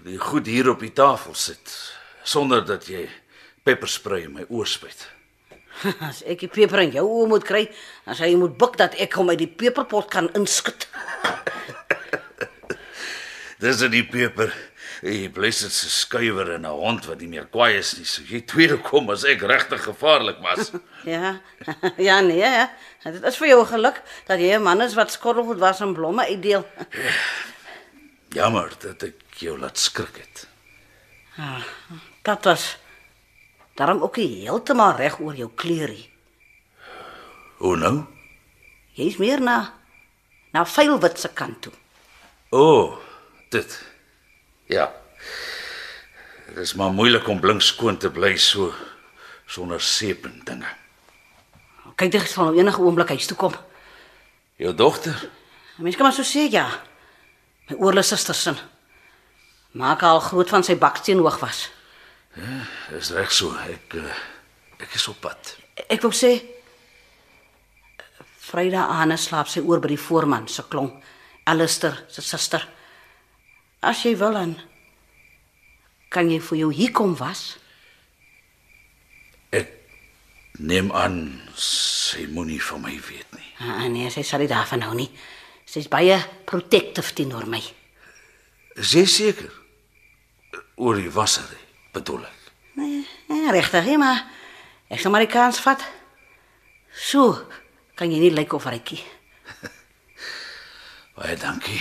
die 0.03 0.17
goed 0.17 0.45
hier 0.45 0.69
op 0.69 0.79
die 0.79 0.93
tafel 0.93 1.33
sit 1.33 1.93
sonder 2.23 2.65
dat 2.65 2.87
jy 2.87 3.09
pepperspray 3.63 4.23
in 4.23 4.33
my 4.33 4.45
oor 4.49 4.67
spuit? 4.67 5.14
As 6.07 6.21
ek 6.25 6.45
die 6.45 6.51
peper 6.51 6.85
in 6.85 6.93
jou 6.95 7.05
oë 7.05 7.27
moet 7.31 7.47
kry, 7.47 7.65
dan 8.05 8.17
sal 8.17 8.31
jy 8.31 8.37
moet 8.39 8.55
buk 8.59 8.77
dat 8.81 8.95
ek 9.01 9.17
hom 9.19 9.29
uit 9.33 9.41
die 9.41 9.51
peperpot 9.51 10.09
kan 10.11 10.29
inskit. 10.37 10.87
Dis 13.63 13.81
dit 13.83 13.91
die 13.91 14.05
peper. 14.07 14.53
Jy 15.05 15.27
bless 15.33 15.61
dit 15.65 15.73
se 15.73 15.89
skuiwer 15.91 16.55
en 16.55 16.65
'n 16.65 16.71
hond 16.71 17.05
wat 17.05 17.19
nie 17.19 17.27
meer 17.27 17.45
kwaai 17.51 17.77
is 17.77 17.93
nie. 17.97 18.05
So 18.05 18.23
jy 18.23 18.41
tweede 18.41 18.77
kom 18.81 19.09
as 19.09 19.25
ek 19.25 19.41
regtig 19.41 19.83
gevaarlik 19.83 20.39
was. 20.41 20.71
Ja. 21.05 21.39
Ja 22.01 22.21
nee, 22.21 22.41
ja. 22.41 22.71
Dit 23.03 23.23
is 23.23 23.37
vir 23.37 23.47
jou 23.47 23.65
geluk 23.69 24.01
dat 24.25 24.39
jy 24.39 24.55
'n 24.57 24.63
man 24.63 24.81
is 24.81 24.95
wat 24.95 25.11
skottelgoed 25.11 25.59
was 25.59 25.81
en 25.81 25.93
blomme 25.93 26.25
uitdeel. 26.25 26.65
Jammer 28.33 28.71
dat 28.79 29.03
ek 29.03 29.21
jou 29.37 29.57
laat 29.59 29.77
skrik 29.77 30.17
het. 30.17 30.47
Dat 32.23 32.43
was 32.43 32.77
daarom 33.75 34.01
ook 34.03 34.17
nie 34.17 34.43
heeltemal 34.43 34.95
reg 34.95 35.19
oor 35.19 35.35
jou 35.35 35.49
kleerie. 35.55 36.09
Hoe 37.57 37.75
nou? 37.79 37.95
Jy's 38.95 39.17
meer 39.19 39.41
na 39.43 39.73
na 40.55 40.63
vuilwit 40.65 41.19
se 41.19 41.27
kant 41.35 41.61
toe. 41.61 41.73
O, 42.49 42.59
oh, 42.63 42.97
dit. 43.51 43.73
Ja. 44.71 44.87
Dit 46.47 46.57
is 46.63 46.73
maar 46.79 46.93
moeilik 46.95 47.27
om 47.27 47.39
blink 47.43 47.61
skoon 47.61 47.97
te 47.99 48.11
bly 48.11 48.37
so 48.39 48.71
sonder 49.45 49.81
seep 49.81 50.23
en 50.25 50.39
dinge. 50.47 50.69
Kyk 51.99 52.11
dit 52.11 52.29
sal 52.31 52.49
nou 52.49 52.59
enige 52.59 52.81
oomblik 52.81 53.11
huis 53.11 53.27
toe 53.27 53.37
kom. 53.39 53.53
Jou 54.59 54.71
dogter? 54.75 55.15
Mense 55.75 55.99
kan 55.99 56.07
maar 56.07 56.15
so 56.15 56.23
sê 56.23 56.47
ja. 56.51 56.69
My 57.67 57.75
oorle 57.81 58.03
susters 58.03 58.45
sin. 58.47 58.57
Maak 59.75 60.01
haar 60.05 60.15
al 60.15 60.23
groot 60.23 60.49
van 60.49 60.63
sy 60.63 60.77
baksteen 60.79 61.19
hoog 61.19 61.41
was. 61.43 61.65
Dis 62.35 63.11
reg 63.15 63.31
so. 63.31 63.53
Ek 63.69 63.95
uh, 63.99 64.11
ek 64.81 64.95
is 64.97 65.07
op 65.11 65.21
pad. 65.23 65.55
Ek 65.87 66.03
wou 66.03 66.13
sê 66.15 66.35
Vrydag 68.45 68.91
aan 68.93 69.15
slaap 69.17 69.49
sy 69.49 69.63
oor 69.65 69.81
by 69.81 69.89
die 69.95 69.99
voorman 69.99 70.45
se 70.51 70.63
klomp. 70.69 70.99
Alistair 71.49 71.97
se 72.09 72.21
suster. 72.21 72.63
As 73.85 74.03
jy 74.05 74.15
wil 74.17 74.37
dan 74.37 74.55
kan 76.13 76.29
jy 76.31 76.39
vir 76.39 76.59
jou 76.61 76.69
hier 76.73 76.93
kom 76.95 77.15
was. 77.19 77.57
Ek 79.51 79.71
neem 80.59 80.91
aan 80.95 81.17
sy 81.59 82.25
moenie 82.31 82.61
van 82.63 82.85
my 82.85 82.95
weet 83.09 83.35
nie. 83.35 83.49
Ah 83.65 83.85
nee, 83.91 84.09
sy 84.13 84.23
sal 84.23 84.43
nie 84.43 84.51
daarvan 84.51 84.85
hou 84.87 84.95
nie. 84.97 85.09
Sy's 85.65 85.89
baie 85.91 86.17
protective 86.47 87.13
teenoor 87.17 87.49
my. 87.49 87.61
Is 88.79 88.93
jy 88.95 89.05
seker? 89.09 89.51
Oor 90.75 90.99
die 90.99 91.11
wassery, 91.11 91.59
bedoel 91.95 92.25
ek. 92.27 92.51
Nee, 92.75 93.03
ja, 93.31 93.51
regtig, 93.55 93.85
hè, 93.87 93.97
maar 93.97 94.25
ek 94.91 94.99
sal 94.99 95.13
maar 95.13 95.23
die 95.23 95.31
kans 95.31 95.61
vat. 95.63 95.83
So 96.91 97.33
kan 97.95 98.11
jy 98.11 98.19
nie 98.19 98.33
lyk 98.35 98.53
of 98.55 98.67
rykie. 98.67 98.99
Baie 101.15 101.35
dankie. 101.39 101.79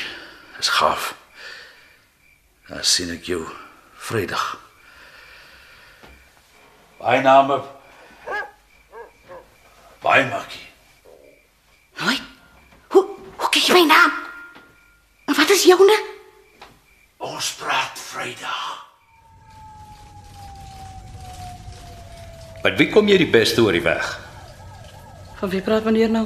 Dis 0.59 0.71
gaaf. 0.79 1.13
Dan 2.69 2.85
sien 2.87 3.11
ek 3.15 3.27
jou 3.29 3.43
Vrydag. 4.05 4.45
Baie 7.01 7.23
name. 7.25 7.59
Baie 10.05 10.27
makkie. 10.29 10.67
Hoi. 12.05 12.19
Hoe 12.93 13.05
hoe 13.41 13.51
kyk 13.51 13.71
jy 13.71 13.79
my 13.81 13.85
naam? 13.89 14.13
En 15.25 15.37
wat 15.39 15.51
is 15.51 15.65
joune? 15.69 15.97
Ons 17.25 17.55
praat 17.61 17.99
Vrydag. 17.99 18.84
Met 22.65 22.79
wie 22.81 22.89
kom 22.89 23.09
jy 23.11 23.19
die 23.21 23.29
beste 23.29 23.61
oor 23.61 23.77
die 23.77 23.85
weg? 23.85 24.07
Van 25.37 25.51
wie 25.53 25.61
praat 25.61 25.85
meneer 25.85 26.09
nou? 26.09 26.25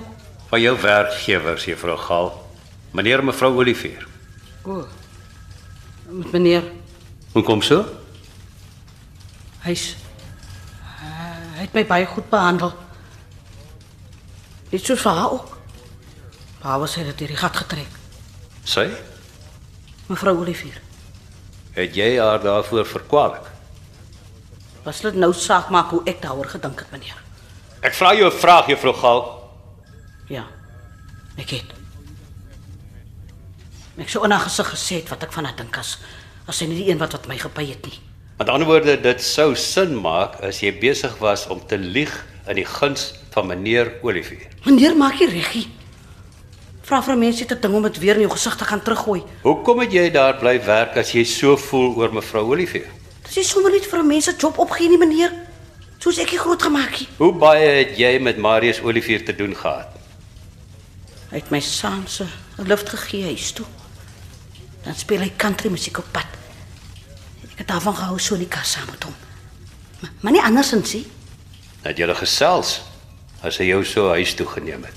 Van 0.52 0.60
jou 0.62 0.76
werkgewers, 0.78 1.64
juffrou 1.66 1.96
Gal. 1.98 2.30
Meneer 2.94 3.18
en 3.18 3.26
mevrou 3.26 3.56
Olivier. 3.58 4.06
O. 4.62 4.84
Met 6.08 6.30
meneer 6.32 6.62
Hoe 7.32 7.42
kom 7.42 7.62
so? 7.62 7.82
Hy's 9.66 9.96
hy 11.58 11.64
het 11.66 11.74
my 11.74 11.82
baie 11.90 12.06
goed 12.06 12.28
behandel. 12.30 12.70
Dit 14.70 14.86
soos 14.86 15.02
vir 15.02 15.18
haar 15.18 15.34
ook. 15.34 15.56
Pa 16.62 16.78
was 16.78 16.94
hy 16.94 17.02
het 17.08 17.18
hierdie 17.18 17.38
gat 17.38 17.58
getrek. 17.64 17.98
Sy? 18.62 18.86
Mevrou 20.06 20.38
Olivier. 20.44 20.78
Het 21.74 21.98
jy 21.98 22.12
haar 22.22 22.38
daarvoor 22.46 22.86
verkwalik? 22.86 23.47
Was 24.88 25.02
dit 25.04 25.18
nou 25.20 25.34
saak 25.36 25.68
maak 25.68 25.90
hoe 25.92 26.00
ek 26.08 26.22
daaroor 26.24 26.48
gedink 26.48 26.80
het, 26.80 26.88
meneer? 26.94 27.16
Ek 27.84 27.92
vra 27.94 28.14
jou 28.16 28.30
'n 28.30 28.38
vraag, 28.40 28.68
juffrou 28.72 28.94
Gal. 28.94 29.20
Ja. 30.28 30.46
Ek 31.36 31.50
het. 31.50 31.68
Ek 33.98 34.08
sou 34.08 34.24
in 34.24 34.30
haar 34.30 34.48
gesig 34.48 34.66
gesê 34.66 34.94
het 35.02 35.08
wat 35.10 35.22
ek 35.22 35.32
van 35.32 35.44
haar 35.44 35.56
dink 35.56 35.76
as 35.76 35.98
as 36.48 36.56
sy 36.56 36.64
nie 36.64 36.84
die 36.84 36.90
een 36.90 36.98
wat 36.98 37.12
wat 37.12 37.28
my 37.28 37.36
gepy 37.36 37.66
het 37.68 37.84
nie. 37.84 38.00
Met 38.38 38.48
ander 38.48 38.66
woorde, 38.66 38.96
dit 39.00 39.22
sou 39.22 39.54
sin 39.54 39.94
maak 39.94 40.40
as 40.40 40.60
jy 40.60 40.72
besig 40.72 41.18
was 41.18 41.46
om 41.46 41.60
te 41.66 41.76
lieg 41.76 42.24
in 42.46 42.56
die 42.56 42.64
guns 42.64 43.12
van 43.30 43.46
meneer 43.46 43.92
Olivier. 44.02 44.48
Meneer 44.64 44.96
maak 44.96 45.20
jy 45.20 45.26
reggie. 45.26 45.68
Vra 46.82 47.02
vir 47.02 47.16
mense 47.16 47.44
te 47.44 47.58
ding 47.58 47.74
om 47.74 47.82
dit 47.82 47.98
weer 47.98 48.14
in 48.14 48.20
jou 48.20 48.30
gesig 48.30 48.56
te 48.56 48.64
gaan 48.64 48.80
teruggooi. 48.80 49.22
Hoekom 49.42 49.80
het 49.80 49.92
jy 49.92 50.10
daar 50.10 50.38
bly 50.38 50.64
werk 50.64 50.96
as 50.96 51.12
jy 51.12 51.24
so 51.24 51.56
voel 51.56 51.94
oor 51.96 52.12
mevrou 52.12 52.52
Olivier? 52.52 52.88
Dis 53.34 53.48
sommer 53.48 53.70
net 53.70 53.86
vir 53.86 53.98
'n 54.00 54.06
mens 54.06 54.26
'n 54.28 54.36
job 54.38 54.58
opgee 54.58 54.88
nie, 54.88 54.98
meneer. 54.98 55.32
Soos 55.98 56.18
ek 56.18 56.30
hier 56.30 56.40
groot 56.40 56.62
gemaak 56.62 56.94
het. 56.94 57.08
Hoe 57.16 57.32
baie 57.32 57.68
het 57.84 57.96
jy 57.98 58.18
met 58.20 58.36
Marius 58.38 58.80
Olivier 58.80 59.24
te 59.24 59.34
doen 59.34 59.56
gehad? 59.56 59.88
Hy 61.30 61.36
het 61.36 61.50
my 61.50 61.60
saanse 61.60 62.26
'n 62.58 62.66
lift 62.66 62.88
gegee 62.88 63.24
huis 63.24 63.52
toe. 63.52 63.66
Dan 64.84 64.94
speel 64.94 65.20
hy 65.20 65.32
country 65.36 65.70
musiek 65.70 65.98
op 65.98 66.04
pad. 66.12 66.26
Ek 67.52 67.58
het 67.58 67.68
daarvan 67.68 67.94
gehou 67.94 68.18
so 68.18 68.34
in 68.34 68.40
die 68.40 68.48
kas 68.48 68.72
saam 68.72 68.86
met 68.90 69.02
hom. 69.04 69.14
Maar, 70.00 70.10
maar 70.20 70.32
nie 70.32 70.42
andersins 70.42 70.92
nie. 70.94 71.06
Het 71.82 71.96
julle 71.96 72.14
gesels 72.14 72.80
as 73.42 73.58
hy 73.58 73.64
jou 73.64 73.84
so 73.84 74.08
huis 74.08 74.34
toe 74.34 74.46
geneem 74.46 74.84
het? 74.84 74.94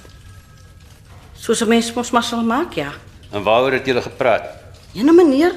Soos 1.36 1.62
'n 1.62 1.68
mens 1.68 1.94
mos 1.94 2.12
maar 2.12 2.24
sal 2.24 2.44
maak, 2.44 2.74
ja. 2.74 2.94
En 3.32 3.44
waaroor 3.44 3.72
het 3.72 3.86
julle 3.86 4.02
gepraat? 4.02 4.46
Ja, 4.92 5.04
nou 5.04 5.16
meneer, 5.16 5.56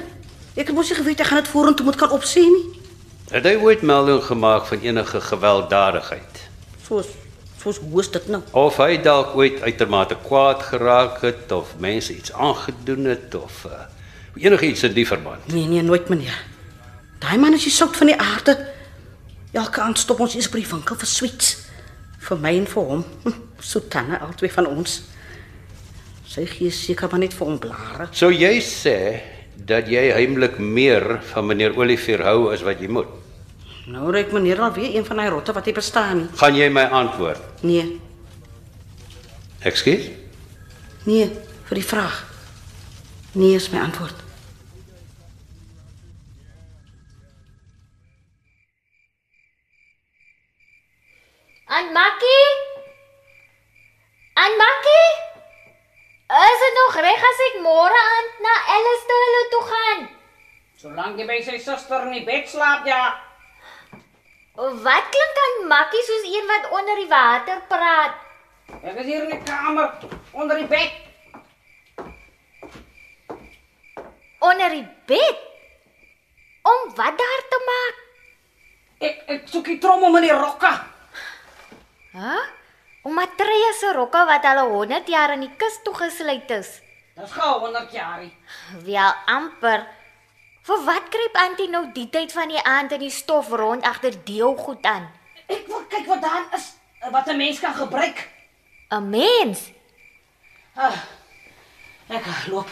ek 0.55 0.69
het 0.69 0.75
mos 0.75 0.89
nie 0.89 0.97
geweet 0.97 1.19
ek 1.19 1.29
gaan 1.31 1.43
dit 1.43 1.51
vorentoe 1.51 1.85
moet 1.85 1.99
kan 1.99 2.15
opsien 2.15 2.51
nie. 2.51 2.81
Het 3.31 3.45
hy 3.49 3.55
ooit 3.59 3.81
melding 3.81 4.21
gemaak 4.23 4.67
van 4.69 4.83
enige 4.85 5.21
gewelddadigheid? 5.21 6.43
Soos 6.87 7.09
soos 7.65 7.79
hoe 7.81 8.01
is 8.03 8.11
dit 8.13 8.27
nou? 8.29 8.41
Of 8.53 8.77
hy 8.77 8.99
dalk 9.01 9.33
ooit 9.35 9.61
uitermate 9.65 10.17
kwaad 10.27 10.61
geraak 10.67 11.23
het 11.25 11.51
of 11.51 11.73
mense 11.81 12.13
iets 12.13 12.33
aangedoen 12.33 13.09
het 13.09 13.33
of 13.35 13.63
uh, 13.65 13.87
enigiets 14.37 14.85
in 14.85 14.93
die 14.93 15.07
verband? 15.07 15.47
Nee, 15.49 15.65
nee, 15.65 15.81
nooit 15.81 16.09
meneer. 16.13 16.37
Daai 17.23 17.39
man 17.41 17.57
is 17.57 17.65
die 17.65 17.73
sout 17.73 17.97
van 17.97 18.13
die 18.13 18.19
aarde. 18.21 18.53
Elke 19.55 19.81
aand 19.81 19.97
stop 19.97 20.21
ons 20.21 20.35
eers 20.37 20.51
by 20.53 20.61
die 20.61 20.69
winkel 20.69 20.99
vir 21.01 21.09
sweets. 21.09 21.55
Vir 22.27 22.41
my 22.43 22.53
en 22.59 22.69
vir 22.69 22.89
hom. 22.91 23.05
Hm, 23.25 23.41
Sultana, 23.65 24.19
albei 24.21 24.51
van 24.53 24.67
ons. 24.69 24.99
Sy 26.29 26.43
gee 26.45 26.69
seker 26.69 27.09
maar 27.09 27.23
net 27.23 27.33
vir 27.33 27.47
hom 27.49 27.57
blare. 27.63 28.11
Sou 28.13 28.29
jy 28.29 28.59
sê 28.61 28.97
dat 29.57 29.87
jy 29.89 30.09
heimlik 30.11 30.57
meer 30.59 31.19
van 31.31 31.45
meneer 31.47 31.77
Olivier 31.77 32.21
hou 32.23 32.51
as 32.53 32.61
wat 32.65 32.79
jy 32.83 32.87
moet? 32.91 33.07
Nou 33.87 34.11
reik 34.11 34.31
meneer 34.33 34.59
alweer 34.65 34.95
een 34.95 35.05
van 35.05 35.17
daai 35.21 35.29
rotte 35.29 35.53
wat 35.53 35.65
hy 35.65 35.73
bestaan 35.77 36.17
nie. 36.17 36.27
Gaan 36.41 36.55
jy 36.57 36.69
my 36.73 36.83
antwoord? 36.89 37.41
Nee, 37.61 37.99
Ekskuus? 39.65 40.09
nee, 41.05 41.29
vir 41.69 41.75
die 41.79 41.85
vraag. 41.85 42.23
Nee 43.33 43.55
is 43.55 43.69
my 43.73 43.79
antwoord. 43.79 44.15
Aan 51.65 51.91
Makkie? 51.93 52.47
Aan 54.33 54.53
Makkie? 54.57 55.24
Nog 56.85 56.95
reg 57.01 57.21
as 57.27 57.39
ek 57.43 57.55
môre 57.65 57.99
aand 57.99 58.41
na 58.45 58.51
Alistair 58.71 59.21
hulle 59.21 59.45
toe 59.51 59.61
gaan? 59.69 60.01
Solank 60.77 61.17
jy 61.17 61.25
by 61.25 61.37
sy 61.41 61.55
suster 61.57 62.03
in 62.05 62.11
die 62.13 62.25
bed 62.27 62.45
slaap, 62.51 62.83
ja. 62.85 62.99
Wat 64.83 65.07
klink 65.15 65.39
aan 65.43 65.55
Makkie 65.71 66.03
soos 66.05 66.27
een 66.29 66.45
wat 66.51 66.67
onder 66.77 66.99
die 67.01 67.07
water 67.09 67.63
praat? 67.71 68.19
Ek 68.83 68.99
is 69.01 69.09
hier 69.09 69.25
in 69.25 69.33
die 69.33 69.41
kamer 69.47 69.95
onder 70.37 70.61
die 70.61 70.67
bed. 70.69 70.93
Onder 74.45 74.77
die 74.77 74.85
bed? 75.09 75.41
Om 76.69 76.83
wat 76.99 77.17
daar 77.23 77.41
te 77.55 77.61
maak? 77.71 78.03
Ek 79.09 79.25
ek 79.37 79.49
soek 79.55 79.73
die 79.73 79.79
trommel 79.81 80.13
met 80.19 80.29
die 80.29 80.37
rokke. 80.37 80.75
Hæ? 82.13 82.37
Om 83.05 83.13
Matreya 83.13 83.73
se 83.77 83.91
rokke 83.93 84.23
wat 84.25 84.45
al 84.49 84.63
100 84.69 85.07
jaar 85.13 85.35
in 85.35 85.43
die 85.45 85.51
kus 85.61 85.77
toegesluit 85.85 86.49
is. 86.55 86.71
Dis 87.13 87.35
gou 87.37 87.51
100 87.61 87.91
jaarie. 87.93 88.31
Wel 88.81 89.13
amper. 89.29 89.85
Vir 90.65 90.81
wat 90.87 91.11
kruip 91.13 91.37
Antie 91.37 91.69
nou 91.69 91.83
die 91.93 92.07
tyd 92.09 92.33
van 92.33 92.49
die 92.49 92.63
aand 92.63 92.95
in 92.97 93.05
die 93.05 93.13
stof 93.13 93.51
rond 93.53 93.85
agter 93.85 94.17
deelgoed 94.25 94.89
aan? 94.89 95.05
Ek 95.45 95.69
wil 95.69 95.85
kyk 95.85 96.09
wat 96.09 96.25
daar 96.25 96.49
is 96.57 96.71
wat 97.13 97.29
'n 97.29 97.37
mens 97.37 97.59
kan 97.59 97.75
gebruik. 97.77 98.25
'n 98.89 99.09
Mens. 99.09 99.69
Ah, 100.73 100.97
ek 102.09 102.25
loop. 102.49 102.69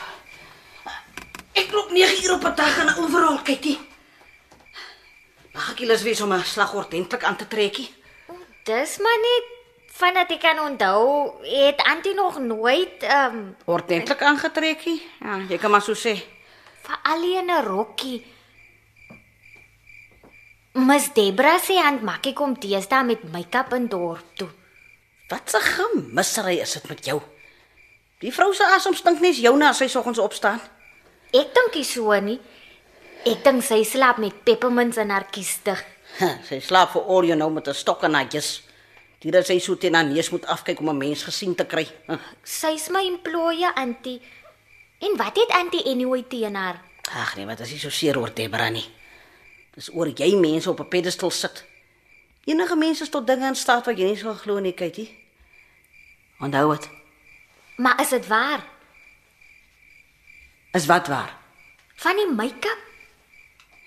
Ek 1.54 1.72
loop 1.72 1.92
9 1.92 2.24
uur 2.24 2.34
op 2.34 2.44
'n 2.44 2.56
dag 2.56 2.78
en 2.78 2.96
overal 3.04 3.42
kykie. 3.42 3.80
Mag 5.54 5.72
ek 5.72 5.80
julle 5.80 5.98
wees 5.98 6.22
om 6.22 6.34
'n 6.34 6.44
slag 6.44 6.74
ordentlik 6.74 7.24
aan 7.24 7.38
te 7.38 7.48
trekkie? 7.48 7.94
Dis 8.64 8.98
maar 8.98 9.20
net 9.22 9.53
vandat 9.94 10.32
ek 10.32 10.40
kan 10.42 10.60
onthou, 10.60 11.34
het 11.44 11.82
Antie 11.86 12.14
nog 12.16 12.40
nooit 12.40 13.04
ehm 13.04 13.36
um, 13.38 13.56
Ordentlik 13.66 14.22
aangetrekkie? 14.22 15.02
Ja, 15.22 15.38
jy 15.50 15.58
kan 15.58 15.72
maar 15.72 15.82
so 15.82 15.94
sê. 15.94 16.16
vir 16.84 16.98
alleen 17.04 17.50
'n 17.52 17.64
rokkie. 17.64 18.26
Ms 20.74 21.14
Debra 21.14 21.60
sê 21.60 21.78
aan 21.78 22.04
Makkie 22.04 22.34
kom 22.34 22.56
deesdae 22.60 23.04
met 23.06 23.32
make-up 23.32 23.74
in 23.74 23.88
dorp 23.88 24.26
toe. 24.36 24.50
Wat 25.30 25.54
'n 25.54 25.62
gemissery 25.62 26.60
is 26.60 26.74
dit 26.74 26.90
met 26.90 27.06
jou? 27.06 27.22
Die 28.20 28.34
vrou 28.34 28.54
se 28.54 28.64
asem 28.66 28.94
stink 28.94 29.20
nes 29.20 29.38
joune 29.40 29.68
as 29.68 29.78
sy 29.78 29.88
soggens 29.88 30.18
opstaan. 30.20 30.60
Ek 31.32 31.54
dink 31.54 31.76
nie 31.76 31.84
so 31.84 32.20
nie. 32.20 32.40
Ek 33.26 33.44
dink 33.44 33.64
sy 33.64 33.84
slaap 33.84 34.18
met 34.18 34.44
peppermints 34.44 34.98
in 34.98 35.10
haar 35.10 35.26
kiestig. 35.32 35.86
Ha, 36.20 36.38
sy 36.44 36.60
slaap 36.60 36.92
vir 36.92 37.02
al 37.02 37.24
jou 37.24 37.38
nou 37.38 37.50
met 37.52 37.68
'n 37.68 37.74
stok 37.74 38.04
en 38.04 38.12
netjies. 38.12 38.62
Dit 39.24 39.32
dat 39.32 39.48
sy 39.48 39.56
so 39.64 39.78
teen 39.80 39.96
haar 39.96 40.06
neus 40.06 40.30
moet 40.34 40.46
afkyk 40.52 40.82
om 40.84 40.90
'n 40.90 40.98
mens 40.98 41.24
gesien 41.24 41.56
te 41.56 41.66
kry. 41.66 41.88
Huh. 42.08 42.20
Sy's 42.44 42.90
my 42.90 43.06
employee, 43.08 43.72
Antie. 43.76 44.22
En 45.00 45.18
wat 45.18 45.36
het 45.36 45.50
Antie 45.50 45.86
anyway 45.86 46.24
teen 46.28 46.56
haar? 46.56 46.82
Ag 47.12 47.36
nee, 47.36 47.46
wat 47.46 47.60
is 47.60 47.72
nie 47.72 47.80
so 47.80 47.90
seer 47.90 48.20
oor 48.20 48.34
Debra 48.34 48.70
nie. 48.70 48.86
Dis 49.76 49.90
oor 49.94 50.08
jy 50.08 50.36
mense 50.36 50.70
op 50.70 50.80
'n 50.80 50.88
pedestal 50.88 51.32
sit. 51.32 51.66
Enige 52.46 52.76
mense 52.76 53.04
is 53.04 53.10
tot 53.10 53.28
dinge 53.28 53.48
in 53.48 53.56
staat 53.56 53.86
wat 53.86 53.98
jy 53.98 54.06
nie 54.06 54.18
sal 54.18 54.34
glo 54.34 54.60
nie, 54.60 54.74
Katie. 54.74 55.18
Onthou 56.40 56.72
dit. 56.72 56.90
Maar 57.78 58.02
is 58.02 58.10
dit 58.10 58.28
waar? 58.28 58.68
Is 60.72 60.86
wat 60.86 61.08
waar. 61.08 61.38
Van 61.96 62.16
die 62.16 62.28
make-up? 62.28 62.78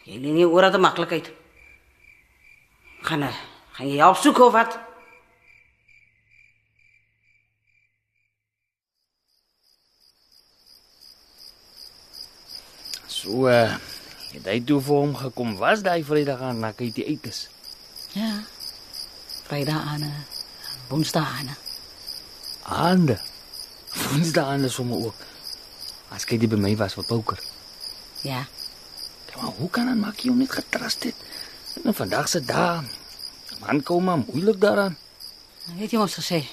Jy 0.03 0.19
lê 0.23 0.33
nie 0.33 0.47
oor 0.47 0.63
dat 0.63 0.81
maklikheid. 0.81 1.33
Gaan 3.03 3.19
nou, 3.19 3.33
gaan 3.73 3.89
jy 3.89 3.97
help 3.97 4.17
soek 4.17 4.39
of 4.39 4.53
wat? 4.53 4.79
So 13.27 13.49
uh, 13.51 13.75
het 14.31 14.45
hy 14.47 14.61
toe 14.63 14.79
vir 14.87 15.01
hom 15.03 15.15
gekom. 15.19 15.57
Was 15.59 15.83
daai 15.83 16.05
Vrydag 16.07 16.43
aan 16.47 16.61
na 16.63 16.71
kyk 16.71 16.93
die 16.95 17.07
uit 17.11 17.25
is. 17.27 17.47
Ja. 18.15 18.45
Vrydag 19.49 19.83
aan. 19.95 20.05
Woensdag 20.87 21.27
aan. 21.41 21.51
Aande. 22.63 23.17
Woensdae 24.13 24.45
aan 24.53 24.67
is 24.69 24.77
sommer 24.79 25.09
ook. 25.09 25.25
As 26.15 26.27
kyk 26.29 26.45
die 26.45 26.51
by 26.53 26.61
my 26.61 26.71
was 26.79 26.95
vir 26.95 27.09
poker. 27.09 27.41
Ja. 28.23 28.45
Ja, 29.27 29.41
maar 29.41 29.59
hoe 29.59 29.71
kan 29.75 29.91
maak 29.99 30.23
jy 30.23 30.31
hom 30.31 30.39
net 30.39 30.55
getrust 30.55 31.09
het? 31.09 31.25
En 31.83 31.95
vandag 31.95 32.29
se 32.31 32.41
dag. 32.47 32.87
Man 33.65 33.83
kom 33.83 34.07
maar 34.07 34.23
moeilik 34.23 34.61
daaraan. 34.63 34.95
Weet 35.75 35.91
jy 35.91 35.99
mos 35.99 36.15
gesê? 36.15 36.45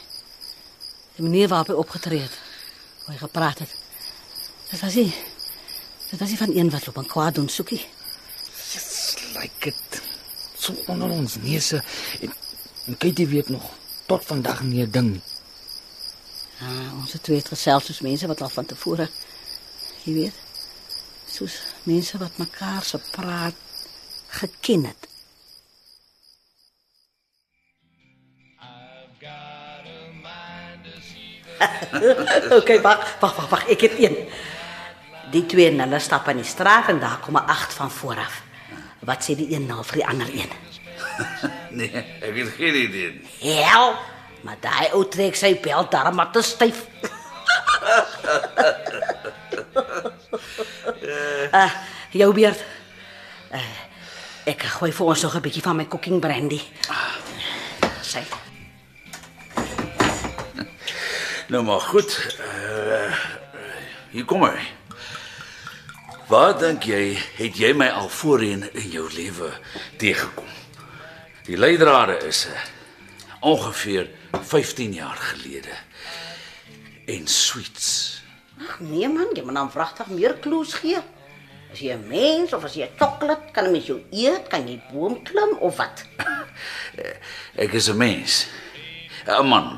Die 1.20 1.22
manier 1.28 1.48
waarop 1.54 1.70
hy 1.70 1.78
opgetree 1.78 2.24
het, 2.26 2.34
hoe 3.06 3.14
hy 3.14 3.20
gepraat 3.22 3.62
het. 3.62 3.78
Dit 4.72 4.82
was 4.82 4.98
nie 4.98 5.14
Dit 6.14 6.22
was 6.22 6.30
nie 6.30 6.38
van 6.38 6.56
een 6.56 6.70
wat 6.70 6.86
loop 6.86 6.98
en 6.98 7.06
kwaad 7.06 7.36
doen 7.36 7.50
soekie. 7.50 7.86
Dis 8.74 9.16
like 9.34 9.68
it. 9.68 10.02
So 10.58 10.74
onder 10.86 11.10
ons 11.10 11.36
neuse 11.42 11.84
en 12.22 12.34
en 12.86 13.14
jy 13.16 13.28
weet 13.28 13.50
nog 13.50 13.64
tot 14.06 14.26
vandag 14.26 14.62
nie 14.62 14.86
'n 14.86 14.92
ding 14.92 15.10
nie. 15.12 15.22
Ja, 16.60 16.94
ons 17.00 17.14
het 17.14 17.24
twee 17.24 17.38
het 17.38 17.48
gesels 17.48 17.86
soos 17.86 18.00
mense 18.00 18.28
wat 18.28 18.42
al 18.42 18.50
van 18.50 18.66
tevore 18.66 19.10
jy 20.04 20.14
weet, 20.14 20.34
soos 21.32 21.54
mense 21.84 22.18
wat 22.18 22.38
mekaar 22.38 22.84
se 22.84 23.00
praat 23.12 23.56
geken 24.28 24.86
het. 24.86 25.08
okay, 32.60 32.82
wag, 32.82 33.20
wag, 33.20 33.36
wag, 33.36 33.50
wag, 33.50 33.68
ek 33.68 33.82
het 33.82 33.98
een. 33.98 34.28
Die 35.34 35.46
twee 35.50 35.72
nulle 35.74 35.98
stap 36.00 36.28
in 36.30 36.38
die 36.44 36.46
straat 36.46 36.92
en 36.94 37.00
daar 37.02 37.18
kom 37.26 37.36
'n 37.38 37.50
agt 37.50 37.74
van 37.74 37.92
voor 37.92 38.18
af. 38.18 38.42
Wat 39.00 39.24
sê 39.24 39.36
die 39.36 39.54
een 39.56 39.66
nou 39.66 39.84
vir 39.84 39.94
die 39.94 40.08
ander 40.08 40.30
een? 40.34 40.52
Nee, 41.70 41.90
ek 42.22 42.36
het 42.36 42.50
geen 42.58 42.76
idee. 42.76 43.22
Hel, 43.40 43.96
maar 44.42 44.58
daai 44.60 44.92
ou 44.94 45.08
trek 45.10 45.36
sy 45.36 45.60
bel 45.60 45.90
darm 45.90 46.16
maar 46.16 46.32
te 46.32 46.42
styf. 46.42 46.86
Ah, 51.52 51.72
jou 52.22 52.34
beurt. 52.34 52.62
Uh, 53.54 53.62
ek 54.46 54.62
gooi 54.78 54.92
vir 54.92 55.06
ons 55.06 55.22
nog 55.22 55.36
'n 55.36 55.42
bietjie 55.42 55.62
van 55.62 55.76
my 55.76 55.88
cooking 55.88 56.20
brandy. 56.22 56.62
Sy. 58.02 58.24
Nou 61.48 61.64
maar 61.64 61.82
goed. 61.82 62.38
Uh, 62.40 63.18
hier 64.12 64.26
kom 64.26 64.44
hy. 64.44 64.83
Waar 66.34 66.56
dink 66.58 66.88
jy 66.90 67.14
het 67.38 67.60
jy 67.62 67.76
my 67.78 67.92
al 67.94 68.08
voorheen 68.10 68.64
in 68.74 68.88
jou 68.90 69.04
lewe 69.14 69.52
teëgekom? 70.02 70.48
Die 71.46 71.60
leidrade 71.60 72.16
is 72.26 72.48
uh, 72.50 72.56
ongeveer 73.46 74.08
15 74.40 74.96
jaar 74.98 75.20
gelede. 75.28 75.76
En 77.06 77.28
sweets. 77.30 78.24
Ag 78.58 78.80
nee 78.82 79.06
man, 79.14 79.30
jy 79.38 79.44
moet 79.46 79.60
dan 79.60 79.70
vragtig 79.76 80.10
meer 80.10 80.34
clues 80.42 80.74
gee. 80.82 81.04
As 81.70 81.84
jy 81.86 81.94
'n 81.94 82.08
mens 82.10 82.54
of 82.58 82.66
as 82.66 82.80
jy 82.82 82.90
'n 82.90 82.98
sjokolade 82.98 83.54
kan 83.54 83.70
'n 83.70 83.72
mens 83.72 83.86
jou 83.86 84.02
eet, 84.10 84.50
kan 84.50 84.66
jy 84.66 84.82
boom 84.90 85.22
klim 85.22 85.54
of 85.62 85.78
wat? 85.78 86.02
Ek 87.64 87.78
is 87.78 87.94
'n 87.94 87.98
mens. 87.98 88.48
'n 89.30 89.46
Man 89.46 89.78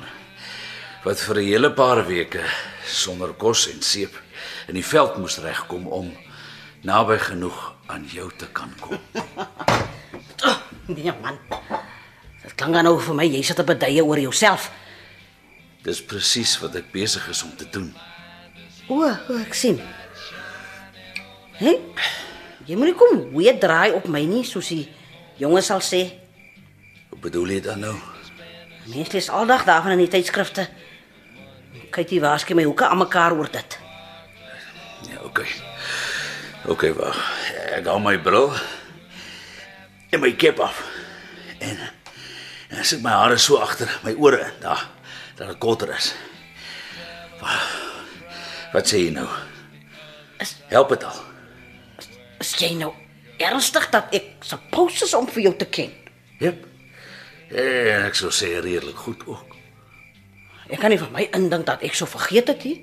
wat 1.03 1.19
vir 1.19 1.35
'n 1.35 1.51
hele 1.51 1.71
paar 1.73 2.07
weke 2.07 2.47
sonder 2.85 3.33
kos 3.33 3.67
en 3.67 3.81
seep 3.81 4.15
in 4.67 4.79
die 4.79 4.87
veld 4.87 5.17
moes 5.17 5.37
regkom 5.43 5.87
om 5.87 6.15
naby 6.85 7.17
genoeg 7.19 7.73
aan 7.85 8.05
jou 8.05 8.29
te 8.37 8.47
kan 8.53 8.71
kom. 8.79 8.99
Nee 10.85 11.09
man. 11.21 11.37
Dit 12.43 12.53
klink 12.53 12.77
nou 12.85 12.99
vir 13.01 13.15
my 13.17 13.25
jy 13.25 13.41
sit 13.41 13.59
op 13.59 13.69
'n 13.69 13.77
bedye 13.77 14.03
oor 14.05 14.19
jouself. 14.19 14.69
Dis 15.81 16.03
presies 16.05 16.59
wat 16.61 16.75
ek 16.75 16.91
besig 16.91 17.27
is 17.29 17.43
om 17.43 17.55
te 17.57 17.65
doen. 17.69 17.89
O, 18.87 19.01
o 19.01 19.37
ek 19.41 19.53
sien. 19.53 19.81
Hè? 21.57 21.73
Jy 22.65 22.75
moet 22.75 22.85
nie 22.85 22.97
kom 22.97 23.33
weer 23.33 23.57
draai 23.59 23.91
op 23.91 24.05
my 24.07 24.21
nie, 24.25 24.43
soos 24.43 24.67
die 24.67 24.89
jonges 25.37 25.65
sal 25.65 25.81
sê. 25.81 26.19
Wat 27.09 27.21
bedoel 27.21 27.47
jy 27.47 27.61
dan 27.61 27.79
nou? 27.79 27.95
Mense 28.85 29.13
lees 29.13 29.29
aldag 29.29 29.65
daarvan 29.65 29.91
in 29.91 30.05
die 30.05 30.13
tydskrifte. 30.13 30.67
Kyk 31.89 32.09
jy 32.09 32.21
waarskynlik 32.21 32.61
my 32.61 32.69
hoeke 32.69 32.85
aan 32.85 33.01
mekaar 33.01 33.33
oor 33.33 33.49
dit. 33.49 33.79
Ja, 35.09 35.21
okay. 35.23 35.49
Okay, 36.67 36.93
wag. 36.97 37.17
Ek 37.77 37.85
hou 37.85 37.99
my 38.01 38.15
bril 38.21 38.49
en 40.15 40.21
my 40.23 40.31
kep 40.39 40.59
af. 40.63 40.79
En 41.61 41.77
en 42.75 42.85
sit 42.87 43.03
my 43.05 43.13
hare 43.13 43.37
so 43.39 43.59
agter 43.61 43.91
my 44.03 44.15
ore 44.17 44.39
in, 44.47 44.55
daar 44.63 44.81
dat 45.37 45.47
dit 45.51 45.57
korter 45.61 45.91
is. 45.95 46.09
Wat, 47.39 47.67
wat 48.73 48.89
sê 48.89 49.03
jy 49.05 49.11
nou? 49.15 49.27
Is- 50.41 50.55
Help 50.71 50.89
dit 50.95 51.03
al. 51.05 51.19
Is 52.41 52.55
jy 52.59 52.71
nou 52.79 52.91
ernstig 53.37 53.85
dat 53.93 54.09
ek 54.15 54.31
suppose 54.43 55.05
is 55.05 55.13
om 55.13 55.27
vir 55.29 55.45
jou 55.49 55.53
te 55.59 55.67
ken? 55.69 55.93
Jep. 56.41 56.65
En 57.53 58.07
ek 58.09 58.17
sou 58.17 58.31
sê 58.33 58.55
redelik 58.63 58.97
goed 59.05 59.21
ook. 59.29 59.53
Ek 60.71 60.79
kan 60.81 60.89
nie 60.89 60.97
vir 60.99 61.11
my 61.13 61.27
indink 61.37 61.67
dat 61.69 61.83
ek 61.85 61.93
so 61.95 62.09
vergeet 62.09 62.49
het 62.49 62.63
nie. 62.65 62.79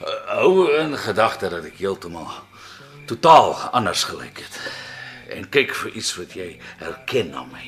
Hou 0.00 0.70
in 0.78 0.96
gedagte 0.96 1.50
dat 1.52 1.66
ek 1.68 1.76
heeltemal 1.76 2.30
totaal 3.10 3.52
anders 3.76 4.04
gelyk 4.08 4.38
het. 4.40 4.56
En 5.36 5.48
kyk 5.52 5.74
vir 5.76 5.92
iets 5.92 6.14
wat 6.16 6.32
jy 6.34 6.54
herken 6.80 7.34
aan 7.36 7.50
my. 7.52 7.66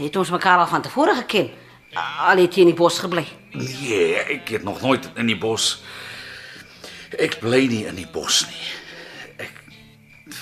Het 0.00 0.16
ons 0.16 0.32
mekaar 0.34 0.58
al 0.58 0.66
van 0.66 0.82
tevore 0.82 1.14
geken? 1.22 1.52
Al 1.94 2.42
het 2.42 2.56
jy 2.56 2.66
in 2.66 2.72
die 2.72 2.76
bos 2.76 2.98
gebly. 3.00 3.24
Nee, 3.54 4.16
ek 4.36 4.50
het 4.56 4.66
nog 4.66 4.82
nooit 4.82 5.06
in 5.14 5.30
die 5.30 5.38
bos. 5.38 5.82
Ek 7.16 7.38
bly 7.40 7.62
nie 7.70 7.84
in 7.88 7.96
die 7.96 8.08
bos 8.12 8.42
nie. 8.50 8.66
Ek 9.46 9.54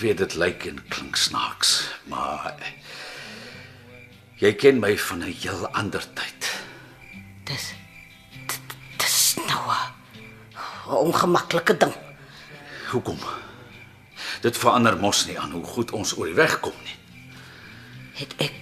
weet 0.00 0.22
dit 0.24 0.34
lyk 0.40 0.64
en 0.72 0.80
klink 0.88 1.20
snaaks, 1.20 1.76
maar 2.10 2.56
jy 4.40 4.54
ken 4.58 4.80
my 4.80 4.96
van 4.98 5.22
'n 5.22 5.36
heel 5.36 5.68
ander 5.76 6.02
tyd. 6.14 6.50
Dis 7.44 7.74
dis 8.98 9.36
nou 9.46 9.62
'n 10.86 10.90
ongemaklike 10.90 11.76
ding. 11.76 11.94
Hoekom? 12.90 13.18
Dit 14.40 14.58
verander 14.58 14.96
mos 14.96 15.26
nie 15.26 15.38
aan 15.38 15.50
hoe 15.50 15.64
goed 15.64 15.90
ons 15.90 16.16
oor 16.16 16.26
die 16.26 16.34
weg 16.34 16.60
kom 16.60 16.74
nie. 16.82 16.96
Het 18.14 18.34
ek 18.36 18.52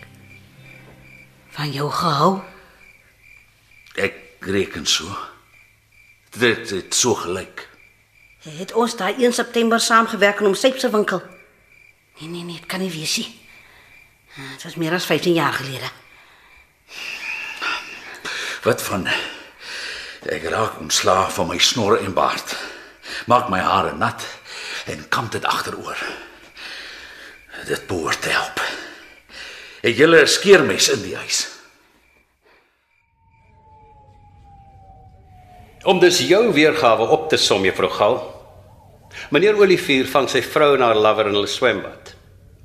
van 1.51 1.71
jou 1.71 1.91
gehou? 1.91 2.41
Ek 3.95 4.15
reken 4.41 4.87
so. 4.87 5.17
Dit 6.31 6.71
het 6.71 6.95
so 6.95 7.15
gelyk. 7.15 7.69
Het 8.43 8.73
ons 8.73 8.97
daai 8.97 9.15
1 9.25 9.33
September 9.33 9.81
saamgewerk 9.81 10.41
in 10.41 10.51
'n 10.51 10.55
sepse 10.55 10.91
winkel? 10.91 11.23
Nee 12.19 12.29
nee 12.29 12.43
nee, 12.43 12.57
dit 12.57 12.67
kan 12.67 12.81
nie 12.81 12.91
wees 12.91 13.17
nie. 13.17 13.41
Dit 14.35 14.63
was 14.63 14.75
meer 14.75 14.93
as 14.93 15.05
15 15.05 15.35
jaar 15.35 15.53
gelede. 15.53 15.91
Wat 18.63 18.83
van 18.83 19.09
ek 20.27 20.45
raak 20.51 20.79
ontslaaf 20.81 21.35
van 21.35 21.49
my 21.51 21.59
snor 21.59 21.99
en 21.99 22.15
baard. 22.15 22.55
Maak 23.27 23.49
my 23.51 23.59
hare 23.59 23.95
nat 23.99 24.23
en 24.87 25.09
kam 25.09 25.29
dit 25.31 25.45
agteroor. 25.45 25.99
Dit 27.67 27.87
behoort 27.87 28.23
te 28.23 28.31
help. 28.31 28.61
Het 29.83 29.97
julle 29.97 30.23
'n 30.23 30.27
skeermes 30.27 30.89
in 30.89 31.03
die 31.03 31.17
huis? 31.17 31.49
Om 35.83 35.99
dus 35.99 36.19
jou 36.19 36.53
weergawe 36.53 37.09
op 37.11 37.29
te 37.29 37.37
som, 37.37 37.65
juffrou 37.65 37.91
Gal. 37.91 38.19
Meneer 39.31 39.57
Olivier 39.57 40.07
vang 40.07 40.29
sy 40.29 40.43
vrou 40.43 40.75
en 40.77 40.81
haar 40.81 40.95
lover 40.95 41.27
in 41.27 41.35
hulle 41.35 41.51
swembad. 41.51 42.15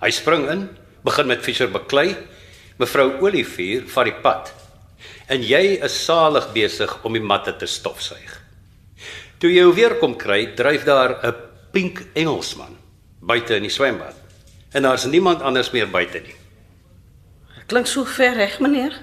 Hy 0.02 0.12
spring 0.12 0.50
in, 0.50 0.70
begin 1.04 1.28
met 1.28 1.42
Fischer 1.42 1.72
beklei. 1.72 2.16
Mevrou 2.78 3.22
Olivier 3.26 3.88
vat 3.88 4.06
die 4.06 4.14
pad. 4.22 4.54
En 5.28 5.44
jy 5.44 5.78
is 5.84 5.96
salig 6.06 6.48
besig 6.54 6.94
om 7.04 7.14
die 7.14 7.24
matte 7.24 7.54
te 7.60 7.68
stofsuig. 7.68 8.36
Toe 9.38 9.52
jy 9.52 9.60
jou 9.60 9.74
weer 9.76 9.98
kom 10.00 10.16
kry, 10.18 10.54
dryf 10.56 10.86
daar 10.88 11.20
'n 11.24 11.36
pink 11.72 12.06
Engelsman 12.16 12.78
buite 13.20 13.56
in 13.56 13.68
die 13.68 13.74
swembad. 13.74 14.16
En 14.72 14.84
daar's 14.84 15.06
niemand 15.06 15.42
anders 15.42 15.72
meer 15.72 15.90
buite 15.90 16.20
nie. 16.20 16.36
Klink 17.68 17.88
so 17.88 18.06
ver 18.06 18.36
reg, 18.36 18.60
meneer. 18.60 18.94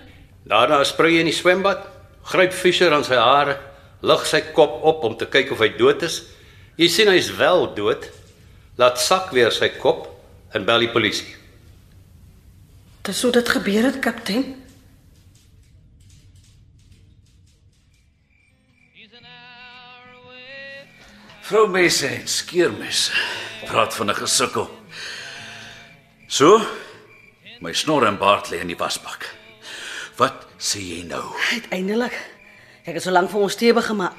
Daarna 0.49 0.85
spring 0.85 1.15
hy 1.15 1.21
in 1.21 1.29
die 1.29 1.37
swembad, 1.37 1.85
gryp 2.23 2.53
Fischer 2.53 2.93
aan 2.93 3.05
sy 3.05 3.15
hare, 3.21 3.59
lig 4.01 4.27
sy 4.27 4.41
kop 4.57 4.81
op 4.83 5.05
om 5.05 5.17
te 5.17 5.27
kyk 5.27 5.53
of 5.53 5.59
hy 5.59 5.69
dood 5.77 6.03
is. 6.03 6.23
Jy 6.77 6.89
sien 6.89 7.09
hy's 7.09 7.31
wel 7.37 7.75
dood. 7.75 8.09
Laat 8.77 8.99
sak 8.99 9.31
weer 9.33 9.53
sy 9.53 9.69
kop 9.69 10.09
en 10.55 10.65
bel 10.65 10.79
die 10.79 10.93
polisie. 10.93 11.37
Dis 13.03 13.23
hoe 13.23 13.33
dit 13.33 13.49
gebeur 13.49 13.85
het, 13.85 14.01
kaptein. 14.01 14.64
Vroumesse 21.45 22.07
en 22.07 22.29
skeermesse. 22.29 23.13
Praat 23.65 23.95
van 23.95 24.11
'n 24.11 24.15
gesukkel. 24.15 24.85
So, 26.27 26.61
my 27.61 27.73
snor 27.73 28.07
en 28.07 28.19
baard 28.19 28.49
lê 28.51 28.61
in 28.61 28.67
die 28.67 28.77
wasbak. 28.77 29.35
Wat 30.17 30.47
sê 30.59 30.79
jy 30.79 31.03
nou? 31.03 31.37
Uiteindelik. 31.53 32.17
Ek 32.85 32.95
het 32.95 33.03
so 33.03 33.11
lank 33.11 33.31
vir 33.31 33.41
ons 33.41 33.55
tee 33.55 33.83
gemaak. 33.83 34.15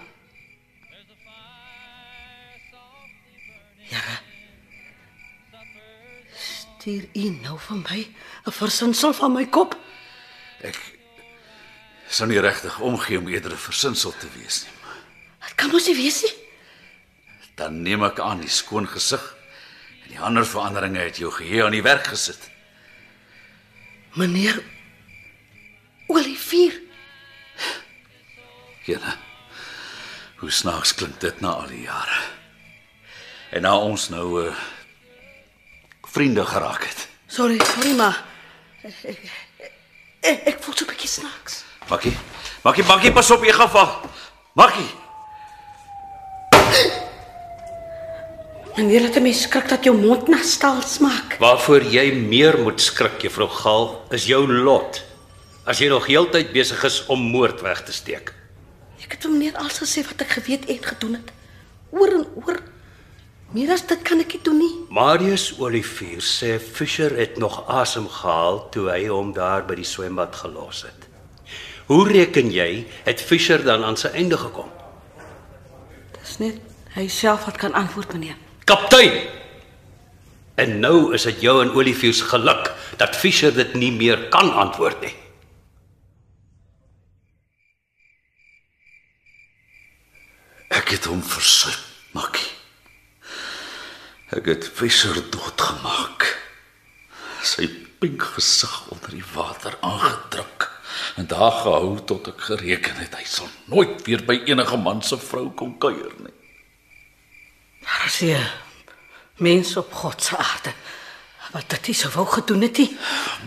Ja. 3.90 4.02
Stuur 6.38 7.08
u 7.14 7.30
nou 7.42 7.60
van 7.60 7.86
my 7.90 8.08
'n 8.46 8.52
versinsel 8.52 9.14
van 9.14 9.34
my 9.34 9.46
kop. 9.46 9.76
Ek 10.62 10.98
sou 12.08 12.30
nie 12.30 12.40
regtig 12.40 12.80
omgee 12.80 13.18
om 13.18 13.28
eerder 13.28 13.52
'n 13.52 13.58
versinsel 13.58 14.14
te 14.20 14.28
wees 14.38 14.64
nie. 14.64 14.74
Dit 15.46 15.56
kan 15.56 15.70
mos 15.70 15.88
nie 15.88 15.96
wees 15.96 16.22
nie. 16.22 16.45
Dan 17.56 17.82
neem 17.82 18.04
ek 18.04 18.20
aan 18.20 18.40
die 18.44 18.50
skoon 18.52 18.88
gesig 18.88 19.24
en 20.04 20.10
die 20.10 20.20
ander 20.20 20.46
veranderinge 20.46 21.00
het 21.00 21.18
jou 21.18 21.32
geheue 21.32 21.66
aan 21.66 21.72
die 21.72 21.86
werk 21.86 22.08
gesit. 22.08 22.50
Meneer 24.16 24.64
Olivier, 26.08 26.82
Jene. 28.86 29.16
Hoe 30.38 30.52
snaaks 30.52 30.94
klink 30.94 31.20
dit 31.20 31.40
na 31.42 31.56
al 31.58 31.68
die 31.72 31.82
jare. 31.88 32.20
En 33.50 33.66
nou 33.66 33.78
ons 33.92 34.10
nou 34.14 34.28
uh 34.46 34.56
vriende 36.16 36.46
geraak 36.46 36.84
het. 36.84 37.08
sorry, 37.28 37.60
sorry 37.60 37.92
maar 37.96 38.24
ek, 38.82 39.18
ek, 40.22 40.46
ek 40.48 40.62
voel 40.64 40.76
so 40.78 40.86
'n 40.86 40.88
bietjie 40.88 41.10
snaaks. 41.10 41.64
Makkie. 41.90 42.16
Makkie, 42.64 42.84
makkie, 42.84 43.12
pas 43.12 43.32
op 43.32 43.44
jy 43.44 43.52
gaan 43.52 43.70
val. 43.70 44.10
Makkie. 44.54 44.88
Meneer, 48.76 49.06
laat 49.06 49.22
my 49.24 49.32
skrik 49.32 49.70
dat 49.72 49.86
jou 49.88 49.94
mond 49.96 50.28
na 50.28 50.42
staal 50.44 50.82
smaak. 50.84 51.38
Waarvoor 51.40 51.86
jy 51.88 52.10
meer 52.12 52.58
moet 52.60 52.82
skrik, 52.84 53.22
juffrou 53.24 53.48
Gal, 53.48 53.86
is 54.12 54.26
jou 54.28 54.42
lot. 54.52 55.00
As 55.64 55.80
jy 55.80 55.88
nog 55.88 56.10
heeltyd 56.12 56.52
besig 56.52 56.84
is 56.84 56.98
om 57.08 57.24
moord 57.32 57.64
weg 57.64 57.86
te 57.88 57.96
steek. 57.96 58.34
Ek 59.00 59.16
het 59.16 59.24
hom 59.30 59.40
net 59.40 59.56
alles 59.56 59.80
gesê 59.80 60.04
wat 60.04 60.26
ek 60.28 60.36
geweet 60.42 60.68
en 60.68 60.84
gedoen 60.92 61.16
het. 61.22 61.32
Oor 61.96 62.16
en 62.20 62.28
oor. 62.44 62.60
Meer 63.56 63.72
as 63.78 63.88
dit 63.88 64.04
kan 64.04 64.20
ek 64.20 64.36
nie 64.36 64.44
doen 64.44 64.60
nie. 64.60 64.72
Marius 64.92 65.54
Olivier 65.56 66.20
sê 66.20 66.58
Fischer 66.60 67.16
het 67.16 67.40
nog 67.40 67.62
asem 67.72 68.10
gehaal 68.12 68.66
toe 68.76 68.90
hy 68.92 69.06
hom 69.08 69.32
daar 69.38 69.64
by 69.64 69.80
die 69.80 69.88
swembad 69.88 70.36
gelos 70.36 70.84
het. 70.84 71.08
Hoe 71.88 72.04
reken 72.12 72.52
jy 72.52 72.84
het 73.06 73.24
Fischer 73.24 73.64
dan 73.64 73.88
aan 73.88 73.96
sy 73.96 74.12
einde 74.20 74.36
gekom? 74.42 74.68
Dis 76.20 76.42
net 76.44 76.60
hy 76.98 77.08
self 77.08 77.48
wat 77.48 77.62
kan 77.62 77.72
antwoord, 77.78 78.12
meneer. 78.18 78.42
Kaptein. 78.66 79.14
En 80.56 80.80
nou 80.80 81.14
is 81.14 81.26
dit 81.28 81.42
jou 81.46 81.60
en 81.62 81.74
Olivier 81.76 82.14
se 82.14 82.28
geluk 82.30 82.72
dat 82.98 83.16
Fischer 83.16 83.54
dit 83.54 83.74
nie 83.74 83.92
meer 83.92 84.28
kan 84.34 84.52
antwoord 84.54 85.02
nie. 85.06 85.14
Ek 90.76 90.96
het 90.96 91.08
hom 91.08 91.24
versuip, 91.24 91.82
Makkie. 92.16 92.52
Ek 94.36 94.48
het 94.50 94.70
Visser 94.76 95.18
doodgemaak. 95.32 96.32
Sy 97.46 97.68
pink 98.02 98.24
gesig 98.36 98.74
onder 98.92 99.14
die 99.14 99.28
water 99.36 99.78
aangedruk 99.86 100.72
En 101.16 101.28
daar 101.28 101.52
gehou 101.52 102.00
tot 102.06 102.28
ek 102.28 102.42
gereken 102.50 102.98
het 103.00 103.16
hy 103.16 103.24
sal 103.28 103.48
nooit 103.72 104.02
weer 104.08 104.24
by 104.28 104.42
enige 104.52 104.78
man 104.80 105.02
se 105.04 105.18
vrou 105.20 105.48
kom 105.56 105.78
kuier 105.80 106.12
nie. 106.24 106.34
Daar 107.86 108.06
is 108.06 108.20
hier 108.20 108.46
mense 109.38 109.80
op 109.80 109.94
God 109.94 110.24
se 110.24 110.38
aarde 110.38 110.74
wat 111.56 111.70
dit 111.72 111.88
nie 111.88 111.96
sou 111.96 112.12
wou 112.12 112.26
gedoen 112.28 112.66
het 112.68 112.78
nie. 112.78 112.92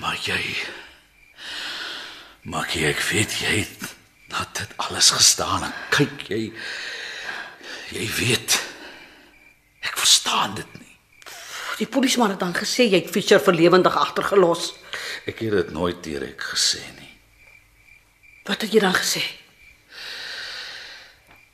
Maar 0.00 0.16
jy 0.24 0.40
Maar 2.48 2.70
ek 2.72 3.00
weet 3.10 3.32
jy 3.42 3.54
het 3.60 3.82
na 4.32 4.46
dit 4.56 4.70
alles 4.80 5.10
gestaan 5.12 5.66
en 5.66 5.74
kyk 5.92 6.28
jy 6.30 6.40
jy 7.92 8.06
weet 8.16 8.56
ek 9.84 9.98
verstaan 10.00 10.54
dit 10.56 10.78
nie. 10.78 10.94
Die 11.80 11.88
polisieman 11.88 12.32
het 12.32 12.40
dan 12.40 12.56
gesê 12.56 12.86
jy 12.88 13.02
het 13.02 13.12
Fischer 13.12 13.42
vir 13.44 13.58
lewendig 13.58 13.96
agtergelos. 13.96 14.72
Ek 15.28 15.42
het 15.44 15.58
dit 15.58 15.74
nooit 15.76 16.00
direk 16.04 16.40
gesê 16.54 16.80
nie. 16.96 17.12
Wat 18.48 18.64
het 18.64 18.72
jy 18.72 18.80
dan 18.80 18.96
gesê? 18.96 19.22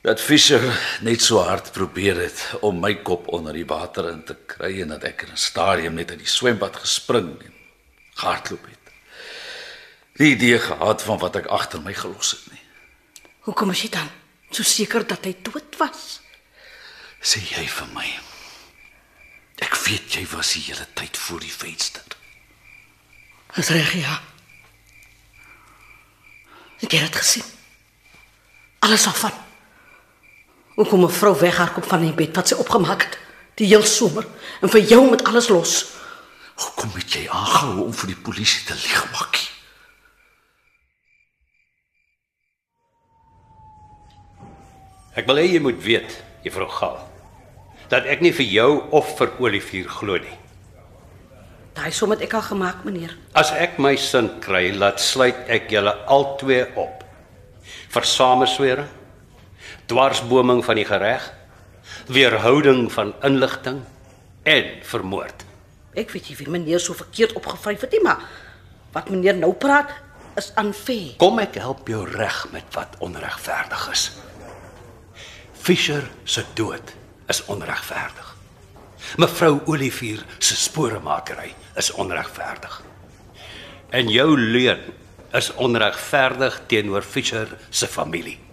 Dat 0.04 0.20
Fischer 0.20 0.60
net 1.00 1.22
so 1.22 1.38
hard 1.40 1.70
probeer 1.72 2.18
het 2.20 2.40
om 2.60 2.76
my 2.76 2.92
kop 3.00 3.28
onder 3.32 3.54
die 3.56 3.64
water 3.64 4.10
in 4.10 4.20
te 4.28 4.34
kry 4.36 4.82
en 4.82 4.90
dat 4.92 5.04
ek 5.08 5.22
in 5.24 5.32
'n 5.32 5.40
stadium 5.40 5.94
net 5.94 6.10
uit 6.10 6.18
die 6.20 6.28
swembad 6.28 6.76
gespring 6.76 7.40
en 7.40 7.54
gehardloop 8.14 8.66
het. 8.68 8.92
Nie 10.20 10.34
idee 10.34 10.58
gehad 10.58 11.02
van 11.02 11.18
wat 11.18 11.36
ek 11.36 11.46
agter 11.46 11.80
my 11.80 11.94
gelos 11.94 12.30
het 12.30 12.52
nie. 12.52 12.60
Hoekom 13.40 13.70
is 13.70 13.82
jy 13.82 13.88
dan 13.88 14.10
so 14.50 14.62
seker 14.62 15.06
dat 15.06 15.24
hy 15.24 15.36
dood 15.42 15.76
was? 15.78 16.20
Sê 17.20 17.40
jy 17.40 17.64
vir 17.68 17.88
my. 17.94 18.20
Ek 19.56 19.74
weet 19.76 20.12
jy 20.12 20.26
was 20.26 20.52
die 20.52 20.62
hele 20.62 20.86
tyd 20.94 21.16
voor 21.16 21.40
die 21.40 21.52
venster. 21.52 22.04
Dis 23.54 23.68
reg 23.68 23.92
ja. 23.92 24.20
Ek 26.80 26.92
het 26.92 27.00
dit 27.00 27.16
gesien. 27.16 27.44
Alles 28.78 29.06
af 29.06 29.18
van. 29.18 29.43
Hoe 30.74 30.86
kom 30.86 31.04
'n 31.04 31.10
vrou 31.10 31.38
weghardloop 31.38 31.86
van 31.86 32.00
die 32.00 32.12
bed 32.12 32.36
wat 32.36 32.48
sy 32.48 32.54
opgemaak 32.54 33.02
het 33.02 33.18
die 33.54 33.66
heel 33.66 33.82
somer 33.82 34.26
en 34.60 34.68
vir 34.68 34.80
jou 34.80 35.10
met 35.10 35.24
alles 35.24 35.48
los? 35.48 35.86
Hoekom 36.54 36.90
het 36.94 37.12
jy 37.12 37.28
aangehou 37.28 37.84
om 37.84 37.92
vir 37.92 38.06
die 38.06 38.22
polisie 38.22 38.64
te 38.66 38.74
lieg, 38.74 39.10
Makkie? 39.12 39.48
Ek 45.14 45.26
wil 45.26 45.36
hê 45.36 45.46
jy 45.52 45.60
moet 45.60 45.82
weet, 45.82 46.22
juffrou 46.42 46.68
Gaal, 46.68 46.98
dat 47.88 48.04
ek 48.04 48.20
nie 48.20 48.32
vir 48.32 48.46
jou 48.46 48.70
of 48.90 49.18
vir 49.18 49.30
Olivier 49.38 49.88
glo 49.88 50.18
nie. 50.18 50.38
Daai 51.74 51.92
som 51.92 52.10
het 52.10 52.20
ek 52.20 52.34
al 52.34 52.42
gemaak, 52.42 52.84
meneer. 52.84 53.16
As 53.34 53.50
ek 53.50 53.78
my 53.78 53.96
sin 53.96 54.40
kry, 54.40 54.72
laat 54.74 55.00
sluit 55.00 55.36
ek 55.46 55.70
julle 55.70 55.94
albei 56.06 56.64
op. 56.74 57.04
Vir 57.94 58.02
sameswering, 58.02 58.90
dwarsboming 59.86 60.64
van 60.64 60.78
die 60.80 60.86
gereg, 60.88 61.26
weerhouding 62.06 62.86
van 62.92 63.14
inligting 63.22 63.82
en 64.42 64.70
vermoord. 64.82 65.44
Ek 65.94 66.10
weet 66.10 66.28
nie 66.28 66.38
wie 66.40 66.50
meneer 66.50 66.82
so 66.82 66.96
verkeerd 66.96 67.36
opgevryf 67.38 67.86
het 67.86 67.94
nie, 67.94 68.02
maar 68.02 68.24
wat 68.94 69.10
meneer 69.10 69.36
nou 69.38 69.52
praat 69.54 69.92
is 70.38 70.50
aanfair. 70.58 71.14
Kom 71.22 71.38
ek 71.42 71.58
help 71.62 71.88
jou 71.88 72.02
reg 72.10 72.44
met 72.52 72.66
wat 72.74 72.96
onregverdig 73.04 73.88
is. 73.92 74.08
Fischer 75.64 76.08
se 76.24 76.44
dood 76.58 76.94
is 77.30 77.44
onregverdig. 77.48 78.32
Mevrou 79.20 79.60
Olivier 79.70 80.24
se 80.38 80.56
sporemakery 80.56 81.54
is 81.78 81.92
onregverdig. 81.92 82.82
En 83.94 84.10
jou 84.10 84.28
leuen 84.40 84.80
is 85.34 85.52
onregverdig 85.54 86.60
teenoor 86.66 87.02
Fischer 87.02 87.48
se 87.70 87.86
familie. 87.86 88.43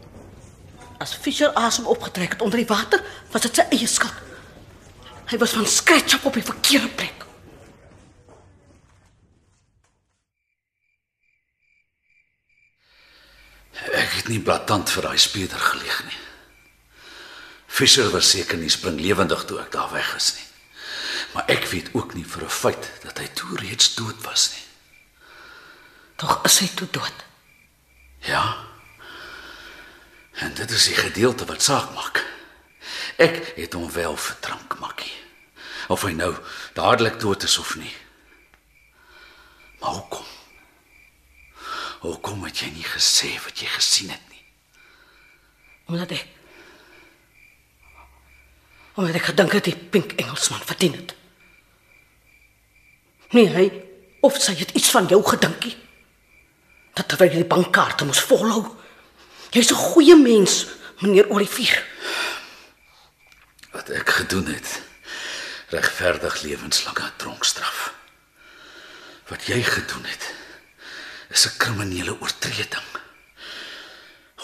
As 1.02 1.16
Fischer 1.18 1.50
asem 1.58 1.86
opgetrek 1.90 2.36
het 2.36 2.42
onder 2.42 2.62
die 2.62 2.68
water, 2.70 3.02
was 3.32 3.42
dit 3.42 3.58
sy 3.58 3.66
eie 3.74 3.88
skuld. 3.90 4.14
Hy 5.32 5.40
was 5.42 5.56
van 5.58 5.66
scratch 5.66 6.20
op 6.20 6.28
op 6.30 6.38
die 6.38 6.46
verkeerde 6.46 6.92
plek. 7.00 7.26
Ek 13.98 14.14
het 14.20 14.30
nie 14.30 14.42
blaatant 14.46 14.92
vir 14.94 15.08
daai 15.08 15.18
speeder 15.18 15.58
geleeg 15.72 16.04
nie. 16.06 16.20
Fischer 17.66 18.12
was 18.14 18.30
seker 18.36 18.60
nie 18.62 18.70
spring 18.70 19.00
lewendig 19.02 19.48
toe 19.50 19.58
ek 19.64 19.74
daar 19.74 19.90
weg 19.96 20.14
is 20.20 20.34
nie. 20.38 20.48
Maar 21.34 21.50
ek 21.56 21.66
weet 21.72 21.94
ook 21.98 22.14
nie 22.14 22.28
vir 22.28 22.44
'n 22.46 22.58
feit 22.62 22.92
dat 23.02 23.18
hy 23.18 23.28
toe 23.34 23.58
reeds 23.58 23.96
dood 23.96 24.22
was 24.22 24.52
nie. 24.54 24.66
Tog 26.18 26.44
is 26.46 26.60
hy 26.60 26.68
toe 26.76 26.88
dood. 26.92 27.18
Ja. 28.20 28.71
En 30.32 30.54
dit 30.54 30.72
is 30.72 30.86
die 30.86 30.96
gedeelte 30.96 31.46
wat 31.46 31.64
saak 31.64 31.94
maak. 31.94 32.26
Ek 33.16 33.54
het 33.56 33.74
hom 33.74 33.92
wel 33.92 34.18
verdrank, 34.18 34.80
Makkie. 34.80 35.14
Of 35.88 36.06
hy 36.08 36.14
nou 36.16 36.32
dadelik 36.74 37.20
dood 37.20 37.44
is 37.44 37.58
of 37.58 37.76
nie. 37.76 37.94
Maar 39.80 39.90
hoekom? 39.90 40.26
Hoekom 42.02 42.44
het 42.44 42.64
jy 42.64 42.72
nie 42.74 42.86
gesê 42.88 43.36
wat 43.44 43.60
jy 43.60 43.68
gesien 43.70 44.10
het 44.10 44.24
nie? 44.30 44.44
Omdat 45.86 46.16
ek 46.18 46.28
Omdat 48.92 49.16
ek 49.22 49.30
gedink 49.32 49.54
het 49.56 49.68
die 49.70 49.78
pink 49.94 50.18
Engelsman 50.20 50.66
verdien 50.68 50.98
het. 50.98 51.14
Nee, 53.32 53.48
hy 53.48 53.70
of 54.20 54.36
sy 54.42 54.52
het 54.60 54.74
iets 54.76 54.92
van 54.92 55.08
jou 55.08 55.22
gedinkie. 55.24 55.78
Dat 56.94 57.08
terwyl 57.08 57.32
jy 57.32 57.44
die 57.46 57.54
bankkaarte 57.54 58.06
moes 58.06 58.20
volhou. 58.28 58.66
Jy's 59.52 59.72
'n 59.72 59.76
goeie 59.76 60.16
mens, 60.16 60.66
meneer 61.00 61.30
Olivier. 61.30 61.84
Wat 63.72 63.90
ek 63.90 64.10
gedoen 64.10 64.46
het, 64.46 64.82
regverdig 65.68 66.42
lewenslange 66.42 67.12
tronkstraf. 67.16 67.94
Wat 69.28 69.46
jy 69.46 69.64
gedoen 69.64 70.06
het, 70.06 70.34
is 71.30 71.46
'n 71.46 71.58
kriminele 71.58 72.16
oortreding. 72.22 72.88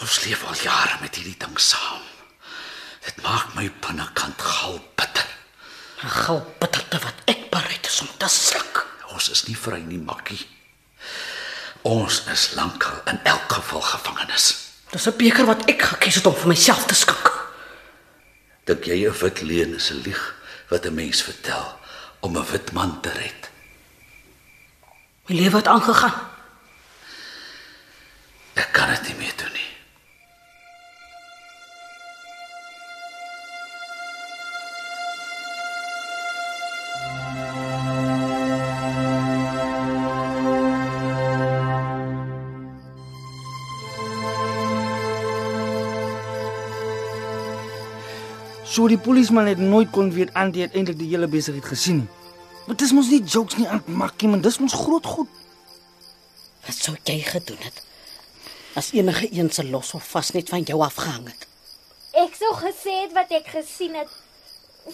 Ons 0.00 0.24
leef 0.24 0.44
al 0.44 0.54
jare 0.62 0.96
met 1.00 1.14
hierdie 1.14 1.38
ding 1.38 1.60
saam. 1.60 2.04
Dit 3.04 3.22
maak 3.22 3.54
my 3.54 3.72
binnekant 3.80 4.42
gal 4.42 4.92
bitter. 4.94 5.28
'n 6.04 6.08
Gal 6.08 6.54
bitterte 6.58 6.98
wat 6.98 7.18
ek 7.24 7.50
bereid 7.50 7.86
is 7.86 8.00
om 8.00 8.10
te 8.16 8.28
sluk. 8.28 8.86
Ons 9.08 9.28
is 9.28 9.44
nie 9.44 9.56
vry 9.56 9.80
nie, 9.80 9.98
Makkie. 9.98 10.48
Ons 11.82 12.22
is 12.26 12.50
lankal 12.52 13.00
in 13.04 13.20
elk 13.24 13.52
geval 13.52 13.80
gevangenes. 13.80 14.67
Dis 14.90 15.06
'n 15.06 15.16
beker 15.16 15.44
wat 15.46 15.64
ek 15.64 15.82
gekies 15.82 16.14
het 16.14 16.26
om 16.26 16.34
vir 16.34 16.48
myself 16.48 16.84
te 16.86 16.94
skink. 16.94 17.26
Dink 18.64 18.84
jy 18.84 19.06
'n 19.08 19.18
wit 19.20 19.40
leuen 19.42 19.74
is 19.74 19.90
'n 19.90 20.02
lieg 20.04 20.34
wat 20.68 20.84
'n 20.86 20.94
mens 20.94 21.22
vertel 21.22 21.78
om 22.20 22.36
'n 22.36 22.46
wit 22.50 22.72
man 22.72 23.00
te 23.00 23.10
red? 23.10 23.50
My 25.26 25.36
lewe 25.36 25.56
het 25.56 25.66
aangegaan. 25.66 26.28
Ek 28.54 28.72
kan 28.72 28.88
dit 28.88 29.02
nie 29.02 29.14
meer 29.14 29.32
doen 29.36 29.52
nie. 29.52 29.77
So 48.68 48.84
die 48.88 48.98
polisieman 49.00 49.48
het 49.48 49.58
nooit 49.58 49.88
kon 49.90 50.10
weet 50.12 50.34
Antie 50.36 50.62
het 50.66 50.74
eintlik 50.76 50.98
die 51.00 51.08
hele 51.08 51.26
besigheid 51.30 51.64
gesien 51.64 52.02
nie. 52.02 52.08
Maar 52.68 52.76
dis 52.76 52.92
mos 52.92 53.08
nie 53.08 53.22
jokes 53.24 53.56
nie 53.56 53.68
aan 53.68 53.80
Makkie, 53.86 54.28
man, 54.28 54.42
dis 54.44 54.58
mos 54.60 54.74
groot 54.76 55.06
goed. 55.08 55.28
Wat 56.66 56.76
sou 56.76 56.92
jy 57.08 57.22
gedoen 57.24 57.62
het? 57.64 57.80
As 58.76 58.90
enige 58.92 59.30
een 59.32 59.48
se 59.50 59.64
los 59.64 59.94
of 59.96 60.04
vas 60.12 60.34
net 60.36 60.52
van 60.52 60.66
jou 60.68 60.82
afgehang 60.84 61.30
het. 61.30 61.46
Ek 62.12 62.36
sou 62.36 62.52
gesê 62.60 62.98
het 63.06 63.16
wat 63.16 63.32
ek 63.32 63.48
gesien 63.54 63.96
het. 63.96 64.12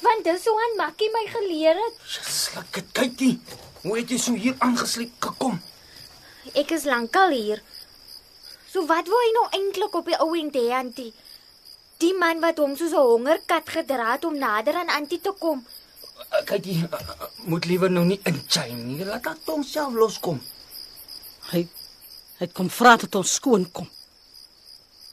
Want 0.04 0.22
dis 0.26 0.46
hoe 0.46 0.54
aan 0.68 0.78
Makkie 0.84 1.10
my 1.10 1.24
geleer 1.32 1.82
het. 1.82 1.98
Sluk 2.06 2.70
dit 2.78 2.94
kykie. 2.94 3.34
Hoe 3.82 3.98
het 3.98 4.14
jy 4.14 4.20
so 4.22 4.38
hier 4.38 4.54
aangesleep 4.62 5.18
gekom? 5.18 5.58
Ek 6.54 6.70
is 6.78 6.86
lankal 6.86 7.34
hier. 7.34 7.62
So 8.70 8.86
wat 8.86 9.10
wou 9.10 9.18
hy 9.18 9.34
nou 9.34 9.46
eintlik 9.58 9.98
op 9.98 10.06
die 10.06 10.20
ou 10.22 10.30
en 10.38 10.54
die 10.54 10.68
antie? 10.78 11.10
Die 12.02 12.14
man 12.18 12.40
wat 12.40 12.58
hom 12.58 12.76
soos 12.76 12.92
'n 12.92 13.06
hongerkat 13.10 13.68
gedra 13.76 14.12
het 14.12 14.24
om 14.24 14.38
nader 14.38 14.74
aan 14.74 14.88
antie 14.88 15.20
te 15.20 15.32
kom. 15.38 15.66
Kykie, 16.44 16.82
uh, 16.82 17.00
uh, 17.00 17.26
moet 17.44 17.64
liewer 17.64 17.90
nou 17.90 18.04
nie 18.04 18.20
inchime 18.22 18.82
nie. 18.82 19.04
Laat 19.04 19.22
dit 19.22 19.46
homself 19.46 19.92
loskom. 19.92 20.40
Hy 21.50 21.68
hy 22.38 22.46
kom 22.52 22.70
vra 22.70 22.96
dat 22.96 23.14
ons 23.14 23.34
skoon 23.34 23.70
kom. 23.70 23.88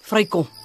Vrykom. 0.02 0.48
Ons 0.48 0.62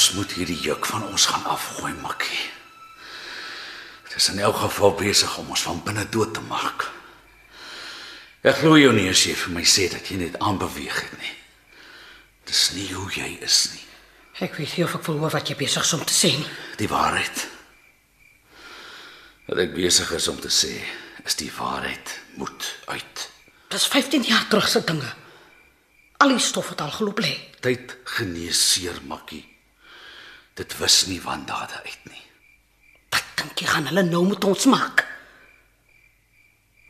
Ons 0.00 0.12
moet 0.16 0.32
hierdie 0.32 0.56
juk 0.64 0.86
van 0.88 1.02
ons 1.12 1.26
gaan 1.28 1.44
afgooi, 1.44 1.92
Makkie. 2.00 2.59
Dit 4.10 4.18
is 4.18 4.28
in 4.32 4.38
elk 4.42 4.56
geval 4.56 4.94
besig 4.98 5.36
om 5.38 5.52
ons 5.54 5.62
van 5.62 5.82
binne 5.86 6.08
dood 6.10 6.34
te 6.34 6.42
maak. 6.50 6.88
Ek 8.42 8.56
glo 8.58 8.78
jou 8.80 8.90
nie 8.96 9.06
as 9.12 9.22
jy 9.22 9.36
vir 9.38 9.52
my 9.54 9.62
sê 9.62 9.86
dat 9.92 10.08
jy 10.10 10.16
net 10.18 10.38
aanbeweeg 10.42 10.96
het 11.04 11.12
nie. 11.20 11.34
Dis 12.48 12.70
nie 12.74 12.88
hoe 12.90 13.06
jy 13.14 13.28
is 13.46 13.58
nie. 13.74 13.84
Ek 14.42 14.56
weet 14.58 14.72
nie 14.74 14.84
of 14.86 14.96
ek 14.98 15.04
wil 15.06 15.20
hoor 15.20 15.34
wat 15.36 15.52
jy 15.52 15.54
besig 15.60 15.84
is 15.86 15.92
om 15.94 16.02
te 16.02 16.16
sê 16.16 16.32
nie. 16.34 16.48
Die 16.80 16.88
waarheid. 16.90 17.44
Wat 19.46 19.60
ek 19.62 19.76
besig 19.76 20.10
is 20.16 20.26
om 20.32 20.40
te 20.42 20.50
sê, 20.50 20.72
is 21.22 21.36
die 21.38 21.50
waarheid 21.54 22.16
moet 22.40 22.70
uit. 22.90 23.26
Dis 23.70 23.86
15 23.92 24.26
jaar 24.26 24.48
terug 24.50 24.66
se 24.72 24.82
dinge. 24.88 25.12
Al 26.24 26.34
die 26.34 26.42
stof 26.42 26.72
het 26.72 26.82
al 26.82 26.90
geloop 26.96 27.22
lê. 27.22 27.36
Tyd 27.62 27.94
genees 28.16 28.58
seer, 28.72 28.98
Makkie. 29.06 29.44
Dit 30.58 30.74
wis 30.80 31.04
nie 31.06 31.20
wandade 31.22 31.78
uit 31.84 32.10
nie. 32.10 32.24
Dink 33.40 33.62
jy 33.62 33.68
gaan 33.70 33.88
hulle 33.88 34.04
nou 34.04 34.26
met 34.28 34.44
ons 34.44 34.66
maak? 34.68 35.06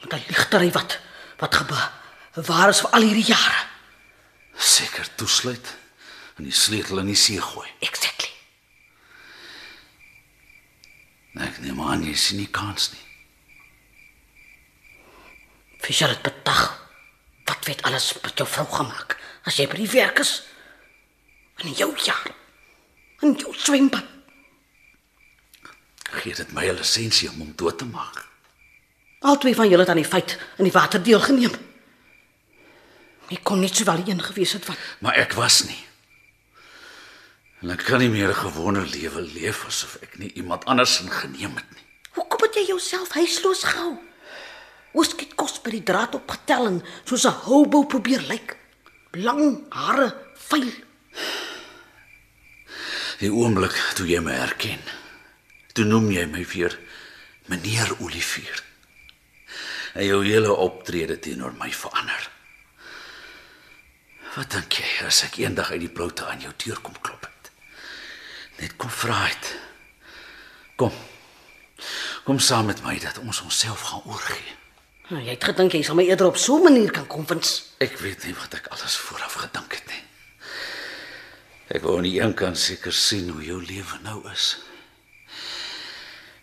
Met 0.02 0.12
'n 0.14 0.24
ligtery 0.28 0.70
wat 0.74 0.98
wat 1.38 1.54
gebeur. 1.54 1.92
Waar 2.34 2.68
is 2.68 2.80
vir 2.80 2.90
al 2.90 3.02
hierdie 3.02 3.30
jare? 3.34 3.66
Seker 4.56 5.14
toesluit 5.14 5.76
en 6.36 6.44
die 6.44 6.52
sleutel 6.52 6.98
in 6.98 7.06
die 7.06 7.14
see 7.16 7.40
gooi. 7.40 7.68
Exactly. 7.78 8.28
Ek 11.40 11.58
neem 11.60 11.80
aan 11.80 12.04
jy 12.04 12.14
sien 12.14 12.36
nie 12.36 12.50
kans 12.50 12.90
nie. 12.92 13.06
Fischer 15.80 16.08
het 16.08 16.22
betag. 16.22 16.88
Wat 17.44 17.64
weet 17.64 17.82
alles 17.82 18.12
met 18.22 18.36
jou 18.36 18.48
vrou 18.48 18.66
gemaak? 18.66 19.16
As 19.44 19.56
jy 19.56 19.66
by 19.66 19.76
die 19.76 19.90
werk 19.90 20.18
is. 20.18 20.42
In 21.64 21.72
jou 21.72 21.94
jaar. 22.04 22.34
In 23.20 23.34
jou 23.34 23.54
swembad. 23.56 24.19
Gee 26.10 26.34
dit 26.34 26.52
my 26.52 26.68
'n 26.68 26.76
lisensie 26.76 27.30
om 27.30 27.38
hom 27.38 27.52
dood 27.56 27.78
te 27.78 27.84
maak. 27.84 28.26
Al 29.20 29.38
twee 29.38 29.54
van 29.54 29.68
julle 29.68 29.82
het 29.82 29.88
aan 29.88 30.02
die 30.02 30.04
feit 30.04 30.38
in 30.56 30.64
die 30.64 30.72
water 30.72 31.02
deelgeneem. 31.02 31.52
Ek 33.28 33.44
kon 33.44 33.60
net 33.60 33.76
sowel 33.76 34.02
een 34.06 34.22
gewees 34.22 34.52
het 34.52 34.66
wat. 34.66 34.76
Maar 34.98 35.14
ek 35.14 35.32
was 35.32 35.62
nie. 35.64 35.84
En 37.60 37.70
ek 37.70 37.84
kan 37.84 37.98
nie 38.00 38.08
meer 38.08 38.28
'n 38.28 38.34
gewone 38.34 38.86
lewe 38.86 39.20
leef 39.20 39.66
asof 39.66 39.98
ek 40.02 40.18
nie 40.18 40.32
iemand 40.32 40.64
anders 40.64 41.00
in 41.00 41.10
geneem 41.10 41.56
het 41.56 41.70
nie. 41.74 41.84
Hoekom 42.10 42.40
het 42.42 42.54
jy 42.54 42.66
jouself 42.66 43.12
huisloos 43.12 43.62
gehou? 43.62 43.98
Oos 44.92 45.08
het 45.08 45.34
kos 45.34 45.60
by 45.62 45.70
die 45.70 45.82
draad 45.82 46.14
opgetel 46.14 46.66
en 46.66 46.82
soos 47.04 47.26
'n 47.26 47.40
hobo 47.46 47.82
probeer 47.82 48.20
lyk. 48.20 48.56
Lang 49.12 49.62
hare, 49.68 50.16
vuil. 50.34 50.72
Die 53.18 53.32
oomblik 53.32 53.76
toe 53.94 54.06
jy 54.06 54.20
my 54.20 54.32
herken, 54.32 54.80
toe 55.72 55.84
noem 55.84 56.10
jy 56.10 56.26
my 56.26 56.44
weer 56.46 56.78
meneer 57.50 57.94
Olivier. 57.98 58.62
En 59.94 60.06
jou 60.06 60.20
hele 60.24 60.52
optrede 60.54 61.18
teenoor 61.18 61.54
my 61.58 61.70
verander. 61.74 62.28
Wat 64.36 64.52
dink 64.54 64.78
jy 64.78 65.06
as 65.08 65.24
ek 65.26 65.40
eendag 65.42 65.72
uit 65.74 65.82
die 65.82 65.90
bloute 65.90 66.26
aan 66.30 66.42
jou 66.44 66.52
deur 66.64 66.78
kom 66.86 66.94
klop 67.02 67.26
het? 67.26 67.50
Net 68.62 68.76
kom 68.78 68.90
vra 68.90 69.24
het. 69.24 69.54
Kom. 70.78 70.94
Kom 72.24 72.38
saam 72.38 72.70
met 72.70 72.82
my 72.86 72.94
dat 73.02 73.18
ons 73.18 73.42
onsself 73.42 73.88
gaan 73.90 74.06
oorgee. 74.06 74.56
Nou, 75.10 75.18
jy 75.24 75.34
het 75.34 75.44
gedink 75.50 75.74
jy 75.74 75.82
sal 75.82 75.98
my 75.98 76.06
eerder 76.06 76.28
op 76.30 76.38
so 76.38 76.58
'n 76.58 76.62
manier 76.70 76.90
kan 76.90 77.06
konvins. 77.06 77.74
Ek 77.78 77.98
weet 77.98 78.24
nie 78.24 78.34
wat 78.34 78.54
ek 78.54 78.66
alles 78.70 78.96
vooraf 78.96 79.32
gedink 79.32 79.72
het 79.74 79.86
nie. 79.86 80.04
Ek 81.68 81.82
wou 81.82 81.96
aan 81.96 82.06
die 82.06 82.20
een 82.20 82.34
kant 82.34 82.58
seker 82.58 82.92
sien 82.92 83.28
hoe 83.28 83.42
jou 83.44 83.64
lewe 83.64 83.98
nou 84.02 84.30
is. 84.30 84.58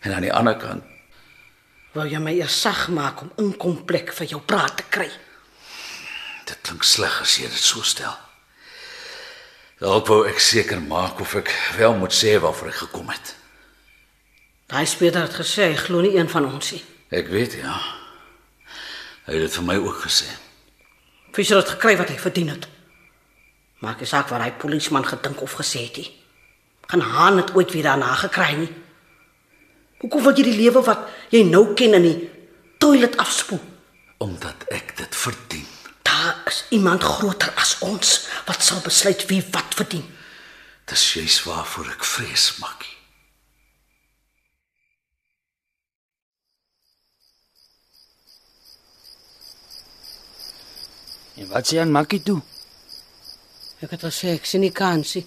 En 0.08 0.14
aan 0.14 0.24
die 0.24 0.32
ander 0.32 0.56
kant, 0.56 0.84
Wou 1.96 2.04
jy 2.08 2.18
my 2.20 2.32
eers 2.36 2.54
sag 2.62 2.86
maak 2.94 3.20
om 3.24 3.30
inkomplek 3.42 4.12
vir 4.14 4.28
jou 4.30 4.40
praat 4.40 4.76
te 4.80 4.84
kry? 4.92 5.08
dit 6.48 6.60
klink 6.64 6.84
sleg 6.84 7.12
as 7.20 7.34
jy 7.36 7.44
dit 7.44 7.60
so 7.60 7.82
stel. 7.84 8.14
Dalk 9.82 10.06
wou 10.08 10.22
ek 10.30 10.38
seker 10.40 10.80
maak 10.80 11.20
of 11.20 11.34
ek 11.36 11.50
wel 11.76 11.92
moet 12.00 12.14
sê 12.16 12.38
waarvoor 12.40 12.70
ek 12.70 12.78
gekom 12.86 13.10
het. 13.12 13.34
Daai 14.72 14.86
speler 14.88 15.26
het 15.26 15.36
gesê 15.36 15.68
hy 15.68 15.76
glo 15.76 16.00
nie 16.00 16.14
een 16.16 16.28
van 16.32 16.46
ons 16.48 16.72
nie. 16.72 16.80
Ek 17.12 17.28
weet 17.28 17.58
ja. 17.60 17.74
Hy 19.26 19.36
het 19.36 19.44
dit 19.44 19.58
vir 19.58 19.66
my 19.68 19.76
ook 19.76 20.00
gesê. 20.06 20.28
Fischer 21.36 21.60
het 21.60 21.74
gekry 21.76 21.98
wat 22.00 22.08
hy 22.08 22.16
verdien 22.16 22.48
het. 22.54 22.64
Maak 23.84 24.00
nie 24.00 24.08
saak 24.08 24.32
wat 24.32 24.40
hy 24.40 24.50
polisieman 24.56 25.04
gedink 25.04 25.44
of 25.44 25.58
gesê 25.60 25.84
het 25.84 26.00
nie. 26.00 26.10
Gaan 26.88 27.04
Haan 27.04 27.42
het 27.42 27.52
ooit 27.56 27.72
weer 27.76 27.90
daarna 27.90 28.14
gekry 28.24 28.54
nie. 28.64 28.72
Hoekom 29.98 30.22
wil 30.22 30.36
jy 30.38 30.44
die 30.46 30.58
lewe 30.60 30.82
wat 30.86 31.08
jy 31.34 31.42
nou 31.48 31.72
ken 31.78 31.96
in 31.98 32.04
die 32.06 32.18
toilet 32.78 33.16
afspoel? 33.18 33.62
Omdat 34.22 34.68
ek 34.74 34.94
dit 34.98 35.16
verdien. 35.24 35.66
Daar 36.06 36.38
is 36.46 36.64
iemand 36.74 37.02
groter 37.02 37.50
as 37.58 37.74
ons 37.82 38.28
wat 38.46 38.62
sal 38.62 38.78
besluit 38.84 39.26
wie 39.30 39.42
wat 39.50 39.74
verdien. 39.74 40.06
Dis 40.88 41.02
juis 41.14 41.42
waarvoor 41.44 41.90
ek 41.96 42.06
vrees, 42.06 42.46
Makkie. 42.62 42.94
En 51.38 51.50
wat 51.50 51.68
sê 51.70 51.82
aan 51.82 51.92
Makkie 51.94 52.22
toe? 52.22 52.38
Ek 53.82 53.92
het 53.94 54.06
gesê 54.06 54.34
ek 54.38 54.46
sien 54.46 54.62
nie 54.62 54.74
kansie. 54.74 55.26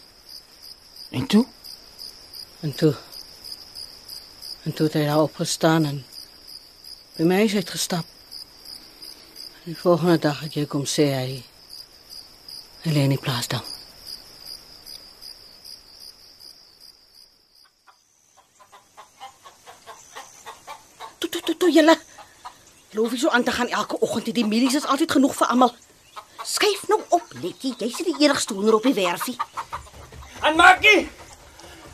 En 1.12 1.28
toe? 1.28 1.46
En 2.64 2.76
toe 2.76 2.96
En 4.64 4.74
toe 4.74 4.86
het 4.86 4.94
hy 4.94 5.06
daar 5.06 5.22
opgestaan 5.22 5.86
en 5.86 6.04
by 7.18 7.26
my 7.26 7.36
huis 7.36 7.56
uitgestap. 7.56 8.06
En 9.64 9.74
die 9.74 9.78
volgende 9.78 10.20
dag 10.22 10.44
het 10.46 10.54
jy 10.54 10.68
kom 10.70 10.86
sê 10.86 11.08
hy 11.16 11.40
hy 12.84 12.94
lê 12.94 13.06
in 13.08 13.16
die 13.16 13.22
plaas 13.22 13.50
dan. 13.50 13.66
Toe 21.18 21.30
toe 21.30 21.42
toe 21.42 21.58
toe 21.58 21.72
julle. 21.74 21.98
Loop 22.94 23.16
jy 23.16 23.24
so 23.24 23.34
aan 23.34 23.44
te 23.48 23.56
gaan 23.56 23.70
elke 23.70 23.98
oggend, 24.00 24.30
die 24.36 24.46
mielies 24.46 24.78
is 24.78 24.86
altyd 24.86 25.18
genoeg 25.18 25.36
vir 25.42 25.54
almal. 25.56 25.74
Skuif 26.46 26.86
nou 26.90 27.02
op, 27.10 27.34
Letty, 27.42 27.74
jy's 27.78 28.02
die 28.06 28.18
enigste 28.20 28.54
hoender 28.54 28.78
op 28.78 28.86
die 28.86 28.98
werfie. 28.98 29.38
Aan 30.42 30.58
Makkie! 30.58 31.10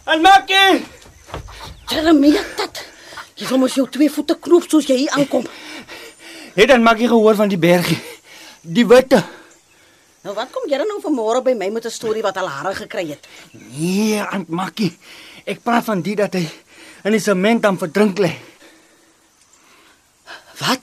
Aan 0.04 0.22
Makkie! 0.22 0.97
Jeremia, 1.88 2.44
dit. 2.58 2.84
Jy 3.38 3.48
wil 3.52 3.62
mos 3.62 3.76
jou 3.78 3.86
twee 3.92 4.10
voete 4.12 4.36
knoop 4.42 4.66
soos 4.68 4.88
jy 4.90 4.98
hier 5.04 5.14
aankom. 5.16 5.46
Het 6.58 6.72
aan 6.74 6.84
Makkie 6.84 7.08
gehoor 7.08 7.38
van 7.38 7.52
die 7.52 7.60
bergie? 7.62 8.00
Die 8.62 8.86
witte. 8.88 9.22
Nou 10.26 10.34
wat 10.36 10.52
kom 10.52 10.66
jy 10.68 10.80
dan 10.82 10.90
nou 10.90 10.98
vanmôre 11.04 11.44
by 11.46 11.54
my 11.56 11.70
met 11.70 11.86
'n 11.86 11.94
storie 11.94 12.24
wat 12.24 12.38
al 12.38 12.50
hare 12.50 12.76
gekry 12.76 13.08
het? 13.10 13.28
Nee, 13.52 14.20
aan 14.20 14.46
Makkie. 14.48 14.98
Ek 15.46 15.64
praat 15.64 15.84
van 15.86 16.02
die 16.02 16.16
dat 16.16 16.34
hy 16.34 16.50
in 17.04 17.12
die 17.12 17.20
sement 17.20 17.66
aan 17.66 17.78
verdrink 17.78 18.18
lê. 18.20 18.34
Wat? 20.60 20.82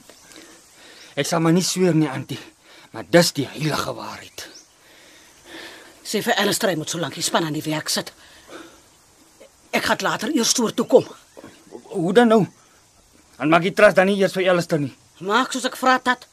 Ek 1.15 1.25
sal 1.25 1.39
maar 1.39 1.53
nie 1.53 1.63
sweer 1.63 1.93
nie, 1.93 2.09
antie. 2.09 2.39
Maar 2.91 3.03
dis 3.09 3.31
die 3.33 3.47
heilige 3.47 3.93
waarheid. 3.93 4.47
Sê 6.03 6.21
vir 6.21 6.33
Alistair 6.33 6.71
hy 6.71 6.77
moet 6.77 6.89
so 6.89 6.97
lank 6.97 7.13
die 7.13 7.23
span 7.23 7.43
aan 7.43 7.53
die 7.53 7.65
werk 7.71 7.89
sit. 7.89 8.11
Ek 9.75 9.83
gaan 9.89 10.03
later 10.07 10.31
eers 10.31 10.53
stoor 10.55 10.71
toe 10.73 10.85
kom. 10.87 11.05
Hoe 11.91 12.13
dan 12.15 12.31
nou? 12.31 12.45
Aan 13.37 13.49
Makkie 13.51 13.73
trust 13.75 13.97
dan 13.99 14.07
nie 14.07 14.15
eers 14.21 14.35
vir 14.35 14.47
Alistair 14.53 14.79
nie. 14.79 14.93
Maak 15.19 15.51
soos 15.51 15.67
ek 15.67 15.75
vra 15.79 15.97
dat. 16.03 16.23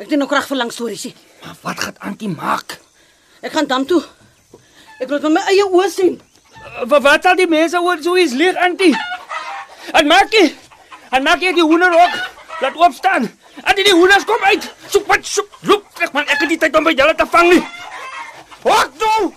Ek 0.00 0.08
doen 0.10 0.20
nog 0.20 0.32
reg 0.32 0.48
vir 0.48 0.58
lang 0.60 0.72
stories. 0.72 1.04
nie. 1.04 1.14
Maar 1.44 1.56
wat 1.62 1.80
gaan 1.80 1.96
antie 2.10 2.28
maak? 2.28 2.76
Ek 3.40 3.52
gaan 3.52 3.66
dan 3.66 3.86
toe. 3.86 4.02
Ek 5.00 5.08
moet 5.08 5.22
met 5.22 5.32
my 5.38 5.44
eie 5.48 5.64
oë 5.64 5.88
sien. 5.88 6.20
Wat 6.84 7.02
wat 7.02 7.24
sal 7.24 7.36
die 7.36 7.48
mense 7.48 7.80
oor 7.80 8.02
so 8.04 8.16
iets 8.16 8.36
leeg, 8.36 8.56
antie? 8.56 8.92
Aan 9.96 10.06
Makkie. 10.06 10.56
Aan 11.10 11.22
Makkie 11.24 11.46
het 11.48 11.56
die 11.56 11.64
hoender 11.64 11.92
ook. 11.96 12.16
Laat 12.60 12.76
oop 12.76 12.94
staan. 12.94 13.30
Antie 13.64 13.84
die 13.84 13.96
hoenders 13.96 14.24
kom 14.28 14.44
uit. 14.52 14.68
Wat 15.06 15.24
soek. 15.26 15.48
Loop 15.64 15.86
terug 15.94 16.12
man, 16.12 16.28
ek 16.28 16.44
het 16.44 16.48
nie 16.52 16.58
tyd 16.60 16.76
om 16.76 16.84
by 16.84 16.92
julle 16.92 17.14
te 17.16 17.26
vang 17.26 17.48
nie. 17.54 17.62
Hok 18.62 18.92
toe. 19.00 19.32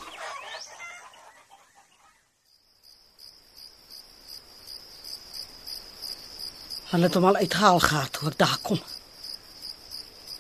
Hulle 6.94 7.08
het 7.10 7.16
hom 7.18 7.26
al 7.26 7.40
uitgehaal 7.42 7.80
gehad 7.82 8.16
hoor 8.22 8.36
daar 8.38 8.58
kom. 8.62 8.80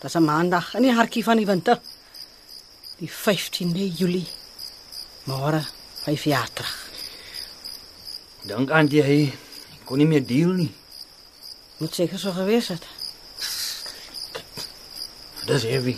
Dis 0.01 0.15
'n 0.15 0.23
maandag 0.23 0.73
in 0.75 0.81
die 0.81 0.93
hartjie 0.93 1.23
van 1.23 1.37
die 1.37 1.45
winter. 1.45 1.79
Die 2.97 3.11
15de 3.11 3.87
Julie. 3.97 4.27
Môre 5.23 5.65
5 6.03 6.23
jaar 6.23 6.49
terug. 6.53 6.89
Dink 8.41 8.69
antie 8.69 9.01
hy 9.01 9.33
kon 9.83 9.97
nie 9.97 10.07
meer 10.07 10.25
deel 10.25 10.51
nie. 10.51 10.73
Moet 11.77 11.95
seker 11.95 12.19
so 12.19 12.31
gewees 12.31 12.67
het. 12.67 12.85
Dis 15.45 15.63
heavy. 15.63 15.97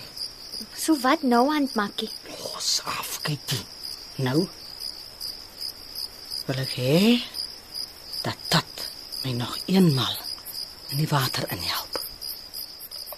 So 0.77 0.99
wat 0.99 1.21
nou 1.21 1.53
aan 1.53 1.69
Makkie? 1.73 2.09
Los 2.39 2.81
af, 2.85 3.19
kykie. 3.21 3.65
Nou, 4.15 4.47
Wil 6.45 6.59
ek 6.61 6.75
hê 6.77 6.97
dat 8.21 8.37
dat 8.53 8.89
my 9.23 9.31
nog 9.33 9.57
eenmal 9.65 10.24
in 10.89 11.01
die 11.01 11.09
water 11.09 11.47
inhelp. 11.51 12.01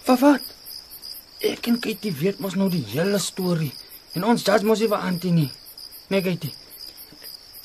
Wat 0.06 0.20
wat? 0.20 0.54
Ek 1.44 1.68
en 1.70 1.80
Katie 1.80 2.14
weet 2.16 2.40
mos 2.42 2.56
nou 2.58 2.70
die 2.72 2.86
hele 2.94 3.20
storie. 3.22 3.74
En 4.18 4.26
ons 4.26 4.46
judge 4.46 4.66
mos 4.66 4.80
nie 4.82 4.90
vir 4.90 5.04
Antie 5.10 5.32
nie. 5.34 5.50
Nee, 6.10 6.24
Katie. 6.26 6.54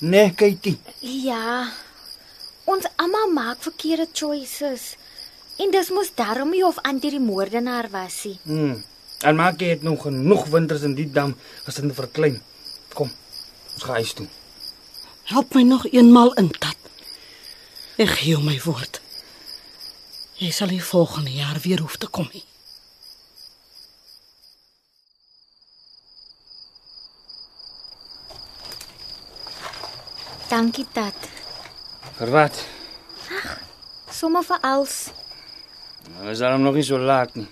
Nee, 0.02 0.32
Katie. 0.36 0.76
Ja. 1.00 1.70
Ons 2.68 2.88
almal 2.96 3.32
maak 3.32 3.62
verkeerde 3.64 4.08
choices. 4.12 4.94
En 5.62 5.70
dis 5.72 5.90
mos 5.94 6.10
daarom 6.18 6.50
nie 6.50 6.64
of 6.66 6.80
Antie 6.82 7.12
die 7.14 7.22
moordenaar 7.22 7.88
was 7.92 8.24
nie. 8.24 8.38
Hmm. 8.44 8.80
En 9.22 9.38
maak 9.38 9.60
jy 9.62 9.76
het 9.76 9.84
nog 9.86 10.02
genoeg 10.08 10.48
winters 10.50 10.82
in 10.82 10.96
die 10.98 11.06
dam 11.10 11.36
gesin 11.64 11.92
te 11.92 11.94
verklein. 11.94 12.40
Kom. 12.92 13.12
Ons 13.74 13.84
gaan 13.86 14.00
huis 14.02 14.16
toe. 14.18 14.26
Help 15.30 15.54
my 15.54 15.62
nog 15.62 15.86
eenmal 15.92 16.34
in 16.40 16.50
dat. 16.58 16.76
Ek 18.02 18.18
gee 18.18 18.38
my 18.42 18.58
woord. 18.64 19.01
Jy 20.40 20.50
sal 20.50 20.72
nie 20.72 20.82
volgende 20.82 21.32
jaar 21.32 21.58
weer 21.64 21.80
hoef 21.80 21.96
te 21.96 22.06
kom 22.06 22.28
nie. 22.32 22.44
Dankie, 30.52 30.84
Tat. 30.92 31.28
Vir 32.18 32.30
wat? 32.30 32.64
Sommige 34.12 34.52
vir 34.52 34.58
als. 34.68 34.96
Nou 36.12 36.30
is 36.30 36.38
daarom 36.38 36.62
nog 36.62 36.76
nie 36.76 36.84
so 36.84 36.98
laat 36.98 37.34
nie. 37.34 37.48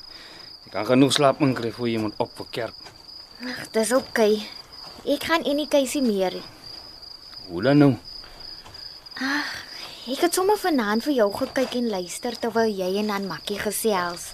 Jy 0.65 0.73
kan 0.75 0.87
genoeg 0.87 1.13
slaap 1.17 1.41
inkry 1.41 1.73
voor 1.73 1.89
jy 1.89 2.01
moet 2.03 2.19
op 2.21 2.35
vir 2.37 2.51
kerk. 2.59 2.91
Ag, 3.41 3.71
dis 3.73 3.93
oukei. 3.97 4.35
Okay. 4.37 5.15
Ek 5.17 5.25
gaan 5.25 5.47
in 5.49 5.63
die 5.63 5.69
keisie 5.71 6.03
meer. 6.05 6.35
Hoe 7.49 7.63
dan 7.65 7.81
nou? 7.81 7.95
Ek 10.11 10.25
het 10.25 10.35
sommer 10.35 10.59
vanaand 10.59 11.05
vir 11.07 11.13
jou 11.21 11.29
gekyk 11.31 11.77
en 11.79 11.85
luister 11.93 12.35
terwyl 12.43 12.71
jy 12.75 12.89
en 12.99 13.13
aan 13.15 13.29
Makkie 13.31 13.61
gesels. 13.63 14.25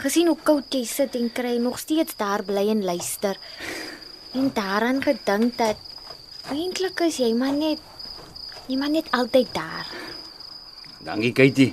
Gesien 0.00 0.26
hoe 0.26 0.38
koud 0.48 0.74
jy 0.74 0.80
sit 0.82 1.14
en 1.14 1.28
kry 1.30 1.52
nog 1.62 1.78
steeds 1.78 2.16
daar 2.18 2.42
bly 2.42 2.64
en 2.72 2.82
luister. 2.82 3.38
En 4.34 4.48
daaraan 4.56 4.98
gedink 5.04 5.54
dat 5.60 5.78
eintlik 6.50 7.04
is 7.06 7.20
jy 7.22 7.30
maar 7.38 7.54
net 7.54 7.78
jy 8.66 8.80
maar 8.80 8.90
net 8.96 9.06
altyd 9.14 9.54
daar. 9.54 9.86
Dankie, 11.06 11.30
Katie. 11.30 11.70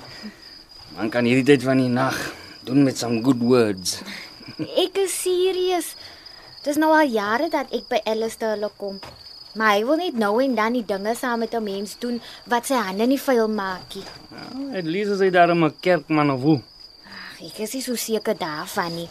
Man 0.94 1.10
kan 1.10 1.26
hierdie 1.26 1.56
tyd 1.56 1.66
van 1.66 1.82
die 1.82 1.90
nag 1.90 2.20
doen 2.70 2.86
met 2.86 3.02
some 3.02 3.24
good 3.26 3.42
words. 3.42 4.04
Ek 4.62 5.02
is 5.08 5.18
serieus. 5.24 5.96
Dis 6.62 6.78
nou 6.78 6.94
al 6.94 7.10
jare 7.10 7.50
dat 7.50 7.74
ek 7.74 7.90
by 7.90 8.06
Alistair 8.14 8.60
hulle 8.60 8.70
kom. 8.78 9.02
Maar 9.54 9.76
hy 9.76 9.84
wil 9.86 10.00
net 10.02 10.16
nou 10.18 10.34
en 10.42 10.56
dan 10.56 10.74
die 10.74 10.86
dinge 10.86 11.16
saam 11.16 11.40
met 11.40 11.54
'n 11.54 11.64
mens 11.64 11.96
doen 12.00 12.22
wat 12.46 12.66
sy 12.66 12.74
hande 12.74 13.06
nie 13.06 13.20
vuil 13.20 13.48
maak 13.48 13.96
nie. 13.96 14.06
Nou, 14.30 14.78
at 14.78 14.86
least 14.86 15.12
is 15.12 15.20
hy 15.20 15.30
daar 15.30 15.54
'n 15.54 15.74
kerkman 15.80 16.32
of 16.32 16.42
hoe. 16.42 16.62
Ag, 17.06 17.42
ek 17.42 17.60
is 17.60 17.74
nie 17.74 17.82
so 17.82 17.96
seker 17.96 18.38
daarvan 18.38 18.96
nie. 18.96 19.10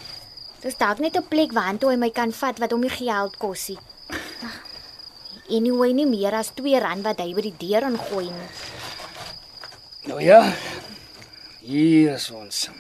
Dis 0.61 0.77
dalk 0.77 0.99
net 0.99 1.17
'n 1.17 1.29
plek 1.29 1.53
waartoe 1.53 1.91
hy 1.91 1.97
my 1.97 2.11
kan 2.11 2.33
vat 2.33 2.59
wat 2.59 2.71
hom 2.71 2.81
nie 2.81 2.91
geld 2.91 3.39
kos 3.39 3.69
nie. 3.69 3.79
Anyway, 5.51 5.93
nie 5.93 6.07
meer 6.07 6.35
as 6.35 6.51
2 6.55 6.81
rand 6.81 7.05
wat 7.05 7.19
hy 7.19 7.35
by 7.35 7.43
die 7.43 7.59
deur 7.59 7.83
ingooi 7.83 8.25
nie. 8.25 8.51
Nou 10.07 10.21
ja. 10.23 10.53
Hier 11.63 12.15
is 12.15 12.31
ons. 12.31 12.71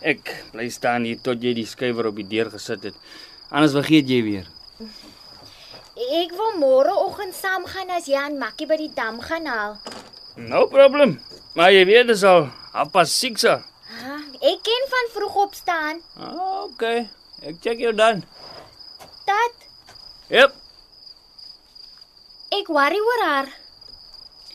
Ek 0.00 0.30
bly 0.52 0.68
staan 0.72 1.04
hier 1.04 1.18
tot 1.20 1.42
jy 1.42 1.52
die 1.52 1.66
skuiwer 1.66 2.06
op 2.06 2.16
die 2.16 2.28
deur 2.28 2.48
gesit 2.50 2.82
het. 2.82 2.94
Anders 3.50 3.72
vergeet 3.72 4.08
jy 4.08 4.22
weer. 4.22 4.46
Ek 6.02 6.32
wil 6.34 6.52
môreoggend 6.58 7.34
saam 7.36 7.64
gaan 7.68 7.90
as 7.94 8.06
jy 8.08 8.16
aan 8.18 8.38
Makkie 8.40 8.66
by 8.66 8.76
die 8.80 8.90
dam 8.94 9.20
gaan 9.20 9.46
haal. 9.46 9.76
No 10.36 10.66
problem. 10.66 11.18
Maar 11.54 11.70
jy 11.72 11.84
weet 11.86 12.08
dis 12.08 12.24
al 12.24 12.48
halfpad 12.72 13.08
6. 13.12 13.44
Ah, 13.44 14.22
ek 14.40 14.62
ken 14.64 14.86
van 14.94 15.10
vroeg 15.14 15.36
opstaan. 15.44 16.00
Ah, 16.16 16.64
okay. 16.64 17.08
Ek 17.42 17.60
check 17.60 17.78
jou 17.78 17.92
dan. 17.94 18.24
Dat 19.28 19.54
Yep. 20.32 20.54
ek 22.52 22.68
worry 22.68 22.98
oor 23.00 23.22
haar. 23.26 23.48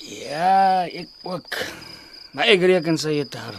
Ja, 0.02 0.86
ek 0.90 1.10
ook. 1.24 1.58
Maar 2.34 2.46
ek 2.54 2.62
reken 2.62 2.98
sy 2.98 3.18
het 3.22 3.34
haar 3.38 3.56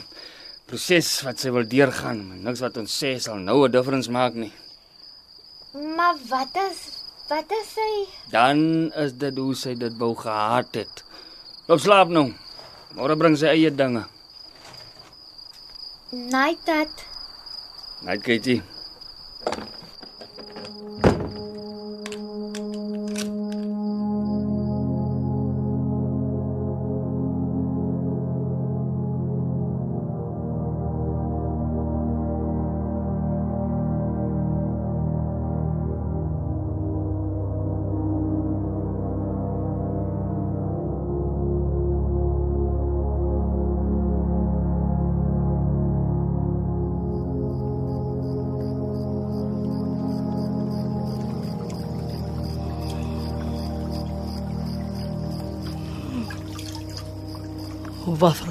proses 0.68 1.08
wat 1.24 1.40
sy 1.40 1.50
wil 1.50 1.64
deurgaan, 1.66 2.42
niks 2.44 2.60
wat 2.60 2.76
ons 2.76 2.92
sê 2.92 3.16
sal 3.18 3.38
nou 3.40 3.64
'n 3.66 3.70
difference 3.72 4.10
maak 4.10 4.34
nie. 4.34 4.52
Maar 5.72 6.14
wat 6.28 6.54
is 6.70 6.97
wat 7.28 7.52
is 7.52 7.72
sy? 7.76 7.90
Dan 8.32 8.60
is 8.96 9.12
dit 9.20 9.36
hoe 9.38 9.54
sy 9.56 9.74
dit 9.78 9.96
wou 10.00 10.14
gehad 10.16 10.72
het. 10.78 11.02
Loop 11.68 11.82
slaap 11.84 12.12
nou. 12.12 12.30
Môre 12.96 13.16
bring 13.20 13.36
sy 13.36 13.52
eie 13.52 13.70
dinge. 13.74 14.06
Night 16.12 16.64
dat. 16.64 17.04
Night 18.02 18.24
Katie. 18.24 18.62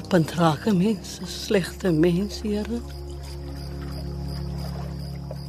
Hoe 0.08 0.16
wat 0.16 0.30
vir 0.30 0.36
punt 0.36 0.40
raak 0.40 0.66
'n 0.66 0.78
mens, 0.78 1.20
'n 1.20 1.26
slegte 1.26 1.92
mens, 1.92 2.40
Here. 2.40 2.80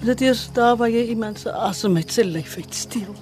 Dit 0.04 0.22
is 0.22 0.50
daar 0.54 0.76
waar 0.76 0.90
jy 0.90 1.08
iemand 1.08 1.40
se 1.40 1.52
asem 1.52 1.94
met 1.94 2.12
sy 2.12 2.22
lyf 2.22 2.58
uitsteel. 2.58 3.16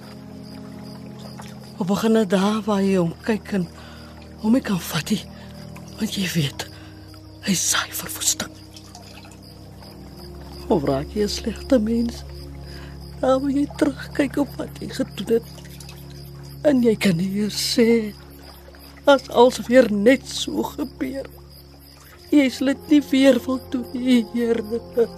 Op 1.78 1.86
begin 1.86 2.12
dit 2.12 2.30
daar 2.30 2.62
waar 2.64 2.82
jy 2.82 2.96
hom 2.96 3.14
kyk 3.22 3.52
en 3.52 3.68
hom 4.40 4.52
nie 4.52 4.60
kan 4.60 4.80
vat 4.80 5.10
nie, 5.10 5.24
want 5.98 6.14
jy 6.14 6.28
weet 6.34 6.68
hy 7.46 7.54
saai 7.54 7.92
verwoesting. 7.92 8.50
Hoe 10.68 10.80
raak 10.86 11.14
jy 11.14 11.22
'n 11.22 11.28
slegte 11.28 11.78
mens? 11.78 12.24
Daar 13.20 13.40
waar 13.40 13.50
jy 13.50 13.66
terugkyk 13.76 14.36
op 14.36 14.56
wat 14.56 14.78
jy 14.80 14.88
gedoen 14.88 15.34
het. 15.34 15.46
En 16.62 16.82
jy 16.82 16.96
kan 16.96 17.16
nie 17.16 17.30
meer 17.30 17.50
sê 17.50 18.12
as 19.08 19.28
alles 19.30 19.58
weer 19.66 19.88
net 19.92 20.26
so 20.28 20.62
gebeur. 20.74 21.28
Jy 22.28 22.48
sal 22.52 22.74
dit 22.74 22.90
nie 22.92 23.02
weer 23.10 23.40
wil 23.46 23.60
nie, 23.94 24.20
Here. 24.34 25.08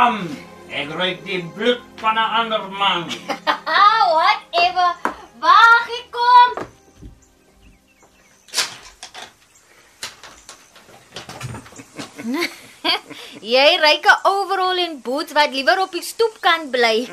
Pam. 0.00 0.24
Ek 0.70 0.88
ruik 0.96 1.18
die 1.26 1.42
bloed 1.52 1.82
van 2.00 2.16
'n 2.16 2.30
ander 2.40 2.64
man. 2.72 3.04
Whatever. 4.16 4.90
Waar 5.42 5.82
gekom? 5.90 6.50
Jy 13.54 13.68
ryk 13.84 14.06
'n 14.08 14.20
overall 14.24 14.78
en 14.86 15.00
boots 15.04 15.32
wat 15.36 15.52
liewer 15.52 15.78
op 15.84 15.92
die 15.92 16.06
stoep 16.06 16.36
kan 16.40 16.70
bly. 16.70 17.08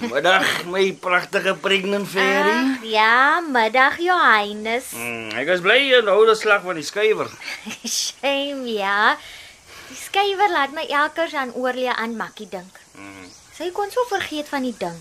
Middag, 0.00 0.64
my 0.64 0.96
pragtige 0.96 1.54
pregnant 1.60 2.08
fairy. 2.08 2.56
Ag, 2.56 2.84
ja, 2.88 3.40
middag 3.44 4.00
Johannes. 4.00 4.96
Mm, 4.96 5.28
ek 5.36 5.48
is 5.56 5.60
bly 5.60 5.76
jy 5.76 6.00
hou 6.08 6.24
die 6.24 6.38
slag 6.40 6.64
van 6.64 6.80
die 6.80 6.88
skuiwer. 6.88 7.28
Shame, 8.00 8.64
ja. 8.64 9.20
Die 10.10 10.18
skrywer 10.18 10.50
laat 10.50 10.72
my 10.74 10.82
elke 10.90 11.22
keer 11.22 11.36
aan 11.38 11.52
oorlee 11.54 11.92
aan 11.94 12.16
Makkie 12.18 12.48
dink. 12.50 12.78
Sy 13.54 13.68
kon 13.70 13.92
so 13.94 14.02
vergeet 14.10 14.48
van 14.50 14.66
die 14.66 14.74
ding. 14.74 14.96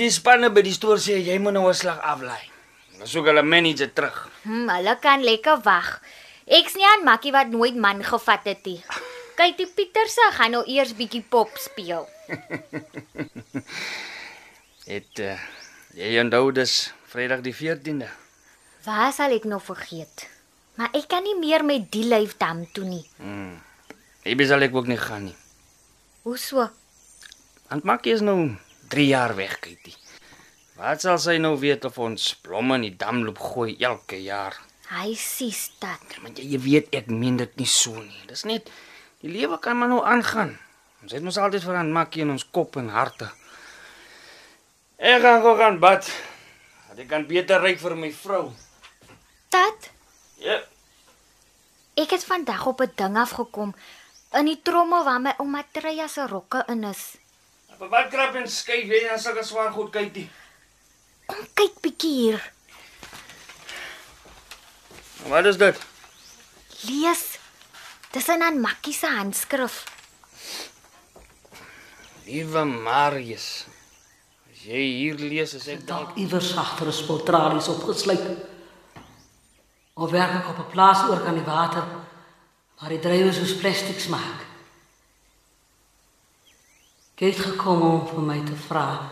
Die 0.00 0.08
spanne 0.08 0.48
by 0.48 0.62
die 0.64 0.72
stoor 0.72 0.96
sê 0.96 1.18
jy 1.20 1.36
moet 1.38 1.52
nou 1.52 1.68
'n 1.68 1.76
slag 1.76 2.00
aflaai. 2.00 2.48
Dan 2.96 3.06
soek 3.06 3.28
hulle 3.28 3.42
manager 3.42 3.92
terug. 3.92 4.30
Hm, 4.44 4.68
hulle 4.68 4.96
kan 5.00 5.20
lekker 5.20 5.60
wag. 5.60 6.00
Ek's 6.46 6.74
nie 6.74 6.88
aan 6.88 7.04
Makkie 7.04 7.32
wat 7.32 7.52
nooit 7.52 7.76
man 7.76 8.02
gevat 8.02 8.44
het 8.44 8.64
nie. 8.64 8.80
Kyk, 9.36 9.56
die 9.56 9.66
Pieterse 9.66 10.32
gaan 10.32 10.52
nou 10.52 10.64
eers 10.64 10.96
bietjie 10.96 11.24
pop 11.28 11.50
speel. 11.56 12.08
Het 14.92 15.18
uh, 15.20 15.38
jy 15.94 16.20
onthou 16.20 16.52
dis 16.52 16.92
Vrydag 17.12 17.44
die 17.44 17.54
14de. 17.54 18.08
Waar 18.84 19.12
sal 19.12 19.36
ek 19.36 19.44
nou 19.44 19.60
vergeet? 19.60 20.32
Maar 20.78 20.94
ek 20.96 21.08
kan 21.12 21.24
nie 21.26 21.36
meer 21.38 21.64
met 21.64 21.90
die 21.92 22.04
lyf 22.08 22.36
dam 22.40 22.64
toe 22.72 22.84
nie. 22.88 23.04
Jy 24.24 24.46
sal 24.48 24.64
ek 24.64 24.74
ook 24.74 24.88
nie 24.88 25.00
gaan 25.00 25.28
nie. 25.28 25.36
Hoe 26.22 26.38
so? 26.38 26.68
Want 27.68 27.84
Makkie 27.88 28.14
is 28.14 28.22
nou 28.24 28.54
3 28.92 29.06
jaar 29.08 29.34
weg, 29.36 29.58
kykie. 29.64 29.96
Wat 30.78 31.02
sal 31.04 31.18
sy 31.20 31.36
nou 31.42 31.54
weet 31.60 31.84
of 31.88 31.98
ons 32.00 32.32
blomme 32.44 32.78
in 32.80 32.86
die 32.86 32.96
dam 32.96 33.22
loop 33.26 33.40
gooi 33.42 33.74
elke 33.80 34.20
jaar? 34.22 34.56
Hy 34.92 35.12
sies 35.16 35.70
dat. 35.80 36.18
Want 36.22 36.40
jy, 36.40 36.50
jy 36.54 36.60
weet 36.62 36.96
ek 36.96 37.08
meen 37.12 37.38
dit 37.40 37.54
nie 37.60 37.68
so 37.68 37.96
nie. 37.96 38.24
Dis 38.28 38.44
net 38.48 38.70
die 39.22 39.32
lewe 39.32 39.58
kan 39.62 39.78
maar 39.78 39.92
nou 39.92 40.02
aangaan. 40.04 40.56
Ons 41.02 41.14
het 41.16 41.24
mos 41.24 41.38
altyd 41.40 41.64
vir 41.64 41.78
aan 41.80 41.92
Makkie 41.94 42.24
in 42.24 42.32
ons 42.34 42.44
kop 42.54 42.76
en 42.80 42.92
harte. 42.94 43.30
Ek 45.02 45.22
gaan 45.24 45.40
gou 45.42 45.56
gaan 45.58 45.80
bad. 45.82 46.06
Ek 46.94 47.08
kan 47.10 47.24
beter 47.26 47.62
ry 47.64 47.72
vir 47.80 47.96
my 47.98 48.12
vrou. 48.14 48.44
Dat 49.52 49.90
Ja. 50.42 50.58
ek 51.94 52.10
het 52.10 52.24
vandag 52.24 52.66
op 52.66 52.80
'n 52.80 52.92
ding 52.94 53.16
afgekom 53.16 53.74
in 54.32 54.44
die 54.44 54.60
trommel 54.62 55.04
waar 55.04 55.20
my 55.20 55.34
ouma 55.38 55.64
Treya 55.72 56.08
se 56.08 56.26
rokke 56.26 56.64
in 56.66 56.84
is. 56.84 57.14
Op 57.78 57.90
wat 57.90 58.08
krap 58.08 58.34
en 58.34 58.48
skuif 58.48 58.88
jy 58.88 59.08
dan 59.08 59.18
sulke 59.18 59.44
swaar 59.44 59.72
goed 59.72 59.90
kykie. 59.90 60.30
Kom 61.26 61.46
kyk 61.54 61.80
bietjie 61.80 62.12
hier. 62.12 62.52
Wat 65.28 65.44
is 65.44 65.56
dit? 65.56 65.78
Lees. 66.80 67.38
Dis 68.10 68.28
in 68.28 68.42
aan 68.42 68.60
Makkie 68.60 68.92
se 68.92 69.06
handskrif. 69.06 69.84
Liewe 72.24 72.64
Marius. 72.64 73.66
As 74.52 74.64
jy 74.64 74.82
hier 74.98 75.14
lees, 75.14 75.54
as 75.54 75.68
ek 75.68 75.86
dalk 75.86 76.06
Dalk 76.06 76.16
iewers 76.16 76.56
agter 76.56 76.86
'n 76.86 76.92
spul 76.92 77.22
tralies 77.22 77.68
opgesluit. 77.68 78.51
Of 79.94 80.10
werk 80.10 80.32
ek 80.40 80.48
op 80.48 80.58
'n 80.58 80.70
plaas 80.70 81.08
oor 81.08 81.20
kan 81.20 81.34
die 81.34 81.44
water 81.44 81.84
waar 82.78 82.88
die 82.88 82.98
druiwe 82.98 83.32
soos 83.32 83.56
plastieks 83.56 84.06
maak. 84.06 84.40
Ek 87.14 87.20
het 87.28 87.38
gekom 87.38 87.82
om 87.82 88.06
vir 88.08 88.22
my 88.22 88.40
te 88.44 88.56
vra 88.56 89.10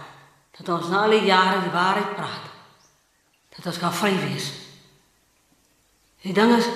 dat 0.58 0.68
ons 0.68 0.88
na 0.88 1.02
al 1.02 1.10
die 1.10 1.28
jare 1.28 1.60
die 1.62 1.70
waarheid 1.70 2.14
praat. 2.16 2.46
Dat 3.56 3.66
ons 3.66 3.78
kan 3.78 3.92
vry 3.94 4.10
wees. 4.18 4.52
Die 6.22 6.32
ding 6.32 6.56
is 6.56 6.66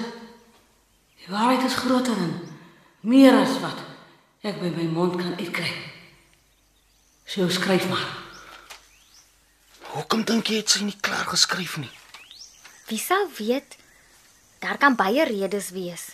die 1.24 1.32
waarheid 1.32 1.64
is 1.64 1.74
groter 1.74 2.16
en 2.16 2.56
meer 3.00 3.34
as 3.40 3.58
wat 3.60 3.82
ek 4.44 4.60
by 4.60 4.70
my 4.76 4.84
mond 4.92 5.16
kan 5.16 5.36
uitkry. 5.40 5.72
So 7.24 7.48
skryf 7.48 7.88
maar. 7.88 8.08
Hoekom 9.94 10.24
dink 10.24 10.46
jy 10.52 10.60
het 10.60 10.70
sy 10.70 10.84
nie 10.84 10.96
klaar 11.00 11.26
geskryf 11.30 11.76
nie? 11.80 11.90
Wie 12.88 12.98
sal 13.00 13.28
weet? 13.38 13.78
Daar 14.64 14.78
kan 14.80 14.94
baie 14.96 15.24
redes 15.28 15.68
wees. 15.76 16.04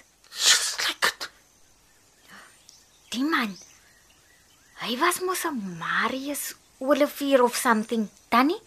Kyk 0.82 1.00
dit. 1.06 1.28
Die 3.14 3.22
man. 3.22 3.54
Hy 4.82 4.96
was 4.98 5.20
mos 5.22 5.44
'n 5.46 5.78
Marius 5.78 6.54
Olivier 6.78 7.42
of 7.42 7.54
something, 7.54 8.08
Tannie? 8.28 8.62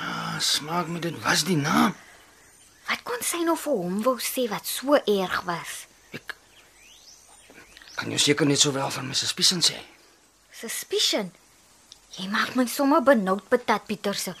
Ah, 0.00 0.36
smaak 0.40 0.86
my 0.88 0.98
dit 1.00 1.16
was 1.22 1.44
die 1.44 1.56
naam. 1.56 1.96
Wat 2.88 3.02
kon 3.02 3.22
sy 3.22 3.40
nou 3.48 3.56
vir 3.56 3.72
hom 3.72 4.02
wou 4.02 4.18
sê 4.20 4.44
wat 4.48 4.66
so 4.66 4.94
erg 4.94 5.40
was? 5.48 5.86
Ek 6.10 6.36
kan 7.94 8.10
jou 8.10 8.18
seker 8.18 8.46
net 8.46 8.60
sowel 8.60 8.90
van 8.90 9.08
my 9.08 9.14
suspicion 9.14 9.60
sê. 9.60 9.80
Suspicion. 10.52 11.32
Jy 12.18 12.28
maak 12.28 12.54
my 12.54 12.66
sommer 12.66 13.00
benoud 13.02 13.48
betat 13.48 13.86
Pieterse. 13.86 14.36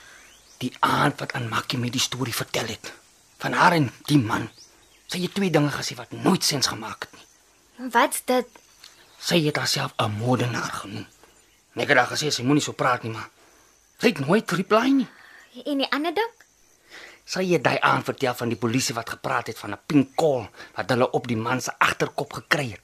Die 0.58 0.76
aand 0.80 1.20
wat 1.20 1.32
aan 1.32 1.48
Makkie 1.48 1.78
my 1.78 1.88
die 1.88 2.06
storie 2.08 2.34
vertel 2.34 2.66
het 2.66 2.92
van 3.38 3.52
haar 3.52 3.72
en 3.72 3.90
die 4.10 4.18
man. 4.18 4.48
Sy 5.08 5.22
het 5.24 5.34
twee 5.34 5.50
dinge 5.50 5.70
gesê 5.72 5.94
wat 5.96 6.12
nooit 6.12 6.44
sens 6.44 6.66
gemaak 6.66 7.06
het 7.06 7.12
nie. 7.16 7.90
Wat's 7.94 8.22
dit? 8.26 8.46
Sy 9.18 9.38
het 9.44 9.56
haarself 9.56 9.92
'n 9.98 10.10
moordenaar 10.18 10.72
genoem. 10.82 11.06
En 11.74 11.82
Ek 11.82 11.88
het 11.88 11.96
haar 11.98 12.10
gesê 12.16 12.30
sy 12.30 12.42
moenie 12.42 12.62
so 12.62 12.72
praat 12.72 13.02
nie, 13.02 13.12
maar 13.12 13.30
sy 13.98 14.06
het 14.06 14.18
nooit 14.26 14.50
reply 14.50 14.88
nie. 14.90 15.08
En 15.64 15.78
die 15.78 15.90
ander 15.90 16.14
ding? 16.14 16.30
Sy 17.24 17.44
het 17.44 17.62
daai 17.64 17.78
aand 17.80 18.04
vertel 18.04 18.34
van 18.34 18.48
die 18.48 18.56
polisie 18.58 18.94
wat 18.94 19.10
gepraat 19.10 19.46
het 19.46 19.58
van 19.58 19.70
'n 19.72 19.78
pink 19.86 20.08
kol 20.16 20.48
wat 20.74 20.90
hulle 20.90 21.10
op 21.10 21.26
die 21.28 21.36
man 21.36 21.60
se 21.60 21.72
agterkop 21.78 22.32
gekry 22.32 22.70
het. 22.70 22.80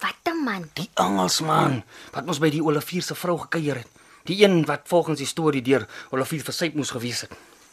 Wat 0.00 0.16
'n 0.34 0.44
man. 0.44 0.70
Die 0.72 0.90
Engelsman 0.94 1.84
wat 2.12 2.26
ons 2.26 2.38
by 2.38 2.50
die 2.50 2.62
Olivier 2.64 3.02
se 3.02 3.14
vrou 3.14 3.38
gekuier 3.38 3.76
het. 3.76 3.88
Die 4.24 4.44
een 4.44 4.64
wat 4.64 4.80
volgens 4.84 5.18
die 5.18 5.26
storie 5.26 5.62
deur 5.62 5.88
Olivier 6.10 6.42
versyp 6.42 6.74
moes 6.74 6.90
gewees 6.90 7.20
het. 7.20 7.30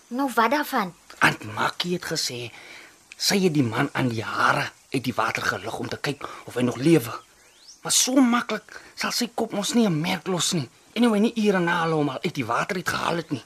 Nou 0.07 0.31
wat 0.35 0.51
daarvan? 0.51 0.93
Aunt 1.21 1.43
Makkie 1.53 1.93
het 1.93 2.05
gesê 2.09 2.51
sy 3.17 3.37
het 3.43 3.53
die 3.53 3.65
man 3.65 3.89
aan 3.93 4.09
die 4.09 4.23
hare 4.25 4.71
uit 4.91 5.03
die 5.05 5.13
water 5.13 5.43
gelig 5.45 5.77
om 5.79 5.89
te 5.89 5.99
kyk 6.01 6.25
of 6.49 6.57
hy 6.57 6.63
nog 6.65 6.79
lewe. 6.81 7.13
Maar 7.81 7.93
so 7.93 8.21
maklik 8.21 8.73
sal 8.97 9.13
sy 9.13 9.27
kop 9.33 9.53
mos 9.53 9.73
nie 9.77 9.85
'n 9.87 10.01
merk 10.01 10.27
los 10.27 10.53
nie. 10.53 10.69
Anyway, 10.95 11.19
nie 11.19 11.33
ure 11.45 11.59
na 11.59 11.81
hulle 11.83 11.95
hom 11.95 12.09
al 12.09 12.23
uit 12.23 12.35
die 12.35 12.45
water 12.45 12.75
uit 12.75 12.89
gehaal 12.89 13.21
het 13.21 13.29
nie. 13.31 13.43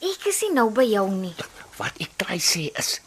Ek 0.00 0.26
is 0.26 0.40
nie 0.42 0.52
nou 0.52 0.70
by 0.70 0.84
jou 0.84 1.08
nie. 1.10 1.34
Wat 1.78 1.94
ek 2.00 2.10
try 2.16 2.38
sê 2.38 2.70
is 2.78 3.00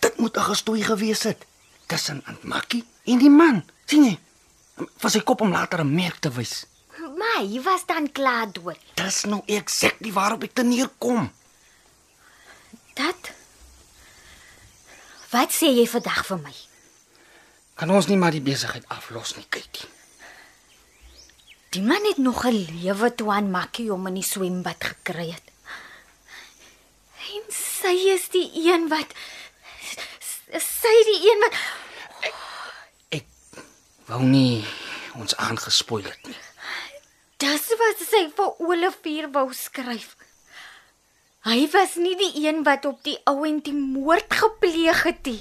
dit 0.00 0.18
moet 0.18 0.36
'n 0.36 0.48
gestoei 0.52 0.82
gewees 0.82 1.22
het 1.22 1.46
tussen 1.86 2.22
Aunt 2.26 2.44
Makkie 2.44 2.84
en 3.04 3.18
die 3.18 3.30
man. 3.30 3.64
sien 3.86 4.04
jy? 4.04 4.18
Vir 4.98 5.10
sy 5.10 5.20
kop 5.20 5.40
om 5.40 5.50
later 5.50 5.80
'n 5.80 5.94
merk 5.94 6.20
te 6.20 6.30
wys. 6.30 6.66
Maar 7.18 7.44
hy 7.44 7.60
was 7.62 7.86
dan 7.86 8.12
klaar 8.12 8.52
dood. 8.52 8.78
Dis 8.94 9.24
nou 9.24 9.42
exactly 9.46 10.12
waarop 10.12 10.42
ek 10.42 10.54
te 10.54 10.62
neerkom. 10.62 11.30
Dat 12.94 13.32
Wat 15.32 15.48
sê 15.48 15.70
jy 15.72 15.86
vandag 15.88 16.26
vir 16.28 16.40
my? 16.44 16.52
Kan 17.80 17.90
ons 17.90 18.06
nie 18.10 18.18
maar 18.20 18.34
die 18.34 18.44
besigheid 18.44 18.84
aflos 18.92 19.32
nie, 19.38 19.46
kykie. 19.48 19.88
Die 21.72 21.80
man 21.80 22.04
het 22.04 22.18
nog 22.20 22.44
'n 22.44 22.52
lewe 22.52 23.14
toe 23.14 23.30
aan 23.32 23.50
Makkie 23.50 23.92
om 23.92 24.06
in 24.06 24.14
die 24.20 24.28
swembad 24.28 24.84
gekry 24.84 25.30
het. 25.32 25.48
En 27.32 27.42
sy 27.48 27.96
is 28.12 28.28
die 28.28 28.50
een 28.54 28.88
wat 28.88 29.08
sy 30.60 30.96
die 31.08 31.20
een 31.30 31.40
wat 31.40 31.54
Ek 33.08 33.26
wou 34.06 34.22
nie 34.22 34.66
ons 35.14 35.36
aangespoil 35.36 36.04
het 36.04 36.26
nie. 36.26 36.36
Dis 37.36 37.72
wat 37.78 38.04
sy 38.10 38.28
vir 38.36 38.60
Olivier 38.60 39.30
wou 39.32 39.52
skryf. 39.52 40.16
Hy 41.42 41.64
was 41.72 41.96
nie 41.98 42.14
die 42.14 42.44
een 42.46 42.60
wat 42.62 42.84
op 42.86 43.00
die 43.02 43.16
ou 43.26 43.40
en 43.42 43.56
die 43.66 43.74
moord 43.74 44.30
gepleeg 44.30 45.00
het 45.02 45.26
nie. 45.26 45.40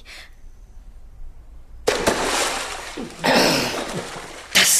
Dis 4.55 4.73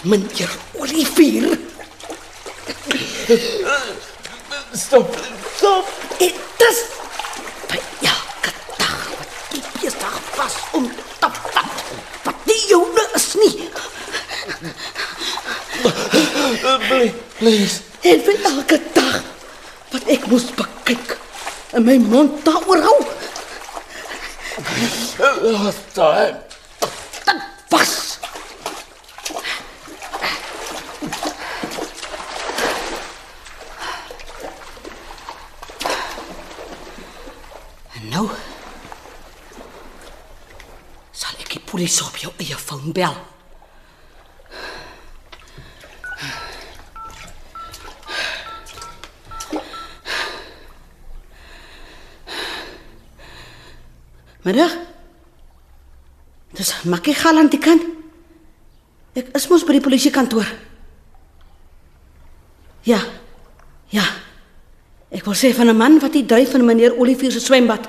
meneer 0.00 0.54
Olivier. 0.80 1.58
Stop. 4.72 5.18
Stop. 5.56 5.90
Dit 6.16 6.64
is 6.68 6.80
by 7.68 7.80
elke 8.08 8.54
dag 8.78 9.02
wat 9.18 9.34
die 9.50 9.62
besig 9.74 10.16
was 10.38 10.56
om 10.72 10.88
te 11.18 11.30
vat. 11.36 11.84
Wat 12.24 12.48
nie 12.48 12.56
joune 12.70 13.04
is 13.20 13.28
nie. 13.42 13.68
Please. 17.36 17.84
En 18.08 18.24
vir 18.24 18.40
elke 18.54 18.80
dag 18.96 19.20
wat 19.90 20.06
ek 20.06 20.26
moes 20.30 20.46
bekyk 20.54 21.16
en 21.74 21.84
my 21.86 21.96
mond 21.98 22.44
daaroor 22.46 22.82
hou. 22.82 22.98
Last 25.40 25.94
time. 25.94 26.38
Dit 27.24 27.42
was 27.68 28.18
En 37.94 38.08
nou 38.08 38.26
sal 41.10 41.34
ek 41.38 41.54
die 41.56 41.62
polisie 41.72 42.06
op 42.06 42.16
jou 42.22 42.32
eie 42.38 42.58
foon 42.58 42.92
Middag. 54.42 54.72
Dis 56.56 56.74
Makkie 56.84 57.14
Galant 57.14 57.52
die 57.52 57.60
kind. 57.62 57.82
Ek 59.14 59.30
is 59.36 59.46
mos 59.50 59.64
by 59.66 59.76
die 59.76 59.84
polisiekantoor. 59.84 60.48
Ja. 62.86 63.00
Ja. 63.90 64.04
Ek 65.10 65.24
wil 65.26 65.34
sê 65.34 65.52
van 65.54 65.68
'n 65.68 65.76
man 65.76 65.98
wat 66.00 66.12
die 66.12 66.26
dryf 66.26 66.50
van 66.50 66.64
meneer 66.64 66.96
Olivier 66.96 67.32
se 67.32 67.40
swembad 67.40 67.88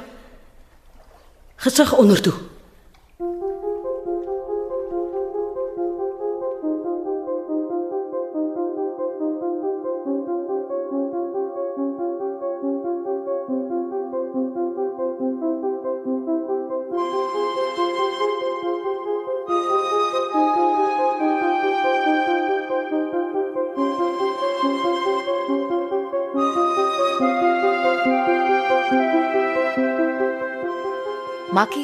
gesig 1.62 1.94
onder 1.94 2.22
toe. 2.22 2.34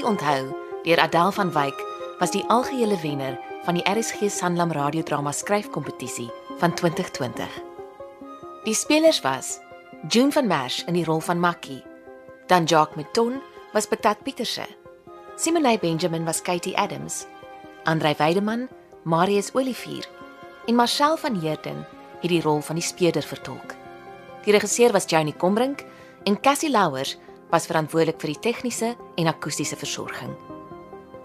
Onthou 0.08 0.56
deur 0.84 1.00
Adèle 1.04 1.32
van 1.36 1.52
Wyk 1.52 1.86
was 2.20 2.32
die 2.32 2.44
algehele 2.48 2.96
wenner 3.02 3.36
van 3.66 3.76
die 3.76 3.84
RSG 3.92 4.30
Sanlam 4.32 4.72
radiodrama 4.72 5.32
skryfkompetisie 5.32 6.30
van 6.62 6.74
2020. 6.74 7.48
Die 8.64 8.74
spelers 8.74 9.20
was 9.22 9.60
June 10.08 10.32
van 10.32 10.48
Merch 10.48 10.86
in 10.88 10.96
die 10.96 11.04
rol 11.04 11.20
van 11.20 11.40
Makkie, 11.40 11.84
dan 12.48 12.64
Jacques 12.64 12.96
Meton 12.96 13.42
was 13.74 13.88
Patat 13.88 14.24
Pieterse, 14.24 14.66
Simonay 15.36 15.78
Benjamin 15.80 16.26
was 16.26 16.42
Katie 16.42 16.78
Adams, 16.78 17.26
Andrei 17.84 18.16
Weideman, 18.18 18.70
Marius 19.04 19.52
Olivier 19.54 20.08
en 20.68 20.76
Marcel 20.76 21.18
van 21.18 21.40
Heerden 21.40 21.86
het 22.22 22.32
die 22.32 22.42
rol 22.42 22.62
van 22.62 22.76
die 22.76 22.86
speurder 22.86 23.24
vertolk. 23.24 23.76
Die 24.46 24.56
regisseur 24.56 24.92
was 24.92 25.06
Johnny 25.08 25.34
Combrink 25.36 25.84
en 26.24 26.40
Cassie 26.40 26.72
Louwers 26.72 27.18
was 27.52 27.68
verantwoordelik 27.68 28.20
vir 28.22 28.34
die 28.34 28.42
tegniese 28.50 28.96
en 29.18 29.28
akoestiese 29.28 29.76
versorging. 29.76 30.32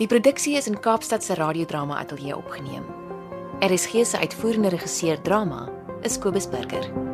Die 0.00 0.08
produksie 0.08 0.56
is 0.56 0.66
in 0.66 0.80
Kaapstad 0.80 1.24
se 1.24 1.36
radiodrama 1.38 2.00
ateljee 2.00 2.36
opgeneem. 2.36 2.88
RSG 3.60 4.06
se 4.08 4.18
uitvoerende 4.18 4.72
regisseur 4.74 5.22
drama 5.22 5.68
is 6.02 6.18
Kobus 6.18 6.48
Burger. 6.50 7.11